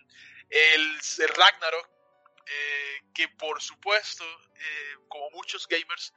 El, 0.49 1.01
el 1.18 1.28
Ragnarok, 1.28 1.90
eh, 2.47 3.01
que 3.14 3.28
por 3.30 3.61
supuesto, 3.61 4.24
eh, 4.55 4.97
como 5.09 5.30
muchos 5.30 5.66
gamers, 5.66 6.12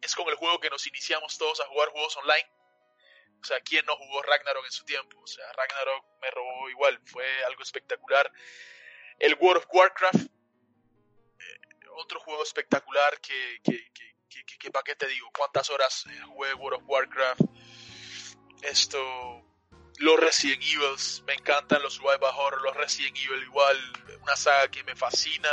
es 0.00 0.14
con 0.14 0.28
el 0.28 0.34
juego 0.34 0.60
que 0.60 0.70
nos 0.70 0.86
iniciamos 0.86 1.38
todos 1.38 1.60
a 1.60 1.66
jugar 1.66 1.90
juegos 1.90 2.16
online 2.16 2.50
o 3.44 3.46
sea, 3.46 3.60
¿quién 3.60 3.84
no 3.84 3.94
jugó 3.94 4.22
Ragnarok 4.22 4.64
en 4.64 4.72
su 4.72 4.86
tiempo? 4.86 5.20
O 5.20 5.26
sea, 5.26 5.44
Ragnarok 5.52 6.06
me 6.22 6.30
robó 6.30 6.70
igual, 6.70 6.98
fue 7.04 7.26
algo 7.44 7.62
espectacular. 7.62 8.32
El 9.18 9.34
World 9.34 9.62
of 9.62 9.68
Warcraft, 9.70 10.16
eh, 10.16 11.60
otro 11.96 12.20
juego 12.20 12.42
espectacular 12.42 13.20
que, 13.20 13.60
que, 13.62 13.92
que, 13.92 14.46
que, 14.46 14.70
¿para 14.70 14.82
qué 14.82 14.96
te 14.96 15.06
digo? 15.08 15.30
¿Cuántas 15.36 15.68
horas 15.68 16.06
eh, 16.06 16.20
jugué 16.24 16.54
World 16.54 16.80
of 16.80 16.88
Warcraft? 16.88 17.42
Esto, 18.62 18.98
los 19.98 20.20
Resident 20.20 20.62
Evil, 20.62 20.96
me 21.26 21.34
encantan 21.34 21.82
los 21.82 21.92
survival 21.92 22.32
horror, 22.34 22.62
los 22.62 22.76
Resident 22.78 23.18
Evil 23.18 23.42
igual, 23.42 23.78
una 24.22 24.36
saga 24.36 24.70
que 24.70 24.82
me 24.84 24.96
fascina. 24.96 25.50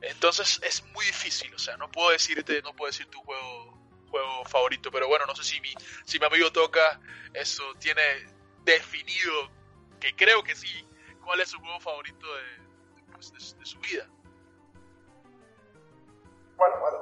Entonces 0.00 0.58
es 0.62 0.82
muy 0.94 1.04
difícil, 1.04 1.54
o 1.54 1.58
sea, 1.58 1.76
no 1.76 1.90
puedo 1.90 2.08
decirte, 2.08 2.62
no 2.62 2.74
puedo 2.74 2.90
decir 2.90 3.04
tu 3.08 3.20
juego 3.20 3.79
juego 4.10 4.44
favorito, 4.44 4.90
pero 4.90 5.08
bueno, 5.08 5.26
no 5.26 5.34
sé 5.34 5.44
si 5.44 5.60
mi, 5.60 5.72
si 6.04 6.18
mi 6.18 6.26
amigo 6.26 6.50
toca 6.52 7.00
eso 7.34 7.62
tiene 7.78 8.02
definido, 8.64 9.32
que 10.00 10.14
creo 10.14 10.42
que 10.42 10.54
sí, 10.54 10.86
cuál 11.24 11.40
es 11.40 11.50
su 11.50 11.58
juego 11.58 11.80
favorito 11.80 12.26
de, 12.26 13.12
pues, 13.12 13.32
de, 13.32 13.66
su 13.66 13.78
vida. 13.80 14.08
Bueno, 16.56 16.74
bueno, 16.80 16.98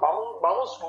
vamos, 0.00 0.40
vamos. 0.40 0.80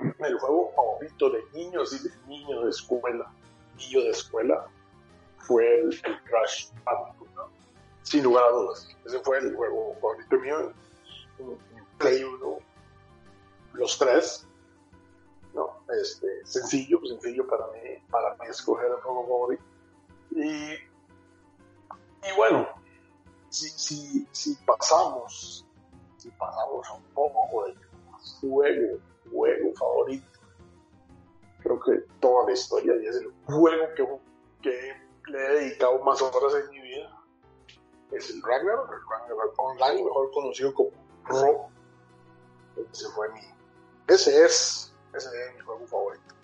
El, 0.00 0.26
el, 0.26 0.38
juego 0.38 0.72
favorito 0.74 1.30
de 1.30 1.42
niños 1.52 1.92
y 1.92 2.08
de 2.08 2.16
niños 2.26 2.64
de 2.64 2.70
escuela, 2.70 3.32
niño 3.76 4.00
de 4.02 4.10
escuela, 4.10 4.66
fue 5.38 5.80
el, 5.80 6.02
Crash 6.24 6.70
Bandicoot. 6.84 7.28
Sin 8.02 8.24
lugar 8.24 8.44
a 8.44 8.50
dudas. 8.50 8.96
Ese 9.04 9.20
fue 9.20 9.38
el 9.38 9.54
juego 9.54 9.94
favorito 10.00 10.36
mío. 10.38 10.72
Play 11.98 12.22
1 12.22 12.58
los 13.78 13.98
tres. 13.98 14.46
¿no? 15.54 15.82
Este, 16.00 16.44
sencillo, 16.44 17.00
sencillo 17.06 17.46
para 17.46 17.66
mí, 17.68 17.80
para 18.10 18.34
mí 18.34 18.46
escoger 18.48 18.86
el 18.86 19.00
juego 19.00 19.26
favorito. 19.26 19.64
Y, 20.32 20.72
y 22.28 22.36
bueno, 22.36 22.68
si, 23.48 23.68
si, 23.70 24.28
si 24.32 24.54
pasamos, 24.66 25.66
si 26.16 26.30
pasamos 26.32 26.86
un 26.90 27.02
poco 27.14 27.64
del 27.64 27.78
juego, 28.40 28.98
juego 29.30 29.74
favorito, 29.74 30.38
creo 31.62 31.80
que 31.80 31.92
toda 32.20 32.46
la 32.46 32.52
historia 32.52 32.94
y 32.96 33.06
es 33.06 33.16
el 33.16 33.32
juego 33.46 33.94
que, 33.94 34.06
que 34.62 35.30
le 35.30 35.38
he 35.38 35.52
dedicado 35.60 35.98
más 36.04 36.20
horas 36.22 36.54
en 36.54 36.70
mi 36.70 36.80
vida. 36.80 37.14
Es 38.10 38.30
el 38.30 38.42
Ragnarok, 38.42 38.90
el 38.90 39.00
Ragnarok 39.10 39.54
Online, 39.58 40.04
mejor 40.04 40.30
conocido 40.32 40.72
como 40.72 40.90
Ro. 41.24 41.68
Ese 42.90 43.08
fue 43.10 43.28
mi, 43.32 43.40
ese 44.08 44.44
es, 44.44 44.92
ese 45.14 45.28
es 45.28 45.54
mi 45.54 45.60
juego 45.60 45.86
favorito. 45.86 46.34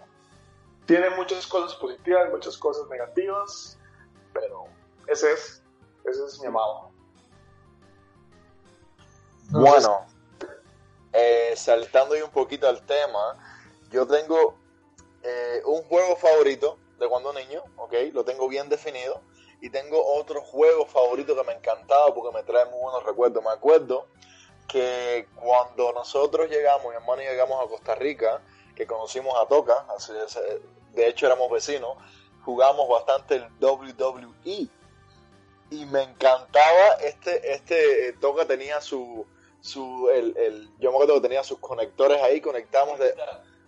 Tiene 0.86 1.10
muchas 1.10 1.46
cosas 1.46 1.74
positivas, 1.78 2.30
muchas 2.30 2.56
cosas 2.58 2.86
negativas, 2.88 3.78
pero 4.32 4.66
ese 5.06 5.32
es, 5.32 5.62
ese 6.04 6.24
es 6.26 6.40
mi 6.40 6.46
amado. 6.46 6.90
Bueno, 9.50 10.06
eh, 11.12 11.54
saltando 11.56 12.14
un 12.22 12.30
poquito 12.30 12.68
al 12.68 12.84
tema, 12.84 13.36
yo 13.90 14.06
tengo 14.06 14.56
eh, 15.22 15.62
un 15.64 15.82
juego 15.84 16.16
favorito 16.16 16.78
de 16.98 17.08
cuando 17.08 17.32
niño, 17.32 17.62
ok, 17.76 17.94
lo 18.12 18.24
tengo 18.24 18.48
bien 18.48 18.68
definido, 18.68 19.22
y 19.64 19.70
tengo 19.70 20.04
otro 20.16 20.42
juego 20.42 20.84
favorito 20.84 21.34
que 21.34 21.44
me 21.44 21.54
encantaba 21.54 22.14
porque 22.14 22.36
me 22.36 22.42
trae 22.42 22.66
muy 22.66 22.80
buenos 22.82 23.02
recuerdos. 23.02 23.42
Me 23.42 23.50
acuerdo 23.50 24.06
que 24.74 25.28
cuando 25.36 25.92
nosotros 25.92 26.50
llegamos, 26.50 26.88
mi 26.88 26.96
hermano 26.96 27.22
y 27.22 27.26
llegamos 27.26 27.64
a 27.64 27.68
Costa 27.68 27.94
Rica, 27.94 28.42
que 28.74 28.88
conocimos 28.88 29.32
a 29.38 29.46
Toca, 29.46 29.86
de 30.94 31.06
hecho 31.06 31.26
éramos 31.26 31.48
vecinos, 31.48 31.96
jugamos 32.44 32.88
bastante 32.88 33.36
el 33.36 33.46
WWE 33.60 34.68
y 35.70 35.86
me 35.86 36.02
encantaba 36.02 36.94
este, 37.04 37.52
este 37.52 38.14
Toca 38.14 38.48
tenía 38.48 38.80
su, 38.80 39.24
su 39.60 40.10
el, 40.10 40.36
el, 40.36 40.68
yo 40.80 40.90
me 40.90 40.96
acuerdo 40.96 41.14
que 41.14 41.28
tenía 41.28 41.44
sus 41.44 41.60
conectores 41.60 42.20
ahí, 42.20 42.40
conectamos 42.40 42.98
de, 42.98 43.14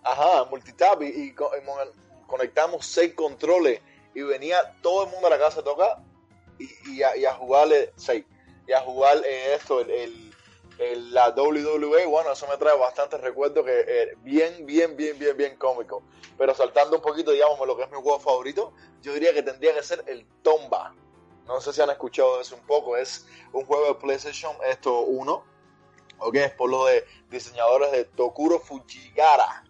ajá, 0.03 0.45
multitap 0.47 1.01
y, 1.03 1.07
y, 1.07 1.35
conectamos 2.27 2.85
seis 2.85 3.15
controles 3.15 3.81
y 4.13 4.23
venía 4.23 4.77
todo 4.83 5.05
el 5.05 5.11
mundo 5.13 5.29
a 5.29 5.31
la 5.31 5.39
casa 5.39 5.59
de 5.59 5.63
Toca 5.63 6.03
y, 6.59 6.97
y, 6.97 7.03
a, 7.05 7.17
y 7.17 7.25
a 7.25 7.35
jugarle 7.35 7.93
seis, 7.95 8.25
y 8.67 8.73
a 8.73 8.81
jugar 8.81 9.19
eh, 9.25 9.55
esto, 9.55 9.83
el 9.83 10.26
la 10.79 11.31
WWE, 11.31 12.07
bueno, 12.07 12.33
eso 12.33 12.47
me 12.49 12.57
trae 12.57 12.77
bastante 12.77 13.17
recuerdo 13.17 13.65
que 13.65 13.81
es 13.81 14.23
bien, 14.23 14.67
bien, 14.67 14.97
bien, 14.97 15.19
bien, 15.19 15.37
bien 15.37 15.57
cómico. 15.57 16.03
Pero 16.37 16.55
saltando 16.55 16.97
un 16.97 17.03
poquito, 17.03 17.31
digamos, 17.31 17.67
lo 17.67 17.77
que 17.77 17.85
es 17.85 17.91
mi 17.91 17.97
juego 17.97 18.21
favorito, 18.21 18.73
yo 19.03 19.15
diría 19.15 19.33
que 19.33 19.43
tendría 19.43 19.75
que 19.75 19.83
ser 19.83 20.05
el 20.07 20.27
Tomba. 20.43 20.95
No 21.47 21.61
sé 21.61 21.73
si 21.73 21.81
han 21.81 21.91
escuchado 21.91 22.41
eso 22.41 22.57
un 22.57 22.67
poco, 22.67 22.97
es 22.97 23.27
un 23.53 23.65
juego 23.65 23.87
de 23.87 23.95
PlayStation, 23.95 24.55
esto 24.65 25.01
uno, 25.01 25.45
Ok, 26.19 26.37
es 26.37 26.53
por 26.53 26.71
los 26.71 26.87
de 26.87 27.05
diseñadores 27.29 27.93
de 27.93 28.05
Tokuro 28.05 28.59
Fujigara. 28.59 29.65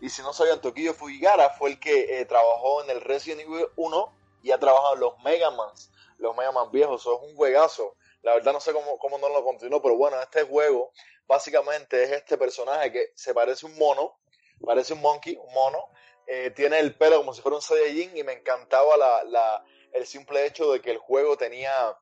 Y 0.00 0.08
si 0.08 0.22
no 0.22 0.32
sabían, 0.32 0.60
Tokuro 0.60 0.94
Fujigara 0.94 1.50
fue 1.50 1.70
el 1.70 1.80
que 1.80 2.20
eh, 2.20 2.24
trabajó 2.24 2.82
en 2.82 2.90
el 2.90 3.00
Resident 3.02 3.42
Evil 3.42 3.66
1 3.76 4.12
y 4.42 4.50
ha 4.52 4.58
trabajado 4.58 4.94
en 4.94 5.00
los 5.00 5.18
Mega 5.22 5.50
Mans, 5.50 5.90
los 6.18 6.34
Mega 6.36 6.50
Man 6.50 6.70
viejos. 6.72 7.02
Eso 7.02 7.20
es 7.22 7.30
un 7.30 7.36
juegazo. 7.36 7.94
La 8.22 8.34
verdad 8.34 8.52
no 8.52 8.60
sé 8.60 8.72
cómo, 8.72 8.98
cómo 8.98 9.18
no 9.18 9.28
lo 9.28 9.44
continuó, 9.44 9.82
pero 9.82 9.96
bueno, 9.96 10.20
este 10.20 10.42
juego 10.44 10.92
básicamente 11.26 12.02
es 12.02 12.12
este 12.12 12.38
personaje 12.38 12.92
que 12.92 13.12
se 13.14 13.34
parece 13.34 13.66
un 13.66 13.76
mono, 13.76 14.18
parece 14.64 14.94
un 14.94 15.00
monkey, 15.00 15.36
un 15.36 15.52
mono, 15.52 15.78
eh, 16.26 16.50
tiene 16.50 16.78
el 16.78 16.94
pelo 16.96 17.18
como 17.18 17.34
si 17.34 17.42
fuera 17.42 17.56
un 17.56 17.62
Saiyajin 17.62 18.16
y 18.16 18.22
me 18.22 18.32
encantaba 18.32 18.96
la, 18.96 19.24
la, 19.24 19.64
el 19.92 20.06
simple 20.06 20.46
hecho 20.46 20.72
de 20.72 20.80
que 20.80 20.90
el 20.92 20.98
juego 20.98 21.36
tenía, 21.36 21.96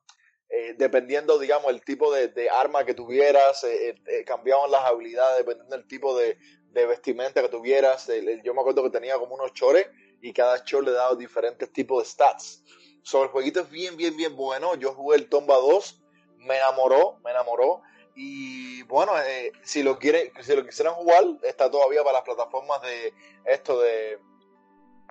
eh, 0.49 0.75
dependiendo, 0.77 1.39
digamos, 1.39 1.71
el 1.71 1.83
tipo 1.83 2.13
de, 2.13 2.29
de 2.29 2.51
arma 2.51 2.85
que 2.85 2.95
tuvieras, 2.95 3.65
eh, 3.65 3.95
cambiaban 4.27 4.71
las 4.71 4.85
habilidades 4.85 5.39
dependiendo 5.39 5.77
del 5.77 5.87
tipo 5.89 6.17
de, 6.17 6.39
de 6.73 6.87
vestimenta 6.87 7.43
que 7.43 7.49
tuvieras. 7.49 8.09
yo 8.45 8.55
me 8.55 8.61
acuerdo 8.61 8.83
que 8.85 8.91
tenía 8.91 9.19
como 9.19 9.35
unos 9.35 9.53
chores 9.53 9.89
y 10.21 10.33
cada 10.33 10.63
chor 10.65 10.85
le 10.85 10.93
daba 10.93 11.15
diferentes 11.17 11.73
tipos 11.73 12.03
de 12.03 12.09
stats. 12.09 12.63
Sobre 13.03 13.27
el 13.27 13.31
jueguito 13.31 13.61
es 13.61 13.71
bien, 13.71 13.97
bien, 13.97 14.17
bien 14.17 14.37
bueno. 14.37 14.75
Yo 14.77 14.93
jugué 14.93 15.17
el 15.17 15.29
Tomba 15.29 15.57
2, 15.57 16.00
me 16.41 16.57
enamoró, 16.57 17.19
me 17.25 17.31
enamoró. 17.31 17.83
Y 18.15 18.83
bueno, 18.85 19.13
eh, 19.19 19.53
si 19.63 19.83
lo 19.83 19.99
quiere, 19.99 20.33
si 20.41 20.55
lo 20.55 20.65
quisieran 20.65 20.95
jugar, 20.95 21.25
está 21.43 21.71
todavía 21.71 22.03
para 22.03 22.19
las 22.19 22.23
plataformas 22.23 22.83
de 22.83 23.15
esto 23.45 23.81
de 23.81 24.19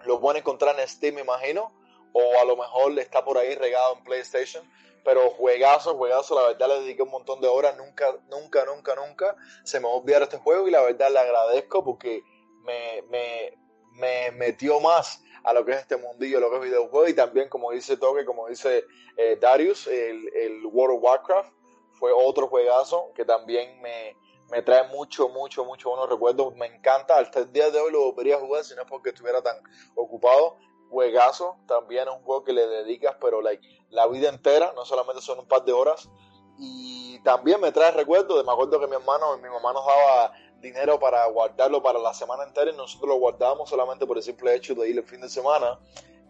lo 0.05 0.19
pueden 0.19 0.39
encontrar 0.41 0.79
en 0.79 0.87
Steam, 0.87 1.15
me 1.15 1.21
imagino, 1.21 1.73
o 2.13 2.39
a 2.39 2.45
lo 2.45 2.55
mejor 2.55 2.97
está 2.99 3.23
por 3.23 3.37
ahí 3.37 3.55
regado 3.55 3.97
en 3.97 4.03
PlayStation. 4.03 4.69
Pero 5.03 5.29
juegazo, 5.29 5.95
juegazo, 5.95 6.35
la 6.35 6.47
verdad 6.49 6.67
le 6.67 6.81
dediqué 6.81 7.03
un 7.03 7.09
montón 7.09 7.39
de 7.39 7.47
horas, 7.47 7.77
nunca, 7.77 8.17
nunca, 8.29 8.65
nunca, 8.65 8.95
nunca 8.95 9.35
se 9.63 9.79
me 9.79 9.87
va 9.87 9.93
a 9.93 9.97
olvidar 9.97 10.23
este 10.23 10.37
juego 10.37 10.67
y 10.67 10.71
la 10.71 10.81
verdad 10.81 11.09
le 11.09 11.19
agradezco 11.19 11.83
porque 11.83 12.21
me, 12.63 13.01
me, 13.09 13.57
me 13.99 14.31
metió 14.31 14.79
más 14.79 15.23
a 15.43 15.53
lo 15.53 15.63
que 15.65 15.71
es 15.71 15.79
este 15.79 15.97
mundillo, 15.97 16.39
lo 16.39 16.49
que 16.49 16.57
es 16.57 16.63
videojuego 16.63 17.07
y 17.07 17.13
también 17.13 17.49
como 17.49 17.71
dice 17.71 17.97
Toque, 17.97 18.25
como 18.25 18.47
dice 18.47 18.85
eh, 19.17 19.37
Darius, 19.39 19.87
el, 19.87 20.27
el 20.35 20.65
World 20.65 20.97
of 20.97 21.03
Warcraft 21.03 21.53
fue 21.93 22.11
otro 22.11 22.47
juegazo 22.47 23.11
que 23.13 23.25
también 23.25 23.81
me, 23.81 24.15
me 24.49 24.61
trae 24.61 24.87
mucho, 24.87 25.29
mucho, 25.29 25.65
mucho 25.65 25.89
buenos 25.89 26.09
recuerdos. 26.09 26.55
Me 26.55 26.65
encanta, 26.65 27.19
hasta 27.19 27.39
el 27.39 27.51
día 27.51 27.69
de 27.69 27.79
hoy 27.79 27.91
lo 27.91 28.11
volvería 28.11 28.35
a 28.35 28.39
jugar 28.39 28.63
si 28.63 28.75
no 28.75 28.81
es 28.81 28.87
porque 28.87 29.09
estuviera 29.09 29.41
tan 29.41 29.57
ocupado. 29.95 30.57
Juegazo, 30.89 31.57
también 31.67 32.07
es 32.07 32.15
un 32.15 32.23
juego 32.23 32.43
que 32.43 32.53
le 32.53 32.65
dedicas, 32.65 33.15
pero 33.21 33.41
like, 33.41 33.63
la 33.89 34.07
vida 34.07 34.29
entera, 34.29 34.73
no 34.75 34.85
solamente 34.85 35.21
son 35.21 35.39
un 35.39 35.47
par 35.47 35.63
de 35.63 35.71
horas. 35.71 36.09
Y 36.57 37.19
también 37.23 37.61
me 37.61 37.71
trae 37.71 37.91
recuerdos 37.91 38.37
de, 38.37 38.43
me 38.43 38.51
acuerdo 38.51 38.79
que 38.79 38.87
mi 38.87 38.95
hermano, 38.95 39.37
mi 39.37 39.49
mamá 39.49 39.71
nos 39.71 39.85
daba 39.85 40.33
dinero 40.61 40.99
para 40.99 41.25
guardarlo 41.27 41.81
para 41.81 41.99
la 41.99 42.13
semana 42.13 42.43
entera 42.43 42.71
y 42.71 42.75
nosotros 42.75 43.09
lo 43.09 43.15
guardábamos 43.15 43.69
solamente 43.69 44.05
por 44.05 44.17
el 44.17 44.23
simple 44.23 44.55
hecho 44.55 44.75
de 44.75 44.89
ir 44.89 44.97
el 44.97 45.03
fin 45.03 45.21
de 45.21 45.29
semana 45.29 45.79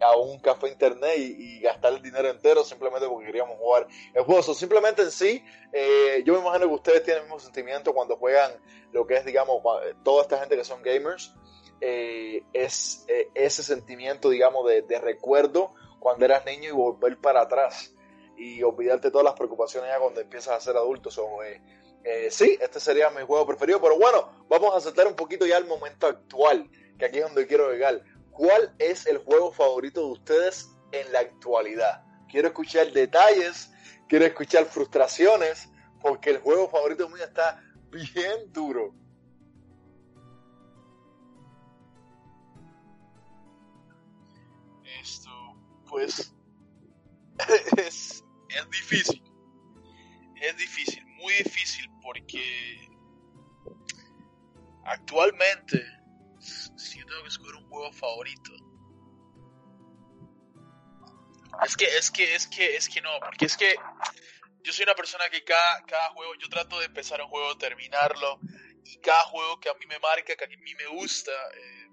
a 0.00 0.16
un 0.16 0.38
café 0.38 0.68
internet 0.68 1.16
y, 1.18 1.60
gastar 1.60 1.92
el 1.92 2.02
dinero 2.02 2.28
entero 2.28 2.64
simplemente 2.64 3.06
porque 3.06 3.26
queríamos 3.26 3.58
jugar 3.58 3.86
el 4.14 4.24
juego. 4.24 4.42
simplemente 4.54 5.02
en 5.02 5.10
sí, 5.10 5.44
eh, 5.72 6.22
yo 6.24 6.34
me 6.34 6.40
imagino 6.40 6.68
que 6.68 6.74
ustedes 6.74 7.04
tienen 7.04 7.22
el 7.22 7.28
mismo 7.28 7.38
sentimiento 7.38 7.92
cuando 7.92 8.16
juegan 8.16 8.52
lo 8.92 9.06
que 9.06 9.14
es, 9.14 9.24
digamos, 9.24 9.62
toda 10.02 10.22
esta 10.22 10.38
gente 10.38 10.56
que 10.56 10.64
son 10.64 10.82
gamers. 10.82 11.34
Eh, 11.82 12.42
es 12.52 13.04
eh, 13.08 13.30
ese 13.34 13.62
sentimiento, 13.62 14.28
digamos, 14.28 14.66
de, 14.66 14.98
recuerdo 15.00 15.74
cuando 15.98 16.24
eras 16.24 16.44
niño 16.44 16.68
y 16.68 16.72
volver 16.72 17.18
para 17.18 17.42
atrás 17.42 17.94
y 18.36 18.62
olvidarte 18.62 19.10
todas 19.10 19.24
las 19.24 19.34
preocupaciones 19.34 19.90
ya 19.90 19.98
cuando 19.98 20.20
empiezas 20.20 20.54
a 20.54 20.60
ser 20.60 20.76
adulto. 20.76 21.10
Sí, 22.30 22.58
este 22.60 22.80
sería 22.80 23.10
mi 23.10 23.22
juego 23.22 23.46
preferido, 23.46 23.80
pero 23.80 23.98
bueno, 23.98 24.30
vamos 24.48 24.74
a 24.74 24.80
saltar 24.80 25.06
un 25.06 25.14
poquito 25.14 25.46
ya 25.46 25.56
al 25.56 25.66
momento 25.66 26.06
actual, 26.06 26.70
que 26.98 27.04
aquí 27.06 27.18
es 27.18 27.24
donde 27.24 27.46
quiero 27.46 27.70
llegar. 27.70 28.02
¿Cuál 28.30 28.74
es 28.78 29.06
el 29.06 29.18
juego 29.18 29.52
favorito 29.52 30.00
de 30.00 30.12
ustedes 30.12 30.70
en 30.92 31.12
la 31.12 31.20
actualidad? 31.20 32.04
Quiero 32.28 32.48
escuchar 32.48 32.90
detalles, 32.92 33.70
quiero 34.08 34.24
escuchar 34.24 34.64
frustraciones, 34.66 35.68
porque 36.00 36.30
el 36.30 36.38
juego 36.38 36.68
favorito 36.68 37.08
mío 37.08 37.24
está 37.24 37.62
bien 37.90 38.52
duro. 38.52 38.94
Esto, 45.00 45.30
pues, 45.88 46.34
es, 47.76 48.24
es 48.48 48.70
difícil. 48.70 49.22
Es 50.40 50.56
difícil, 50.56 51.04
muy 51.20 51.34
difícil, 51.34 51.88
porque 52.02 52.88
actualmente 54.84 55.84
si 56.40 56.98
yo 56.98 57.06
tengo 57.06 57.22
que 57.22 57.28
escoger 57.28 57.54
un 57.56 57.68
juego 57.68 57.92
favorito. 57.92 58.52
Es 61.64 61.76
que, 61.76 61.84
es 61.84 62.10
que, 62.10 62.34
es 62.34 62.46
que, 62.46 62.76
es 62.76 62.88
que 62.88 63.00
no, 63.02 63.10
porque 63.20 63.44
es 63.44 63.56
que 63.56 63.74
yo 64.62 64.72
soy 64.72 64.84
una 64.84 64.94
persona 64.94 65.28
que 65.30 65.44
cada, 65.44 65.84
cada 65.84 66.10
juego, 66.10 66.34
yo 66.36 66.48
trato 66.48 66.78
de 66.78 66.86
empezar 66.86 67.20
un 67.20 67.28
juego, 67.28 67.56
terminarlo, 67.58 68.40
y 68.84 68.98
cada 68.98 69.22
juego 69.24 69.60
que 69.60 69.68
a 69.68 69.74
mí 69.74 69.86
me 69.86 69.98
marca, 69.98 70.34
que 70.36 70.44
a 70.44 70.48
mí 70.48 70.74
me 70.74 70.86
gusta, 70.86 71.32
eh, 71.32 71.88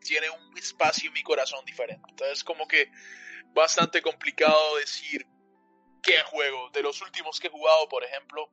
tiene 0.00 0.30
un 0.30 0.56
espacio 0.56 1.08
en 1.08 1.14
mi 1.14 1.22
corazón 1.22 1.64
diferente. 1.64 2.02
Entonces, 2.08 2.42
como 2.42 2.66
que 2.66 2.90
bastante 3.52 4.00
complicado 4.00 4.76
decir 4.76 5.26
qué 6.02 6.20
juego. 6.22 6.70
De 6.70 6.82
los 6.82 7.00
últimos 7.02 7.38
que 7.38 7.48
he 7.48 7.50
jugado, 7.50 7.88
por 7.88 8.04
ejemplo, 8.04 8.50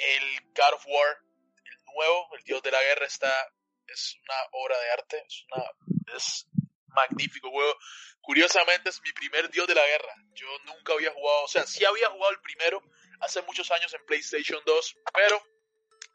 el 0.00 0.40
God 0.54 0.74
of 0.74 0.86
War, 0.86 1.18
el 1.64 1.84
nuevo, 1.94 2.36
el 2.36 2.42
Dios 2.44 2.62
de 2.62 2.70
la 2.70 2.82
Guerra, 2.82 3.06
está 3.06 3.52
es 3.92 4.16
una 4.22 4.34
obra 4.52 4.78
de 4.78 4.90
arte, 4.92 5.24
es, 5.26 5.44
una, 5.50 6.16
es 6.16 6.46
magnífico 6.88 7.50
juego. 7.50 7.76
Curiosamente 8.20 8.90
es 8.90 9.00
mi 9.02 9.12
primer 9.12 9.50
Dios 9.50 9.66
de 9.66 9.74
la 9.74 9.86
Guerra. 9.86 10.14
Yo 10.34 10.46
nunca 10.64 10.92
había 10.92 11.12
jugado, 11.12 11.44
o 11.44 11.48
sea, 11.48 11.66
sí 11.66 11.84
había 11.84 12.08
jugado 12.10 12.32
el 12.32 12.40
primero 12.40 12.82
hace 13.20 13.42
muchos 13.42 13.70
años 13.70 13.92
en 13.94 14.04
PlayStation 14.06 14.60
2, 14.64 14.96
pero 15.14 15.42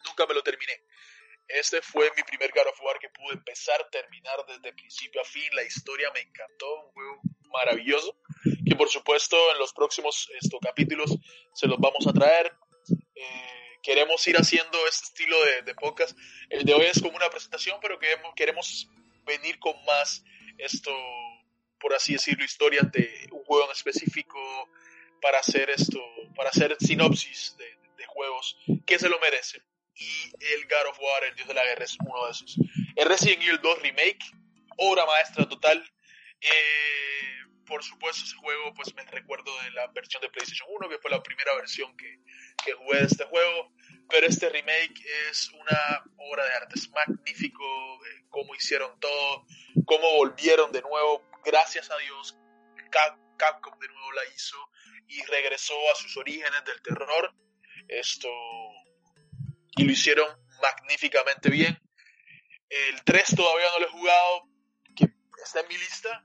nunca 0.06 0.26
me 0.26 0.34
lo 0.34 0.44
terminé. 0.44 0.84
Este 1.48 1.82
fue 1.82 2.12
mi 2.16 2.24
primer 2.24 2.52
God 2.52 2.68
of 2.68 2.82
War 2.82 2.98
que 2.98 3.10
pude 3.10 3.34
empezar, 3.34 3.88
terminar 3.92 4.44
desde 4.48 4.74
principio 4.74 5.22
a 5.22 5.26
fin. 5.26 5.48
La 5.54 5.64
historia 5.64 6.12
me 6.12 6.22
encantó, 6.22 6.86
un 6.86 6.92
juego 6.92 7.22
maravilloso, 7.52 8.18
que 8.68 8.76
por 8.76 8.90
supuesto 8.90 9.38
en 9.52 9.60
los 9.60 9.72
próximos 9.72 10.28
estos 10.42 10.60
capítulos 10.60 11.16
se 11.54 11.68
los 11.68 11.78
vamos 11.78 12.08
a 12.08 12.14
traer. 12.14 12.52
Eh, 13.16 13.80
queremos 13.82 14.28
ir 14.28 14.36
haciendo 14.36 14.78
este 14.88 15.06
estilo 15.06 15.38
de, 15.64 15.76
podcast. 15.76 16.18
El 16.50 16.66
de 16.66 16.74
hoy 16.74 16.86
es 16.86 17.02
como 17.02 17.16
una 17.16 17.30
presentación, 17.30 17.80
pero 17.82 17.98
queremos, 17.98 18.34
queremos 18.36 18.90
venir 19.26 19.58
con 19.60 19.74
más 19.86 20.24
esto, 20.58 20.92
por 21.80 21.94
así 21.94 22.14
decirlo, 22.14 22.44
historias 22.44 22.92
de 22.92 23.28
un 23.32 23.44
juego 23.46 23.66
en 23.66 23.72
específico 23.72 24.40
para 25.22 25.40
hacer 25.40 25.70
esto, 25.70 26.00
para 26.36 26.50
hacer 26.50 26.76
sinopsis 26.80 27.56
de, 27.58 27.76
juegos 28.08 28.58
que 28.86 28.98
se 28.98 29.10
lo 29.10 29.20
merecen. 29.20 29.62
Y 29.94 30.32
el 30.54 30.66
God 30.70 30.90
of 30.92 31.00
War, 31.02 31.24
el 31.26 31.36
Dios 31.36 31.50
de 31.50 31.54
la 31.54 31.66
Guerra, 31.66 31.84
es 31.84 31.98
uno 32.00 32.26
de 32.26 32.32
esos. 32.32 32.58
El 32.96 33.10
Resident 33.10 33.42
Evil 33.44 33.60
2 33.62 33.82
Remake, 33.82 34.20
obra 34.78 35.06
maestra 35.06 35.50
total. 35.50 35.84
Eh, 36.40 37.45
por 37.66 37.84
supuesto, 37.84 38.24
ese 38.24 38.36
juego, 38.38 38.74
pues 38.74 38.94
me 38.96 39.04
recuerdo 39.04 39.52
de 39.64 39.72
la 39.72 39.88
versión 39.88 40.22
de 40.22 40.30
PlayStation 40.30 40.68
1, 40.80 40.90
que 40.90 41.00
fue 41.00 41.12
la 41.12 41.22
primera 41.22 41.56
versión 41.56 41.96
que, 41.98 42.20
que 42.64 42.74
jugué 42.74 43.00
de 43.00 43.06
este 43.06 43.26
juego. 43.26 43.74
Pero 44.10 44.28
este 44.28 44.50
remake 44.50 45.04
es 45.30 45.50
una 45.50 46.04
obra 46.18 46.46
de 46.46 46.54
arte, 46.54 46.76
es 46.76 46.90
magnífico 46.92 47.64
eh, 48.06 48.26
cómo 48.30 48.54
hicieron 48.56 49.00
todo, 49.00 49.46
cómo 49.86 50.16
volvieron 50.18 50.72
de 50.72 50.82
nuevo, 50.82 51.24
gracias 51.44 51.90
a 51.90 51.98
Dios, 51.98 52.38
Capcom 53.38 53.78
de 53.80 53.88
nuevo 53.88 54.12
la 54.14 54.26
hizo 54.34 54.58
y 55.08 55.22
regresó 55.24 55.74
a 55.92 55.96
sus 55.96 56.16
orígenes 56.18 56.64
del 56.66 56.82
terror. 56.82 57.34
Esto 57.88 58.30
y 59.78 59.84
lo 59.84 59.92
hicieron 59.92 60.28
magníficamente 60.62 61.50
bien. 61.50 61.80
El 62.70 63.04
3 63.04 63.36
todavía 63.36 63.68
no 63.74 63.80
lo 63.80 63.86
he 63.88 63.92
jugado, 63.92 64.50
que 64.96 65.06
está 65.44 65.60
en 65.60 65.68
mi 65.68 65.78
lista, 65.78 66.24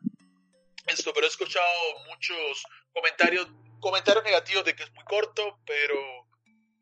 esto, 0.91 1.12
pero 1.12 1.26
he 1.26 1.28
escuchado 1.28 2.05
muchos 2.07 2.62
comentarios, 2.93 3.49
comentarios 3.80 4.24
negativos 4.24 4.64
de 4.64 4.74
que 4.74 4.82
es 4.82 4.93
muy 4.93 5.05
corto, 5.05 5.59
pero, 5.66 6.28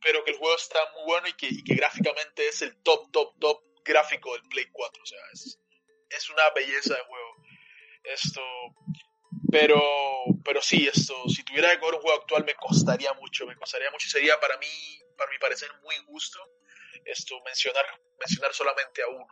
pero 0.02 0.24
que 0.24 0.32
el 0.32 0.38
juego 0.38 0.56
está 0.56 0.78
muy 0.94 1.04
bueno 1.04 1.28
y 1.28 1.34
que, 1.34 1.46
y 1.48 1.62
que 1.62 1.74
gráficamente 1.74 2.48
es 2.48 2.62
el 2.62 2.76
top, 2.82 3.10
top, 3.12 3.38
top 3.38 3.62
gráfico 3.84 4.32
del 4.32 4.42
Play 4.48 4.66
4. 4.72 5.02
O 5.02 5.06
sea, 5.06 5.18
es, 5.32 5.58
es 6.10 6.30
una 6.30 6.50
belleza 6.54 6.94
de 6.94 7.02
juego. 7.02 7.36
Esto, 8.04 8.42
pero, 9.50 9.80
pero 10.44 10.62
sí, 10.62 10.88
esto, 10.88 11.14
si 11.28 11.44
tuviera 11.44 11.70
que 11.70 11.78
jugar 11.78 11.94
un 11.94 12.00
juego 12.00 12.20
actual 12.20 12.44
me 12.44 12.54
costaría 12.54 13.12
mucho, 13.14 13.46
me 13.46 13.56
costaría 13.56 13.90
mucho. 13.90 14.08
Sería 14.08 14.38
para 14.40 14.56
mí, 14.58 14.66
para 15.16 15.30
mi 15.30 15.38
parecer, 15.38 15.68
muy 15.82 15.94
injusto 15.96 16.38
esto, 17.04 17.40
mencionar, 17.44 17.84
mencionar 18.18 18.54
solamente 18.54 19.02
a 19.02 19.08
uno. 19.08 19.26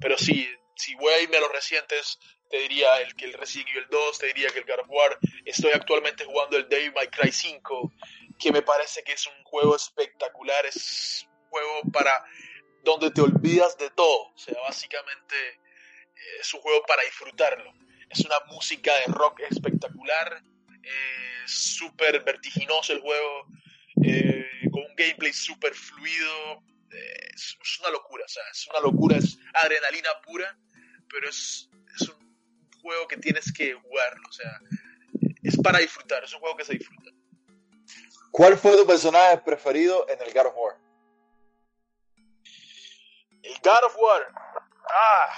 Pero 0.00 0.18
sí, 0.18 0.48
si 0.76 0.94
voy 0.94 1.12
a 1.12 1.20
irme 1.20 1.38
a 1.38 1.40
los 1.40 1.52
recientes, 1.52 2.18
te 2.52 2.58
diría 2.58 3.00
el 3.00 3.14
que 3.14 3.24
el 3.24 3.32
Resident 3.32 3.70
Evil 3.70 3.86
2, 3.90 4.18
te 4.18 4.26
diría 4.26 4.50
que 4.50 4.58
el 4.58 4.66
God 4.66 4.84
War. 4.86 5.18
Estoy 5.46 5.72
actualmente 5.72 6.26
jugando 6.26 6.58
el 6.58 6.68
Devil 6.68 6.92
May 6.92 7.08
Cry 7.08 7.32
5, 7.32 7.94
que 8.38 8.52
me 8.52 8.60
parece 8.60 9.02
que 9.02 9.12
es 9.12 9.26
un 9.26 9.42
juego 9.44 9.74
espectacular, 9.74 10.66
es 10.66 11.26
juego 11.48 11.80
para 11.90 12.12
donde 12.84 13.10
te 13.10 13.22
olvidas 13.22 13.78
de 13.78 13.88
todo. 13.88 14.34
O 14.34 14.36
sea, 14.36 14.54
básicamente 14.60 15.34
eh, 15.34 16.40
es 16.40 16.52
un 16.52 16.60
juego 16.60 16.82
para 16.86 17.02
disfrutarlo. 17.04 17.72
Es 18.10 18.20
una 18.20 18.36
música 18.48 18.94
de 18.96 19.06
rock 19.06 19.40
espectacular, 19.48 20.42
eh, 20.82 21.42
súper 21.46 22.22
vertiginoso 22.22 22.92
el 22.92 23.00
juego, 23.00 23.46
eh, 24.04 24.68
con 24.70 24.82
un 24.82 24.94
gameplay 24.94 25.32
súper 25.32 25.72
fluido. 25.72 26.62
es, 27.34 27.56
una 27.80 27.88
locura, 27.88 28.26
o 28.26 28.28
sea, 28.28 28.42
es 28.52 28.66
una 28.66 28.80
locura, 28.80 29.16
es 29.16 29.38
adrenalina 29.54 30.10
pura, 30.22 30.54
pero 31.08 31.30
es, 31.30 31.70
es 31.98 32.08
un 32.10 32.21
juego 32.82 33.08
que 33.08 33.16
tienes 33.16 33.52
que 33.52 33.74
jugarlo, 33.74 34.22
o 34.28 34.32
sea, 34.32 34.60
es 35.42 35.56
para 35.62 35.78
disfrutar, 35.78 36.22
es 36.24 36.32
un 36.34 36.40
juego 36.40 36.56
que 36.56 36.64
se 36.64 36.74
disfruta. 36.74 37.10
¿Cuál 38.30 38.56
fue 38.56 38.76
tu 38.76 38.86
personaje 38.86 39.38
preferido 39.38 40.08
en 40.08 40.20
el 40.22 40.32
God 40.32 40.46
of 40.46 40.54
War? 40.56 40.78
El 43.42 43.54
God 43.62 43.84
of 43.84 43.96
War. 43.96 44.32
Ah, 44.88 45.28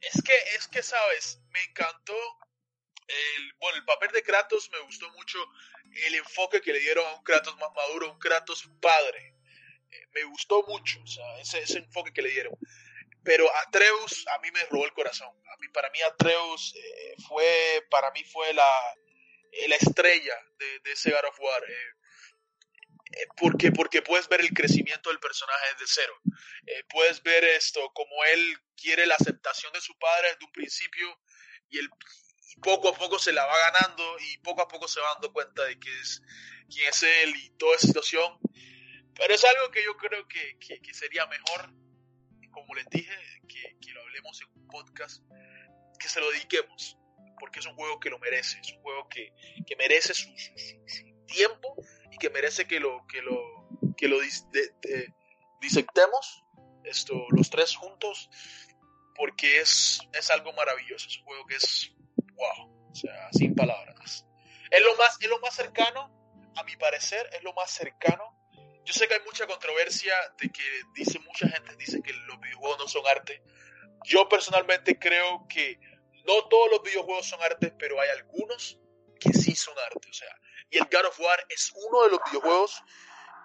es 0.00 0.22
que, 0.22 0.34
es 0.56 0.68
que, 0.68 0.82
sabes, 0.82 1.40
me 1.50 1.62
encantó 1.64 2.14
el, 3.08 3.52
bueno, 3.60 3.78
el 3.78 3.84
papel 3.84 4.10
de 4.12 4.22
Kratos, 4.22 4.70
me 4.72 4.80
gustó 4.80 5.10
mucho 5.12 5.38
el 6.06 6.14
enfoque 6.16 6.60
que 6.60 6.72
le 6.72 6.80
dieron 6.80 7.06
a 7.06 7.14
un 7.14 7.22
Kratos 7.22 7.56
más 7.58 7.70
maduro, 7.74 8.12
un 8.12 8.18
Kratos 8.18 8.68
padre. 8.80 9.34
Eh, 9.90 10.06
me 10.12 10.24
gustó 10.24 10.64
mucho, 10.68 11.00
o 11.02 11.06
sea, 11.06 11.38
ese, 11.38 11.60
ese 11.60 11.78
enfoque 11.78 12.12
que 12.12 12.22
le 12.22 12.30
dieron. 12.30 12.58
Pero 13.26 13.44
Atreus 13.56 14.24
a 14.28 14.38
mí 14.38 14.52
me 14.52 14.62
robó 14.66 14.84
el 14.84 14.92
corazón. 14.92 15.28
A 15.52 15.56
mí, 15.56 15.66
para 15.70 15.90
mí 15.90 16.00
Atreus 16.00 16.72
eh, 16.76 17.16
fue, 17.26 17.84
para 17.90 18.12
mí 18.12 18.22
fue 18.22 18.54
la, 18.54 18.94
eh, 19.50 19.68
la 19.68 19.74
estrella 19.74 20.34
de, 20.56 20.78
de, 20.78 20.92
ese 20.92 21.10
God 21.10 21.24
of 21.28 21.40
War. 21.40 21.60
Eh, 21.68 23.26
porque, 23.36 23.72
porque 23.72 24.00
puedes 24.00 24.28
ver 24.28 24.42
el 24.42 24.50
crecimiento 24.50 25.10
del 25.10 25.18
personaje 25.18 25.66
desde 25.72 25.92
cero. 26.02 26.14
Puedes 26.88 27.20
ver 27.24 27.42
esto, 27.42 27.90
como 27.94 28.24
él 28.24 28.58
quiere 28.76 29.06
la 29.06 29.16
aceptación 29.16 29.72
de 29.72 29.80
su 29.80 29.98
padre 29.98 30.28
desde 30.28 30.44
un 30.44 30.52
principio 30.52 31.20
y, 31.68 31.78
el, 31.78 31.88
poco 32.62 32.90
a 32.90 32.94
poco 32.94 33.18
se 33.18 33.32
la 33.32 33.44
va 33.44 33.58
ganando 33.70 34.18
y 34.20 34.38
poco 34.38 34.62
a 34.62 34.68
poco 34.68 34.86
se 34.86 35.00
va 35.00 35.14
dando 35.14 35.32
cuenta 35.32 35.64
de 35.64 35.78
que 35.80 35.90
es, 36.00 36.22
quién 36.68 36.88
es 36.88 37.02
él 37.02 37.34
y 37.34 37.50
toda 37.56 37.74
esa 37.74 37.88
situación. 37.88 38.38
Pero 39.14 39.34
es 39.34 39.44
algo 39.44 39.70
que 39.72 39.82
yo 39.82 39.96
creo 39.96 40.28
que, 40.28 40.58
que 40.58 40.94
sería 40.94 41.26
mejor, 41.26 41.72
como 42.56 42.74
les 42.74 42.86
dije, 42.88 43.14
que, 43.46 43.76
que, 43.80 43.92
lo 43.92 44.00
hablemos 44.00 44.40
en 44.40 44.48
un 44.62 44.66
podcast, 44.68 45.22
que 46.00 46.08
se 46.08 46.20
lo 46.20 46.30
dediquemos, 46.30 46.98
porque 47.38 47.60
es 47.60 47.66
un 47.66 47.74
juego 47.74 48.00
que 48.00 48.08
lo 48.08 48.18
merece, 48.18 48.58
es 48.60 48.72
un 48.72 48.80
juego 48.80 49.06
que, 49.10 49.34
que 49.66 49.76
merece 49.76 50.14
su, 50.14 50.30
su, 50.36 51.26
tiempo 51.26 51.76
y 52.10 52.16
que 52.16 52.30
merece 52.30 52.66
que 52.66 52.80
lo, 52.80 53.06
que 53.06 53.20
lo, 53.20 53.68
que 53.96 54.08
lo 54.08 54.16
disectemos 55.60 56.44
esto, 56.84 57.26
los 57.30 57.50
tres 57.50 57.76
juntos, 57.76 58.30
porque 59.14 59.60
es, 59.60 60.00
es 60.14 60.30
algo 60.30 60.52
maravilloso, 60.54 61.08
es 61.08 61.18
un 61.18 61.24
juego 61.24 61.46
que 61.46 61.56
es 61.56 61.92
wow, 62.36 62.90
o 62.90 62.94
sea, 62.94 63.28
sin 63.32 63.54
palabras. 63.54 64.26
Es 64.70 64.82
lo 64.82 64.96
más, 64.96 65.18
es 65.20 65.28
lo 65.28 65.40
más 65.40 65.54
cercano, 65.54 66.10
a 66.56 66.64
mi 66.64 66.74
parecer, 66.76 67.28
es 67.32 67.42
lo 67.42 67.52
más 67.52 67.70
cercano. 67.70 68.35
Yo 68.86 68.94
sé 68.94 69.08
que 69.08 69.14
hay 69.14 69.20
mucha 69.24 69.46
controversia 69.48 70.14
de 70.38 70.48
que 70.50 70.62
dice 70.94 71.18
mucha 71.18 71.48
gente, 71.48 71.74
dice 71.76 72.00
que 72.00 72.12
los 72.12 72.40
videojuegos 72.40 72.78
no 72.78 72.88
son 72.88 73.04
arte. 73.08 73.42
Yo 74.04 74.28
personalmente 74.28 74.96
creo 74.96 75.44
que 75.48 75.80
no 76.24 76.46
todos 76.48 76.70
los 76.70 76.82
videojuegos 76.84 77.26
son 77.26 77.42
arte, 77.42 77.74
pero 77.76 78.00
hay 78.00 78.10
algunos 78.10 78.78
que 79.18 79.32
sí 79.32 79.56
son 79.56 79.74
arte. 79.90 80.08
O 80.08 80.12
sea, 80.12 80.28
y 80.70 80.78
el 80.78 80.84
God 80.84 81.06
of 81.08 81.18
War 81.18 81.46
es 81.48 81.72
uno 81.74 82.04
de 82.04 82.10
los 82.10 82.20
videojuegos 82.30 82.80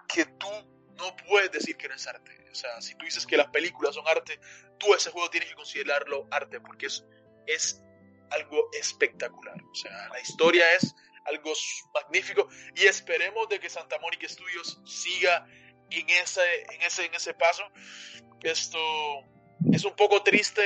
que 0.06 0.26
tú 0.26 0.48
no 0.96 1.16
puedes 1.28 1.50
decir 1.50 1.76
que 1.76 1.88
no 1.88 1.94
es 1.96 2.06
arte. 2.06 2.38
O 2.52 2.54
sea, 2.54 2.80
si 2.80 2.94
tú 2.94 3.04
dices 3.04 3.26
que 3.26 3.36
las 3.36 3.48
películas 3.48 3.96
son 3.96 4.06
arte, 4.06 4.38
tú 4.78 4.94
ese 4.94 5.10
juego 5.10 5.28
tienes 5.28 5.48
que 5.48 5.56
considerarlo 5.56 6.28
arte 6.30 6.60
porque 6.60 6.86
es, 6.86 7.04
es 7.46 7.82
algo 8.30 8.68
espectacular. 8.78 9.60
O 9.60 9.74
sea, 9.74 10.08
la 10.08 10.20
historia 10.20 10.72
es 10.74 10.94
algo 11.26 11.52
magnífico 11.94 12.48
y 12.74 12.84
esperemos 12.84 13.48
de 13.48 13.60
que 13.60 13.68
Santa 13.68 13.98
Mónica 13.98 14.28
Studios 14.28 14.80
siga 14.84 15.46
en 15.90 16.08
ese, 16.10 16.62
en 16.74 16.82
ese, 16.82 17.06
en 17.06 17.14
ese 17.14 17.34
paso. 17.34 17.62
Esto 18.42 18.78
es 19.72 19.84
un 19.84 19.94
poco 19.94 20.22
triste, 20.22 20.62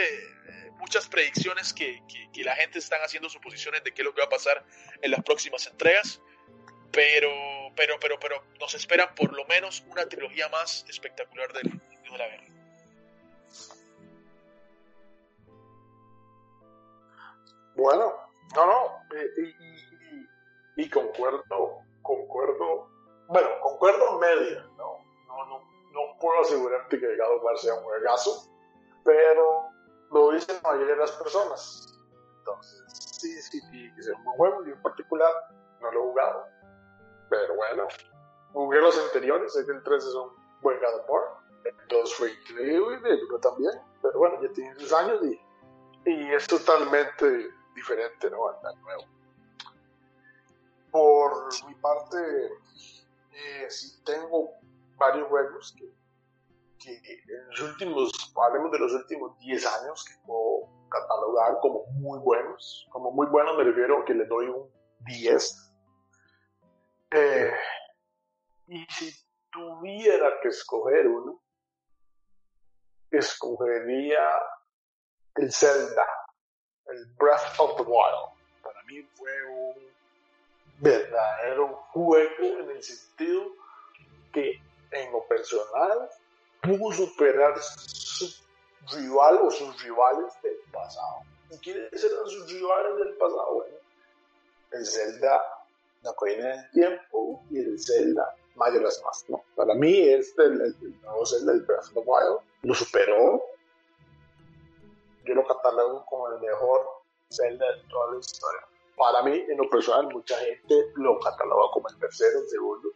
muchas 0.79 1.09
predicciones 1.09 1.73
que, 1.73 2.03
que, 2.33 2.45
la 2.45 2.55
gente 2.55 2.79
están 2.79 3.01
haciendo 3.03 3.29
suposiciones 3.29 3.83
de 3.83 3.93
qué 3.93 4.03
es 4.03 4.05
lo 4.05 4.15
que 4.15 4.21
va 4.21 4.27
a 4.27 4.31
pasar 4.31 4.65
en 5.03 5.11
las 5.11 5.23
próximas 5.25 5.67
entregas 5.67 6.21
pero, 6.97 7.31
pero, 7.77 7.99
pero, 8.01 8.19
pero 8.19 8.43
nos 8.59 8.75
esperan 8.75 9.15
por 9.15 9.33
lo 9.33 9.45
menos 9.47 9.85
una 9.89 10.07
trilogía 10.07 10.49
más 10.49 10.85
espectacular 10.89 11.53
del 11.53 11.71
de 11.71 12.19
la 12.19 12.27
Guerra. 12.29 12.45
Bueno, 17.75 18.15
no, 18.55 18.67
no, 18.67 19.03
y, 19.37 19.76
y, 20.77 20.91
concuerdo, 20.91 21.79
concuerdo, 22.03 22.89
bueno, 23.29 23.49
concuerdo 23.63 24.19
media, 24.19 24.65
¿no? 24.77 24.99
No, 25.27 25.47
no, 25.47 25.59
no 25.93 26.19
puedo 26.21 26.41
asegurarte 26.41 27.01
que 27.01 27.17
God 27.17 27.37
of 27.37 27.45
War 27.45 27.59
sea 27.59 27.75
un 27.75 27.85
juegazo, 27.85 28.49
pero 29.05 29.71
lo 30.13 30.31
dicen 30.33 30.57
la 30.63 30.71
mayoría 30.71 30.95
de 30.95 31.01
las 31.01 31.13
personas. 31.13 31.99
Entonces, 32.39 32.85
sí, 33.21 33.43
sí, 33.43 33.61
sí, 33.61 33.93
que 33.97 34.03
sea 34.03 34.15
un 34.17 34.25
buen 34.25 34.37
juego, 34.37 34.65
yo 34.65 34.75
en 34.75 34.83
particular 34.83 35.33
no 35.81 35.91
lo 35.91 35.99
he 35.99 36.03
jugado 36.03 36.57
pero 37.29 37.55
bueno, 37.57 37.89
jugué 38.53 38.81
los 38.81 38.99
anteriores, 38.99 39.57
el 39.57 39.83
3 39.83 40.05
es 40.05 40.15
un 40.15 40.31
buen 40.63 40.79
God 40.79 41.01
of 41.01 41.11
War. 41.11 41.23
El 41.65 41.75
2 41.89 42.15
fue 42.15 42.33
increíble, 42.33 43.11
el 43.11 43.25
1 43.25 43.39
también. 43.41 43.73
Pero 44.03 44.19
bueno, 44.19 44.41
ya 44.43 44.53
tiene 44.53 44.79
sus 44.79 44.93
años 44.93 45.21
y, 45.25 46.11
y 46.11 46.33
es 46.33 46.47
totalmente 46.47 47.51
diferente 47.75 48.31
¿no? 48.31 48.49
al 48.49 48.81
nuevo. 48.83 49.03
Por 50.97 51.69
mi 51.69 51.75
parte, 51.75 52.17
eh, 53.33 53.67
sí 53.69 54.03
tengo 54.03 54.53
varios 54.97 55.29
juegos 55.29 55.77
que, 55.77 56.95
en 56.95 57.49
los 57.51 57.61
últimos, 57.61 58.33
hablemos 58.35 58.73
de 58.73 58.79
los 58.79 58.93
últimos 58.93 59.39
10 59.41 59.67
años, 59.67 60.05
que 60.05 60.15
puedo 60.27 60.71
catalogar 60.89 61.59
como 61.61 61.85
muy 61.93 62.19
buenos. 62.21 62.87
Como 62.91 63.11
muy 63.11 63.27
buenos 63.27 63.59
me 63.59 63.65
refiero 63.65 64.01
a 64.01 64.05
que 64.07 64.15
les 64.15 64.27
doy 64.27 64.47
un 64.47 64.71
10 65.01 65.67
eh, 67.11 67.53
y 68.69 68.87
si 68.87 69.13
tuviera 69.53 70.41
que 70.41 70.49
escoger 70.49 71.07
uno, 71.07 71.43
escogería 73.11 74.29
el 75.35 75.53
Zelda, 75.53 76.07
el 76.87 77.07
Breath 77.17 77.59
of 77.59 77.77
the 77.77 77.83
Wild. 77.83 78.63
Para 78.63 78.83
mí 78.85 79.03
fue 79.15 79.45
un 79.45 79.96
verdadero 80.79 81.69
juego 81.93 82.61
en 82.61 82.71
el 82.71 82.83
sentido 82.83 83.53
que 84.33 84.61
en 84.91 85.13
lo 85.13 85.25
personal 85.27 86.11
pudo 86.63 86.93
superar 86.93 87.55
su 87.61 88.27
rival 88.93 89.41
o 89.43 89.51
sus 89.51 89.83
rivales 89.83 90.33
del 90.43 90.57
pasado. 90.73 91.23
¿Y 91.51 91.59
quiénes 91.59 92.05
eran 92.05 92.27
sus 92.27 92.53
rivales 92.53 92.97
del 92.99 93.15
pasado? 93.15 93.55
Bueno, 93.55 93.77
el 94.73 94.87
Zelda 94.87 95.57
la 96.07 96.13
Ocarina 96.13 96.49
del 96.49 96.71
Tiempo 96.71 97.43
y 97.51 97.59
el 97.59 97.81
Zelda 97.81 98.35
Majora's 98.55 99.03
Mask. 99.05 99.29
¿no? 99.29 99.43
Para 99.57 99.75
mí, 99.75 100.09
este, 100.09 100.45
el, 100.45 100.61
el 100.61 101.01
nuevo 101.03 101.27
Zelda, 101.27 101.53
el 101.53 101.63
Breath 101.63 101.87
of 101.87 101.95
the 101.95 102.01
Wild, 102.01 102.41
lo 102.63 102.75
superó. 102.75 103.43
Yo 105.25 105.35
lo 105.35 105.47
catalogo 105.47 106.07
como 106.07 106.29
el 106.29 106.41
mejor 106.41 106.87
Zelda 107.29 107.67
de 107.73 107.83
toda 107.89 108.13
la 108.13 108.19
historia. 108.21 108.66
Para 108.97 109.23
mí, 109.23 109.45
en 109.49 109.59
lo 109.59 109.69
personal, 109.69 110.09
mucha 110.13 110.37
gente 110.39 110.75
lo 110.95 111.19
cataloga 111.21 111.71
como 111.73 111.89
el 111.89 111.99
tercero, 111.99 112.41
el 112.41 112.49
segundo. 112.49 112.89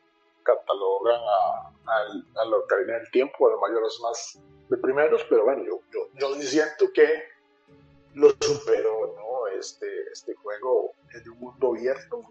Catalogan 0.43 1.21
a, 1.21 1.69
a, 1.93 2.43
a 2.43 2.45
la 2.47 2.57
Ocarina 2.57 2.95
del 2.95 3.11
Tiempo, 3.11 3.47
a 3.47 3.51
los 3.51 3.61
Majora's 3.61 4.01
Mask 4.03 4.37
de 4.71 4.77
primeros, 4.79 5.25
pero 5.29 5.45
bueno, 5.45 5.63
yo, 5.65 5.81
yo, 5.93 6.09
yo 6.15 6.35
siento 6.43 6.87
que 6.95 7.25
lo 8.15 8.31
superó, 8.41 9.15
¿no? 9.17 9.47
Este, 9.49 9.87
este 10.13 10.35
juego 10.35 10.93
es 11.15 11.23
de 11.23 11.31
un 11.31 11.39
mundo 11.39 11.69
abierto, 11.69 12.23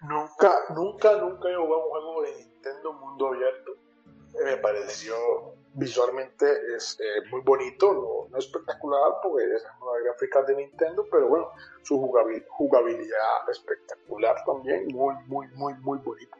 Nunca, 0.00 0.54
nunca, 0.76 1.16
nunca 1.16 1.50
he 1.50 1.56
jugado 1.56 1.84
un 1.84 1.90
juego 1.90 2.22
de 2.22 2.36
Nintendo 2.36 2.92
mundo 2.92 3.28
abierto. 3.28 3.72
Eh, 4.38 4.44
me 4.44 4.56
pareció 4.58 5.14
visualmente 5.74 6.46
es 6.74 6.98
eh, 7.00 7.28
muy 7.30 7.40
bonito, 7.42 7.92
no, 7.92 8.28
no, 8.30 8.38
espectacular 8.38 9.12
porque 9.22 9.44
es 9.54 9.64
una 9.80 10.00
gráfica 10.02 10.42
de 10.42 10.56
Nintendo, 10.56 11.06
pero 11.10 11.28
bueno, 11.28 11.50
su 11.82 11.98
jugabilidad, 12.00 13.48
espectacular 13.50 14.42
también, 14.44 14.88
muy, 14.88 15.14
muy, 15.26 15.46
muy, 15.48 15.74
muy 15.74 15.98
bonito. 15.98 16.36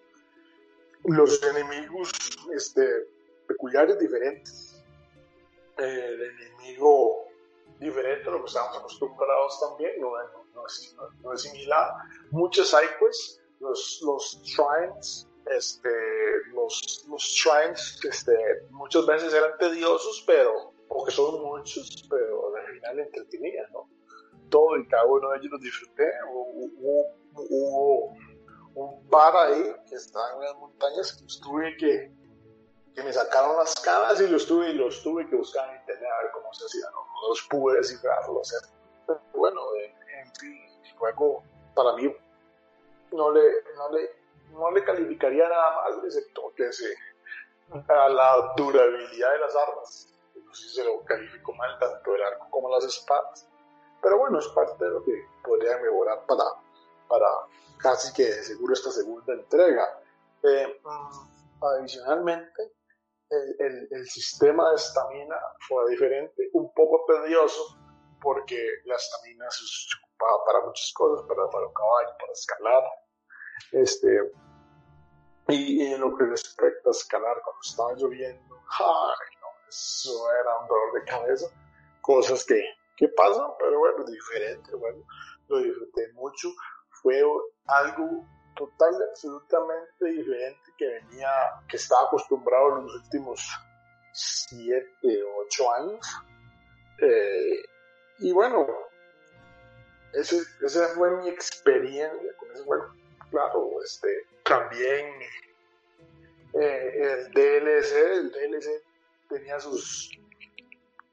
Los 1.05 1.41
enemigos 1.43 2.11
este, 2.53 3.09
peculiares, 3.47 3.99
diferentes. 3.99 4.83
el 5.77 6.21
enemigo 6.21 7.29
diferente 7.79 8.29
a 8.29 8.33
lo 8.33 8.41
que 8.41 8.47
estamos 8.47 8.77
acostumbrados 8.77 9.61
también, 9.61 10.01
no, 10.01 10.11
no, 10.11 10.45
no, 10.55 10.67
es, 10.67 10.97
no 11.23 11.33
es, 11.33 11.43
similar. 11.43 11.93
Muchos 12.31 12.69
sidequests 12.71 13.41
los, 13.61 14.01
los 14.03 14.41
shrines 14.43 15.28
este, 15.51 15.91
los, 16.53 17.05
los 17.09 17.23
shrines 17.23 18.01
este, 18.05 18.35
muchas 18.71 19.07
veces 19.07 19.33
eran 19.33 19.57
tediosos, 19.59 20.25
pero, 20.27 20.73
porque 20.89 21.13
son 21.13 21.43
muchos, 21.43 22.07
pero 22.09 22.55
al 22.57 22.67
final 22.75 22.99
entretenían, 23.01 23.67
¿no? 23.73 23.89
Todo 24.51 24.77
y 24.79 24.87
cada 24.89 25.05
uno 25.05 25.31
de 25.31 25.39
ellos 25.39 25.53
los 25.53 25.61
disfruté. 25.61 26.11
Hubo, 26.31 27.05
hubo 27.35 28.17
un 28.75 29.09
bar 29.09 29.37
ahí 29.37 29.75
que 29.89 29.97
está 29.97 30.21
en 30.35 30.41
las 30.41 30.57
montañas 30.57 31.13
que 31.13 31.27
estuve 31.27 31.77
que, 31.77 32.13
que 32.95 33.03
me 33.03 33.13
sacaron 33.13 33.57
las 33.57 33.75
caras 33.81 34.21
y 34.21 34.27
los 34.29 34.47
tuve 34.47 34.71
y 34.71 34.75
los 34.75 35.03
tuve 35.03 35.29
que 35.29 35.37
buscar 35.37 35.69
en 35.71 35.81
internet 35.81 36.11
a 36.11 36.23
ver 36.23 36.33
cómo 36.33 36.53
se 36.55 36.65
hacía, 36.65 36.91
no, 36.91 37.29
los 37.29 37.43
pude 37.51 37.77
descifrarlo, 37.77 38.41
o 38.41 39.39
bueno, 39.39 39.61
en 39.77 40.35
fin, 40.35 40.61
el 40.85 40.93
juego 40.97 41.43
para 41.75 41.95
mí 41.95 42.13
no 43.13 43.31
le, 43.31 43.43
no 43.77 43.91
le, 43.91 44.11
no 44.59 44.71
le 44.71 44.85
calificaría 44.85 45.49
nada 45.49 45.77
mal, 45.77 46.05
excepto 46.05 46.53
que 46.57 46.73
se, 46.73 46.95
a 47.89 48.09
la 48.09 48.55
durabilidad 48.57 49.33
de 49.33 49.39
las 49.39 49.57
armas, 49.57 50.19
sé 50.53 50.69
si 50.69 50.75
se 50.77 50.85
lo 50.85 51.05
califico 51.05 51.53
mal, 51.55 51.79
tanto 51.79 52.15
el 52.15 52.23
arco 52.23 52.47
como 52.51 52.71
las 52.71 52.85
espadas, 52.85 53.49
pero 54.03 54.19
bueno, 54.19 54.39
es 54.39 54.49
parte 54.49 54.85
de 54.85 54.91
lo 54.91 55.05
que 55.05 55.13
podría 55.45 55.79
mejorar 55.79 56.25
para, 56.27 56.45
para 57.09 57.27
casi 57.79 58.13
que 58.13 58.25
seguro 58.25 58.73
esta 58.73 58.91
segunda 58.91 59.33
entrega. 59.33 60.03
Eh, 60.43 60.81
mm, 60.85 61.65
adicionalmente, 61.65 62.73
el, 63.31 63.89
el, 63.91 64.07
sistema 64.07 64.71
de 64.71 64.77
estamina 64.77 65.37
fue 65.69 65.91
diferente, 65.91 66.49
un 66.53 66.73
poco 66.73 67.05
tedioso, 67.07 67.77
porque 68.23 68.57
la 68.85 68.95
estamina 68.97 69.51
se 69.51 69.65
ocupaba 69.99 70.45
para 70.47 70.67
muchas 70.67 70.93
cosas, 70.95 71.27
para, 71.27 71.49
para 71.51 71.67
un 71.67 71.75
caballo, 71.75 72.17
para 72.19 72.33
escalar. 72.33 72.85
Este, 73.73 74.33
y, 75.49 75.93
en 75.93 76.01
lo 76.01 76.17
que 76.17 76.25
respecta 76.25 76.91
a 76.91 76.93
escalar 76.93 77.41
cuando 77.43 77.61
estaba 77.63 77.93
lloviendo, 77.95 78.63
ay, 78.79 79.37
no, 79.41 79.49
eso 79.69 80.33
era 80.33 80.59
un 80.61 80.69
dolor 80.69 80.93
de 80.95 81.05
cabeza. 81.05 81.47
Cosas 82.03 82.45
que, 82.45 82.63
que 82.97 83.09
pasan, 83.09 83.47
pero 83.59 83.79
bueno, 83.79 84.05
diferente, 84.05 84.75
bueno, 84.75 85.05
lo 85.49 85.59
disfruté 85.59 86.13
mucho. 86.13 86.49
Fue 87.03 87.23
algo 87.67 88.27
total, 88.57 88.95
absolutamente 89.11 90.05
diferente 90.05 90.61
que 90.77 90.87
venía, 90.87 91.31
que 91.69 91.77
estaba 91.77 92.05
acostumbrado 92.05 92.79
en 92.79 92.85
los 92.85 92.95
últimos 92.97 93.41
siete, 94.13 95.23
ocho 95.45 95.73
años. 95.75 96.07
Eh, 97.01 97.63
y 98.19 98.33
bueno, 98.33 98.67
ese, 100.13 100.43
esa 100.63 100.89
fue 100.89 101.11
mi 101.23 101.29
experiencia 101.29 102.37
con 102.39 102.51
ese 102.51 102.65
juego. 102.65 102.93
Claro, 103.31 103.83
este, 103.85 104.27
también 104.49 105.07
eh, 106.55 106.93
el 107.01 107.31
DLC, 107.33 107.93
el 107.93 108.33
DLC 108.33 108.83
tenía 109.29 109.61
sus 109.61 110.11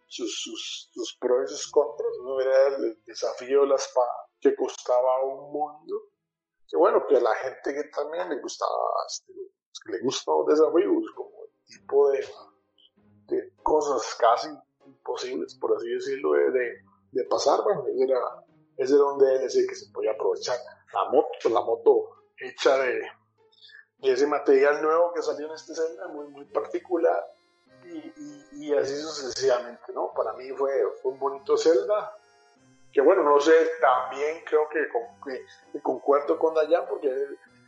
sus, 0.08 0.90
sus, 0.94 1.18
pros 1.20 1.52
y 1.52 1.56
sus 1.56 1.72
contras. 1.72 2.12
Uno 2.22 2.40
era 2.40 2.68
el 2.68 3.04
desafío 3.06 3.62
de 3.62 3.68
la 3.68 3.76
espada, 3.76 4.30
que 4.40 4.56
costaba 4.56 5.24
un 5.26 5.52
mundo 5.52 6.04
que 6.68 6.78
bueno, 6.78 7.06
que 7.08 7.18
a 7.18 7.22
la 7.22 7.36
gente 7.36 7.74
que 7.74 7.84
también 7.90 8.30
le 8.30 8.42
gustaba, 8.42 8.72
este, 9.08 9.34
le 9.86 10.00
gustan 10.02 10.46
desafíos, 10.48 11.12
como 11.16 11.44
el 11.44 11.66
tipo 11.66 12.10
de, 12.10 12.26
de 13.28 13.54
cosas 13.62 14.16
casi 14.16 14.50
imposibles, 14.86 15.56
por 15.56 15.76
así 15.76 15.88
decirlo, 15.90 16.32
de, 16.32 16.82
de, 17.12 17.24
pasar, 17.26 17.62
bueno, 17.64 17.86
ese 17.88 18.04
era, 18.04 18.20
ese 18.78 18.96
era 18.96 19.06
un 19.06 19.20
DLC 19.20 19.68
que 19.68 19.76
se 19.76 19.92
podía 19.92 20.12
aprovechar. 20.12 20.58
La 20.94 21.06
moto, 21.12 21.30
pues, 21.42 21.54
la 21.54 21.62
moto 21.62 22.10
hecha 22.38 22.78
de, 22.80 23.02
de 24.08 24.14
ese 24.14 24.28
material 24.28 24.82
nuevo 24.82 25.14
que 25.14 25.22
salió 25.22 25.48
en 25.48 25.54
este 25.54 25.76
Zelda, 25.76 26.08
muy, 26.08 26.28
muy 26.28 26.46
particular, 26.46 27.26
y, 27.84 27.98
y, 27.98 28.48
y, 28.54 28.74
así 28.74 28.96
sucesivamente, 28.96 29.94
¿no? 29.94 30.12
Para 30.16 30.34
mí 30.34 30.50
fue, 30.52 30.72
fue 31.02 31.12
un 31.12 31.20
bonito 31.20 31.58
Zelda, 31.58 32.16
que 32.92 33.02
bueno, 33.02 33.24
no 33.24 33.40
sé, 33.40 33.54
también 33.80 34.42
creo 34.46 34.68
que, 34.70 34.88
que, 35.72 35.82
concuerdo 35.82 36.40
con 36.40 36.54
Dayan 36.56 36.88
porque 36.88 37.08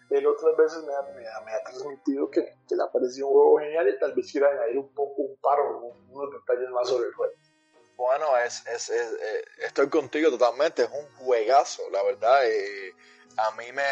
él, 0.10 0.26
otras 0.26 0.56
veces 0.56 0.84
me 0.84 0.96
ha, 0.96 1.02
me, 1.02 1.54
ha, 1.54 1.64
transmitido 1.66 2.32
que, 2.32 2.56
que, 2.68 2.76
le 2.76 2.84
ha 2.84 2.92
parecido 2.92 3.28
un 3.28 3.34
juego 3.34 3.60
genial 3.60 3.90
y 3.90 4.00
tal 4.00 4.14
vez 4.14 4.32
quiera 4.32 4.50
añadir 4.50 4.78
un 4.80 4.94
poco, 4.94 5.22
un 5.24 5.36
par, 5.38 5.60
unos 5.60 6.32
detalles 6.32 6.70
más 6.70 6.88
sobre 6.88 7.10
el 7.10 7.14
juego. 7.14 7.34
Bueno, 7.98 8.38
es, 8.38 8.66
es, 8.68 8.90
es 8.90 9.12
eh, 9.14 9.46
estoy 9.58 9.90
contigo 9.90 10.30
totalmente, 10.30 10.84
es 10.84 10.90
un 10.90 11.26
juegazo, 11.26 11.82
la 11.92 12.04
verdad. 12.04 12.48
Eh, 12.48 12.94
a 13.38 13.52
mí 13.58 13.66
me, 13.74 13.84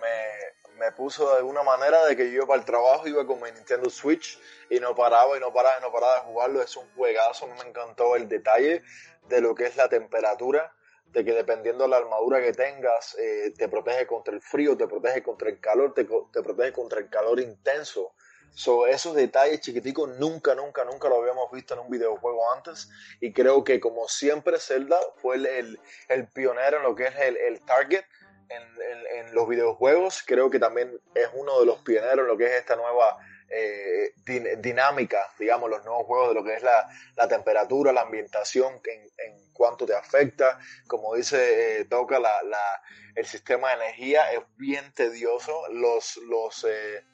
me, 0.00 0.63
me, 0.78 0.92
puso 0.92 1.30
de 1.30 1.38
alguna 1.38 1.62
manera 1.62 2.04
de 2.06 2.16
que 2.16 2.30
yo 2.30 2.46
para 2.46 2.60
el 2.60 2.64
trabajo, 2.64 3.06
iba 3.06 3.26
con 3.26 3.40
mi 3.40 3.50
Nintendo 3.52 3.90
Switch 3.90 4.38
y 4.70 4.80
no 4.80 4.94
paraba 4.94 5.36
y 5.36 5.40
no 5.40 5.52
paraba 5.52 5.78
y 5.78 5.82
no 5.82 5.92
paraba 5.92 6.16
de 6.16 6.20
jugarlo. 6.22 6.62
Es 6.62 6.76
un 6.76 6.88
juegazo, 6.94 7.46
me 7.46 7.68
encantó 7.68 8.16
el 8.16 8.28
detalle 8.28 8.82
de 9.28 9.40
lo 9.40 9.54
que 9.54 9.66
es 9.66 9.76
la 9.76 9.88
temperatura, 9.88 10.74
de 11.06 11.24
que 11.24 11.32
dependiendo 11.32 11.84
de 11.84 11.90
la 11.90 11.98
armadura 11.98 12.40
que 12.40 12.52
tengas, 12.52 13.16
eh, 13.18 13.52
te 13.56 13.68
protege 13.68 14.06
contra 14.06 14.34
el 14.34 14.40
frío, 14.40 14.76
te 14.76 14.86
protege 14.86 15.22
contra 15.22 15.48
el 15.48 15.60
calor, 15.60 15.94
te, 15.94 16.04
te 16.04 16.42
protege 16.42 16.72
contra 16.72 17.00
el 17.00 17.08
calor 17.08 17.40
intenso. 17.40 18.14
So, 18.56 18.86
esos 18.86 19.16
detalles 19.16 19.60
chiquiticos 19.60 20.08
nunca, 20.10 20.54
nunca, 20.54 20.84
nunca 20.84 21.08
lo 21.08 21.20
habíamos 21.20 21.50
visto 21.50 21.74
en 21.74 21.80
un 21.80 21.90
videojuego 21.90 22.52
antes. 22.52 22.88
Y 23.20 23.32
creo 23.32 23.64
que 23.64 23.80
como 23.80 24.08
siempre 24.08 24.60
Zelda 24.60 24.98
fue 25.16 25.36
el, 25.36 25.80
el, 26.08 26.28
pionero 26.28 26.76
en 26.76 26.84
lo 26.84 26.94
que 26.94 27.06
es 27.08 27.16
el, 27.16 27.36
el 27.36 27.60
target 27.62 28.04
en, 28.48 29.34
los 29.34 29.48
videojuegos. 29.48 30.22
Creo 30.24 30.48
que 30.50 30.58
también 30.58 31.00
es 31.14 31.28
uno 31.32 31.58
de 31.58 31.66
los 31.66 31.78
pioneros 31.80 32.20
en 32.20 32.26
lo 32.26 32.36
que 32.36 32.46
es 32.46 32.52
esta 32.52 32.76
nueva 32.76 33.18
eh, 33.48 34.12
dinámica, 34.58 35.28
digamos, 35.38 35.68
los 35.68 35.84
nuevos 35.84 36.06
juegos 36.06 36.28
de 36.28 36.34
lo 36.34 36.44
que 36.44 36.54
es 36.54 36.62
la, 36.62 36.88
la 37.16 37.26
temperatura, 37.26 37.92
la 37.92 38.02
ambientación, 38.02 38.80
en, 38.84 39.02
en, 39.18 39.52
cuanto 39.52 39.86
te 39.86 39.94
afecta. 39.94 40.58
Como 40.86 41.14
dice 41.14 41.80
eh, 41.80 41.84
Toca, 41.86 42.18
la, 42.18 42.42
la, 42.42 42.82
el 43.14 43.26
sistema 43.26 43.68
de 43.70 43.84
energía 43.84 44.32
es 44.32 44.40
bien 44.56 44.92
tedioso. 44.92 45.68
Los, 45.70 46.16
los, 46.28 46.64
eh, 46.68 47.04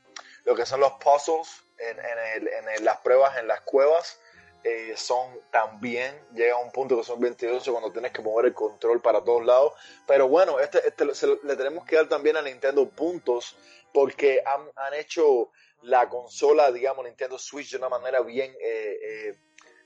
lo 0.45 0.55
que 0.55 0.67
son 0.67 0.81
los 0.81 0.93
puzzles 0.93 1.63
en, 1.79 1.99
en, 1.99 2.19
el, 2.35 2.49
en 2.49 2.85
las 2.85 2.99
pruebas 2.99 3.39
en 3.39 3.49
las 3.49 3.61
cuevas. 3.63 4.21
Eh, 4.63 4.93
son 4.95 5.41
también, 5.51 6.15
llega 6.35 6.55
a 6.55 6.59
un 6.59 6.71
punto 6.71 6.97
que 6.97 7.05
son 7.05 7.19
bien 7.19 7.35
tediosos 7.35 7.71
cuando 7.71 7.91
tienes 7.91 8.13
que 8.13 8.21
mover 8.21 8.47
el 8.47 8.55
control 8.55 9.01
para 9.01 9.25
todos 9.25 9.45
lados. 9.45 9.73
Pero 10.07 10.29
bueno, 10.29 10.61
este, 10.61 10.87
este 10.87 11.07
le 11.43 11.57
tenemos 11.57 11.85
que 11.87 11.97
dar 11.97 12.09
también 12.09 12.37
a 12.37 12.43
Nintendo 12.43 12.89
puntos 12.89 13.57
porque 13.93 14.43
han, 14.45 14.69
han 14.77 14.95
hecho 14.95 15.51
la 15.83 16.09
consola, 16.09 16.71
digamos, 16.73 17.07
Nintendo 17.07 17.39
Switch 17.39 17.71
de 17.71 17.79
una 17.79 17.89
manera 17.89 18.21
bien 18.21 18.55
eh, 18.61 18.99
eh, 19.03 19.39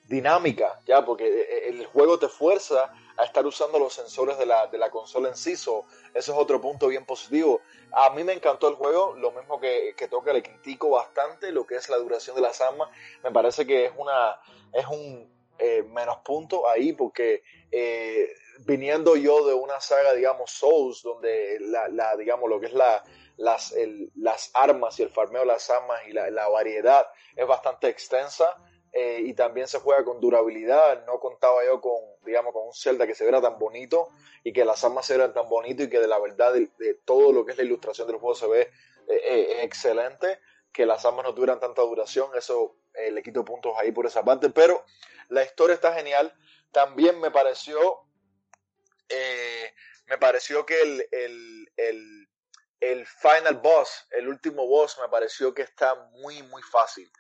dinámica, 0.07 0.81
ya, 0.85 1.05
porque 1.05 1.69
el 1.69 1.87
juego 1.87 2.19
te 2.19 2.29
fuerza 2.29 2.93
a 3.17 3.25
estar 3.25 3.47
usando 3.47 3.79
los 3.79 3.95
sensores 3.95 4.39
de 4.39 4.47
la, 4.47 4.67
de 4.67 4.79
la 4.79 4.91
consola 4.91 5.29
en 5.29 5.37
sí, 5.37 5.53
eso 5.53 5.85
es 6.15 6.29
otro 6.29 6.61
punto 6.61 6.89
bien 6.89 7.05
positivo. 7.05 7.61
A 7.93 8.11
mí 8.11 8.25
me 8.25 8.33
encantó 8.33 8.69
el 8.69 8.75
juego, 8.75 9.15
lo 9.17 9.31
mismo 9.31 9.61
que, 9.61 9.95
que 9.97 10.09
toca, 10.09 10.33
le 10.33 10.43
critico 10.43 10.91
bastante 10.91 11.53
lo 11.53 11.67
que 11.67 11.77
es 11.77 11.89
la 11.89 11.97
duración 11.97 12.37
de 12.37 12.43
las 12.43 12.61
armas, 12.61 12.89
me 13.23 13.31
parece 13.31 13.67
que 13.67 13.87
es 13.87 13.93
una, 13.97 14.41
es 14.73 14.87
un 14.87 15.33
menos 15.93 16.19
punto 16.19 16.69
ahí, 16.69 16.93
porque 16.93 17.43
viniendo 18.61 19.17
yo 19.17 19.47
de 19.47 19.55
una 19.55 19.81
saga, 19.81 20.13
digamos, 20.13 20.51
Souls, 20.51 21.03
donde 21.03 21.59
la, 21.61 21.89
la 21.89 22.17
digamos, 22.17 22.49
lo 22.49 22.61
que 22.61 22.67
es 22.67 22.73
la, 22.73 23.03
las, 23.37 23.73
el, 23.73 24.11
las 24.15 24.51
armas 24.55 24.99
y 24.99 25.03
el 25.03 25.11
farmeo 25.11 25.41
de 25.41 25.47
las 25.47 25.69
armas 25.71 26.01
y 26.07 26.13
la, 26.13 26.31
la 26.31 26.49
variedad 26.49 27.09
es 27.35 27.47
bastante 27.47 27.89
extensa 27.89 28.57
eh, 28.97 29.23
y 29.25 29.35
también 29.35 29.67
se 29.67 29.81
juega 29.81 30.05
con 30.05 30.21
durabilidad. 30.21 31.05
No 31.05 31.19
contaba 31.19 31.65
yo 31.65 31.81
con, 31.81 31.99
digamos, 32.25 32.53
con 32.53 32.67
un 32.69 32.73
Zelda 32.73 33.07
que 33.07 33.15
se 33.15 33.25
viera 33.25 33.43
tan 33.43 33.59
bonito 33.59 34.11
y 34.45 34.53
que 34.53 34.65
las 34.65 34.85
armas 34.85 35.05
se 35.07 35.15
vieran 35.15 35.35
tan 35.35 35.49
bonito 35.49 35.83
y 35.83 35.91
que 35.91 35.99
de 35.99 36.07
la 36.07 36.21
verdad 36.21 36.53
de, 36.53 36.95
todo 37.05 37.33
lo 37.33 37.45
que 37.45 37.53
es 37.53 37.59
la 37.59 37.65
ilustración 37.65 38.07
del 38.07 38.19
juego 38.19 38.37
se 38.37 38.47
ve 38.47 38.61
eh, 39.09 39.21
eh, 39.29 39.59
excelente, 39.63 40.39
que 40.73 40.87
las 40.87 41.05
armas 41.05 41.25
no 41.25 41.35
tuvieran 41.35 41.59
tanta 41.59 41.83
duración, 41.83 42.31
eso 42.37 42.77
le 42.95 43.23
quito 43.25 43.45
puntos 43.45 43.75
ahí 43.77 43.91
por 43.91 44.07
esa 44.07 44.25
parte, 44.25 44.51
pero 44.51 44.85
la 45.29 45.43
historia 45.43 45.75
está 45.75 45.93
genial. 45.93 46.33
También 46.71 47.21
me 47.21 47.33
pareció, 47.33 48.07
me 50.07 50.19
pareció 50.19 50.65
que 50.65 50.81
el, 50.81 51.09
el, 51.11 51.73
el 51.77 52.29
el 52.81 53.07
final 53.07 53.57
boss, 53.57 54.07
el 54.11 54.29
último 54.29 54.67
boss, 54.67 54.99
me 55.01 55.09
pareció 55.09 55.55
que 55.55 55.63
está 55.63 55.95
muy, 56.13 56.43
muy 56.45 56.63
fácil. 56.63 57.11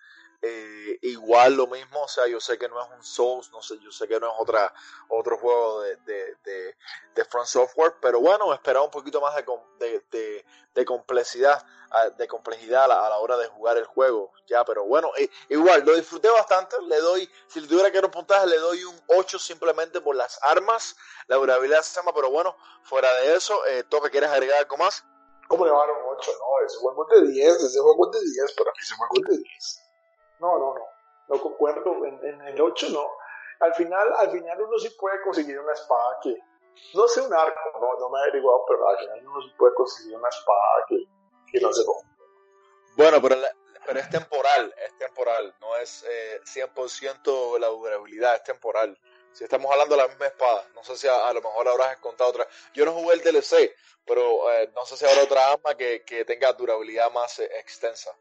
Eh, 0.46 0.98
igual 1.00 1.54
lo 1.54 1.66
mismo, 1.66 2.02
o 2.02 2.08
sea, 2.08 2.26
yo 2.26 2.38
sé 2.38 2.58
que 2.58 2.68
no 2.68 2.78
es 2.78 2.86
un 2.94 3.02
Souls, 3.02 3.50
no 3.50 3.62
sé, 3.62 3.78
yo 3.80 3.90
sé 3.90 4.06
que 4.06 4.20
no 4.20 4.26
es 4.26 4.34
otra, 4.38 4.74
otro 5.08 5.38
juego 5.38 5.80
de, 5.80 5.96
de, 5.96 6.36
de, 6.44 6.76
de 7.14 7.24
Front 7.24 7.46
Software, 7.46 7.94
pero 7.98 8.20
bueno, 8.20 8.52
esperaba 8.52 8.84
un 8.84 8.90
poquito 8.90 9.22
más 9.22 9.34
de, 9.78 10.44
de, 10.74 10.84
complejidad, 10.84 11.64
de 12.18 12.28
complejidad 12.28 12.84
a 12.84 12.88
la, 12.88 13.06
a 13.06 13.18
hora 13.20 13.38
de 13.38 13.46
jugar 13.46 13.78
el 13.78 13.86
juego, 13.86 14.32
ya, 14.46 14.66
pero 14.66 14.84
bueno, 14.84 15.12
eh, 15.16 15.30
igual, 15.48 15.82
lo 15.86 15.94
disfruté 15.94 16.28
bastante, 16.28 16.76
le 16.82 17.00
doy, 17.00 17.30
si 17.46 17.62
le 17.62 17.66
tuviera 17.66 17.90
que 17.90 17.96
dar 17.96 18.04
un 18.04 18.10
puntaje, 18.10 18.46
le 18.46 18.58
doy 18.58 18.84
un 18.84 19.00
8 19.06 19.38
simplemente 19.38 20.02
por 20.02 20.14
las 20.14 20.38
armas, 20.42 20.94
la 21.26 21.36
durabilidad 21.36 21.80
se 21.80 21.98
llama, 21.98 22.12
pero 22.14 22.30
bueno, 22.30 22.54
fuera 22.82 23.10
de 23.14 23.34
eso, 23.34 23.64
eh, 23.64 23.84
¿tú 23.84 23.98
quieres 24.10 24.28
agregar 24.28 24.58
algo 24.58 24.76
más? 24.76 25.04
¿Cómo 25.48 25.64
le 25.64 25.70
va? 25.70 25.84
8, 25.84 26.32
no, 26.38 26.66
ese 26.66 26.76
juego 26.76 27.06
es 27.10 27.22
de 27.22 27.28
10, 27.28 27.62
ese 27.62 27.80
juego 27.80 28.10
es 28.12 28.20
de 28.20 28.30
10, 28.30 28.52
para 28.52 28.70
mí 28.72 28.78
ese 28.82 28.94
juego 28.94 29.14
es 29.16 29.38
de 29.38 29.42
10. 29.42 29.83
No, 30.40 30.58
no, 30.58 30.74
no, 30.74 30.86
no 31.28 31.40
concuerdo, 31.40 32.04
en, 32.04 32.40
el 32.40 32.60
8 32.60 32.88
no. 32.90 33.06
Al 33.60 33.74
final, 33.74 34.12
al 34.16 34.30
final 34.30 34.60
uno 34.62 34.78
sí 34.78 34.90
puede 34.98 35.20
conseguir 35.22 35.58
una 35.58 35.72
espada 35.72 36.18
que, 36.22 36.36
no 36.94 37.06
sé 37.08 37.20
un 37.20 37.32
arco, 37.32 37.60
no, 37.80 37.98
no 37.98 38.10
me 38.10 38.18
he 38.18 38.22
averiguado, 38.22 38.64
pero 38.68 38.88
al 38.88 38.98
final 38.98 39.26
uno 39.26 39.42
sí 39.42 39.52
puede 39.56 39.74
conseguir 39.74 40.16
una 40.16 40.28
espada 40.28 40.84
que, 40.88 41.04
que 41.50 41.60
no 41.60 41.72
se 41.72 41.84
rompe. 41.84 42.14
Bueno, 42.96 43.20
pero, 43.22 43.36
pero 43.86 44.00
es 44.00 44.10
temporal, 44.10 44.74
es 44.84 44.98
temporal, 44.98 45.54
no 45.60 45.76
es 45.76 46.04
eh, 46.08 46.40
100% 46.44 47.58
la 47.58 47.68
durabilidad, 47.68 48.36
es 48.36 48.44
temporal. 48.44 48.98
Si 49.32 49.42
estamos 49.42 49.70
hablando 49.72 49.96
de 49.96 50.02
la 50.02 50.08
misma 50.08 50.26
espada, 50.26 50.64
no 50.74 50.84
sé 50.84 50.96
si 50.96 51.08
a, 51.08 51.32
lo 51.32 51.42
mejor 51.42 51.66
habrás 51.66 51.96
encontrado 51.96 52.30
otra. 52.30 52.46
Yo 52.72 52.84
no 52.84 52.92
jugué 52.92 53.14
el 53.14 53.20
DLC, 53.22 53.74
pero 54.06 54.50
eh, 54.52 54.70
no 54.74 54.86
sé 54.86 54.96
si 54.96 55.04
habrá 55.04 55.24
otra 55.24 55.52
arma 55.52 55.74
que, 55.76 56.04
que 56.04 56.24
tenga 56.24 56.52
durabilidad 56.52 57.10
más 57.10 57.40
eh, 57.40 57.50
extensa. 57.58 58.16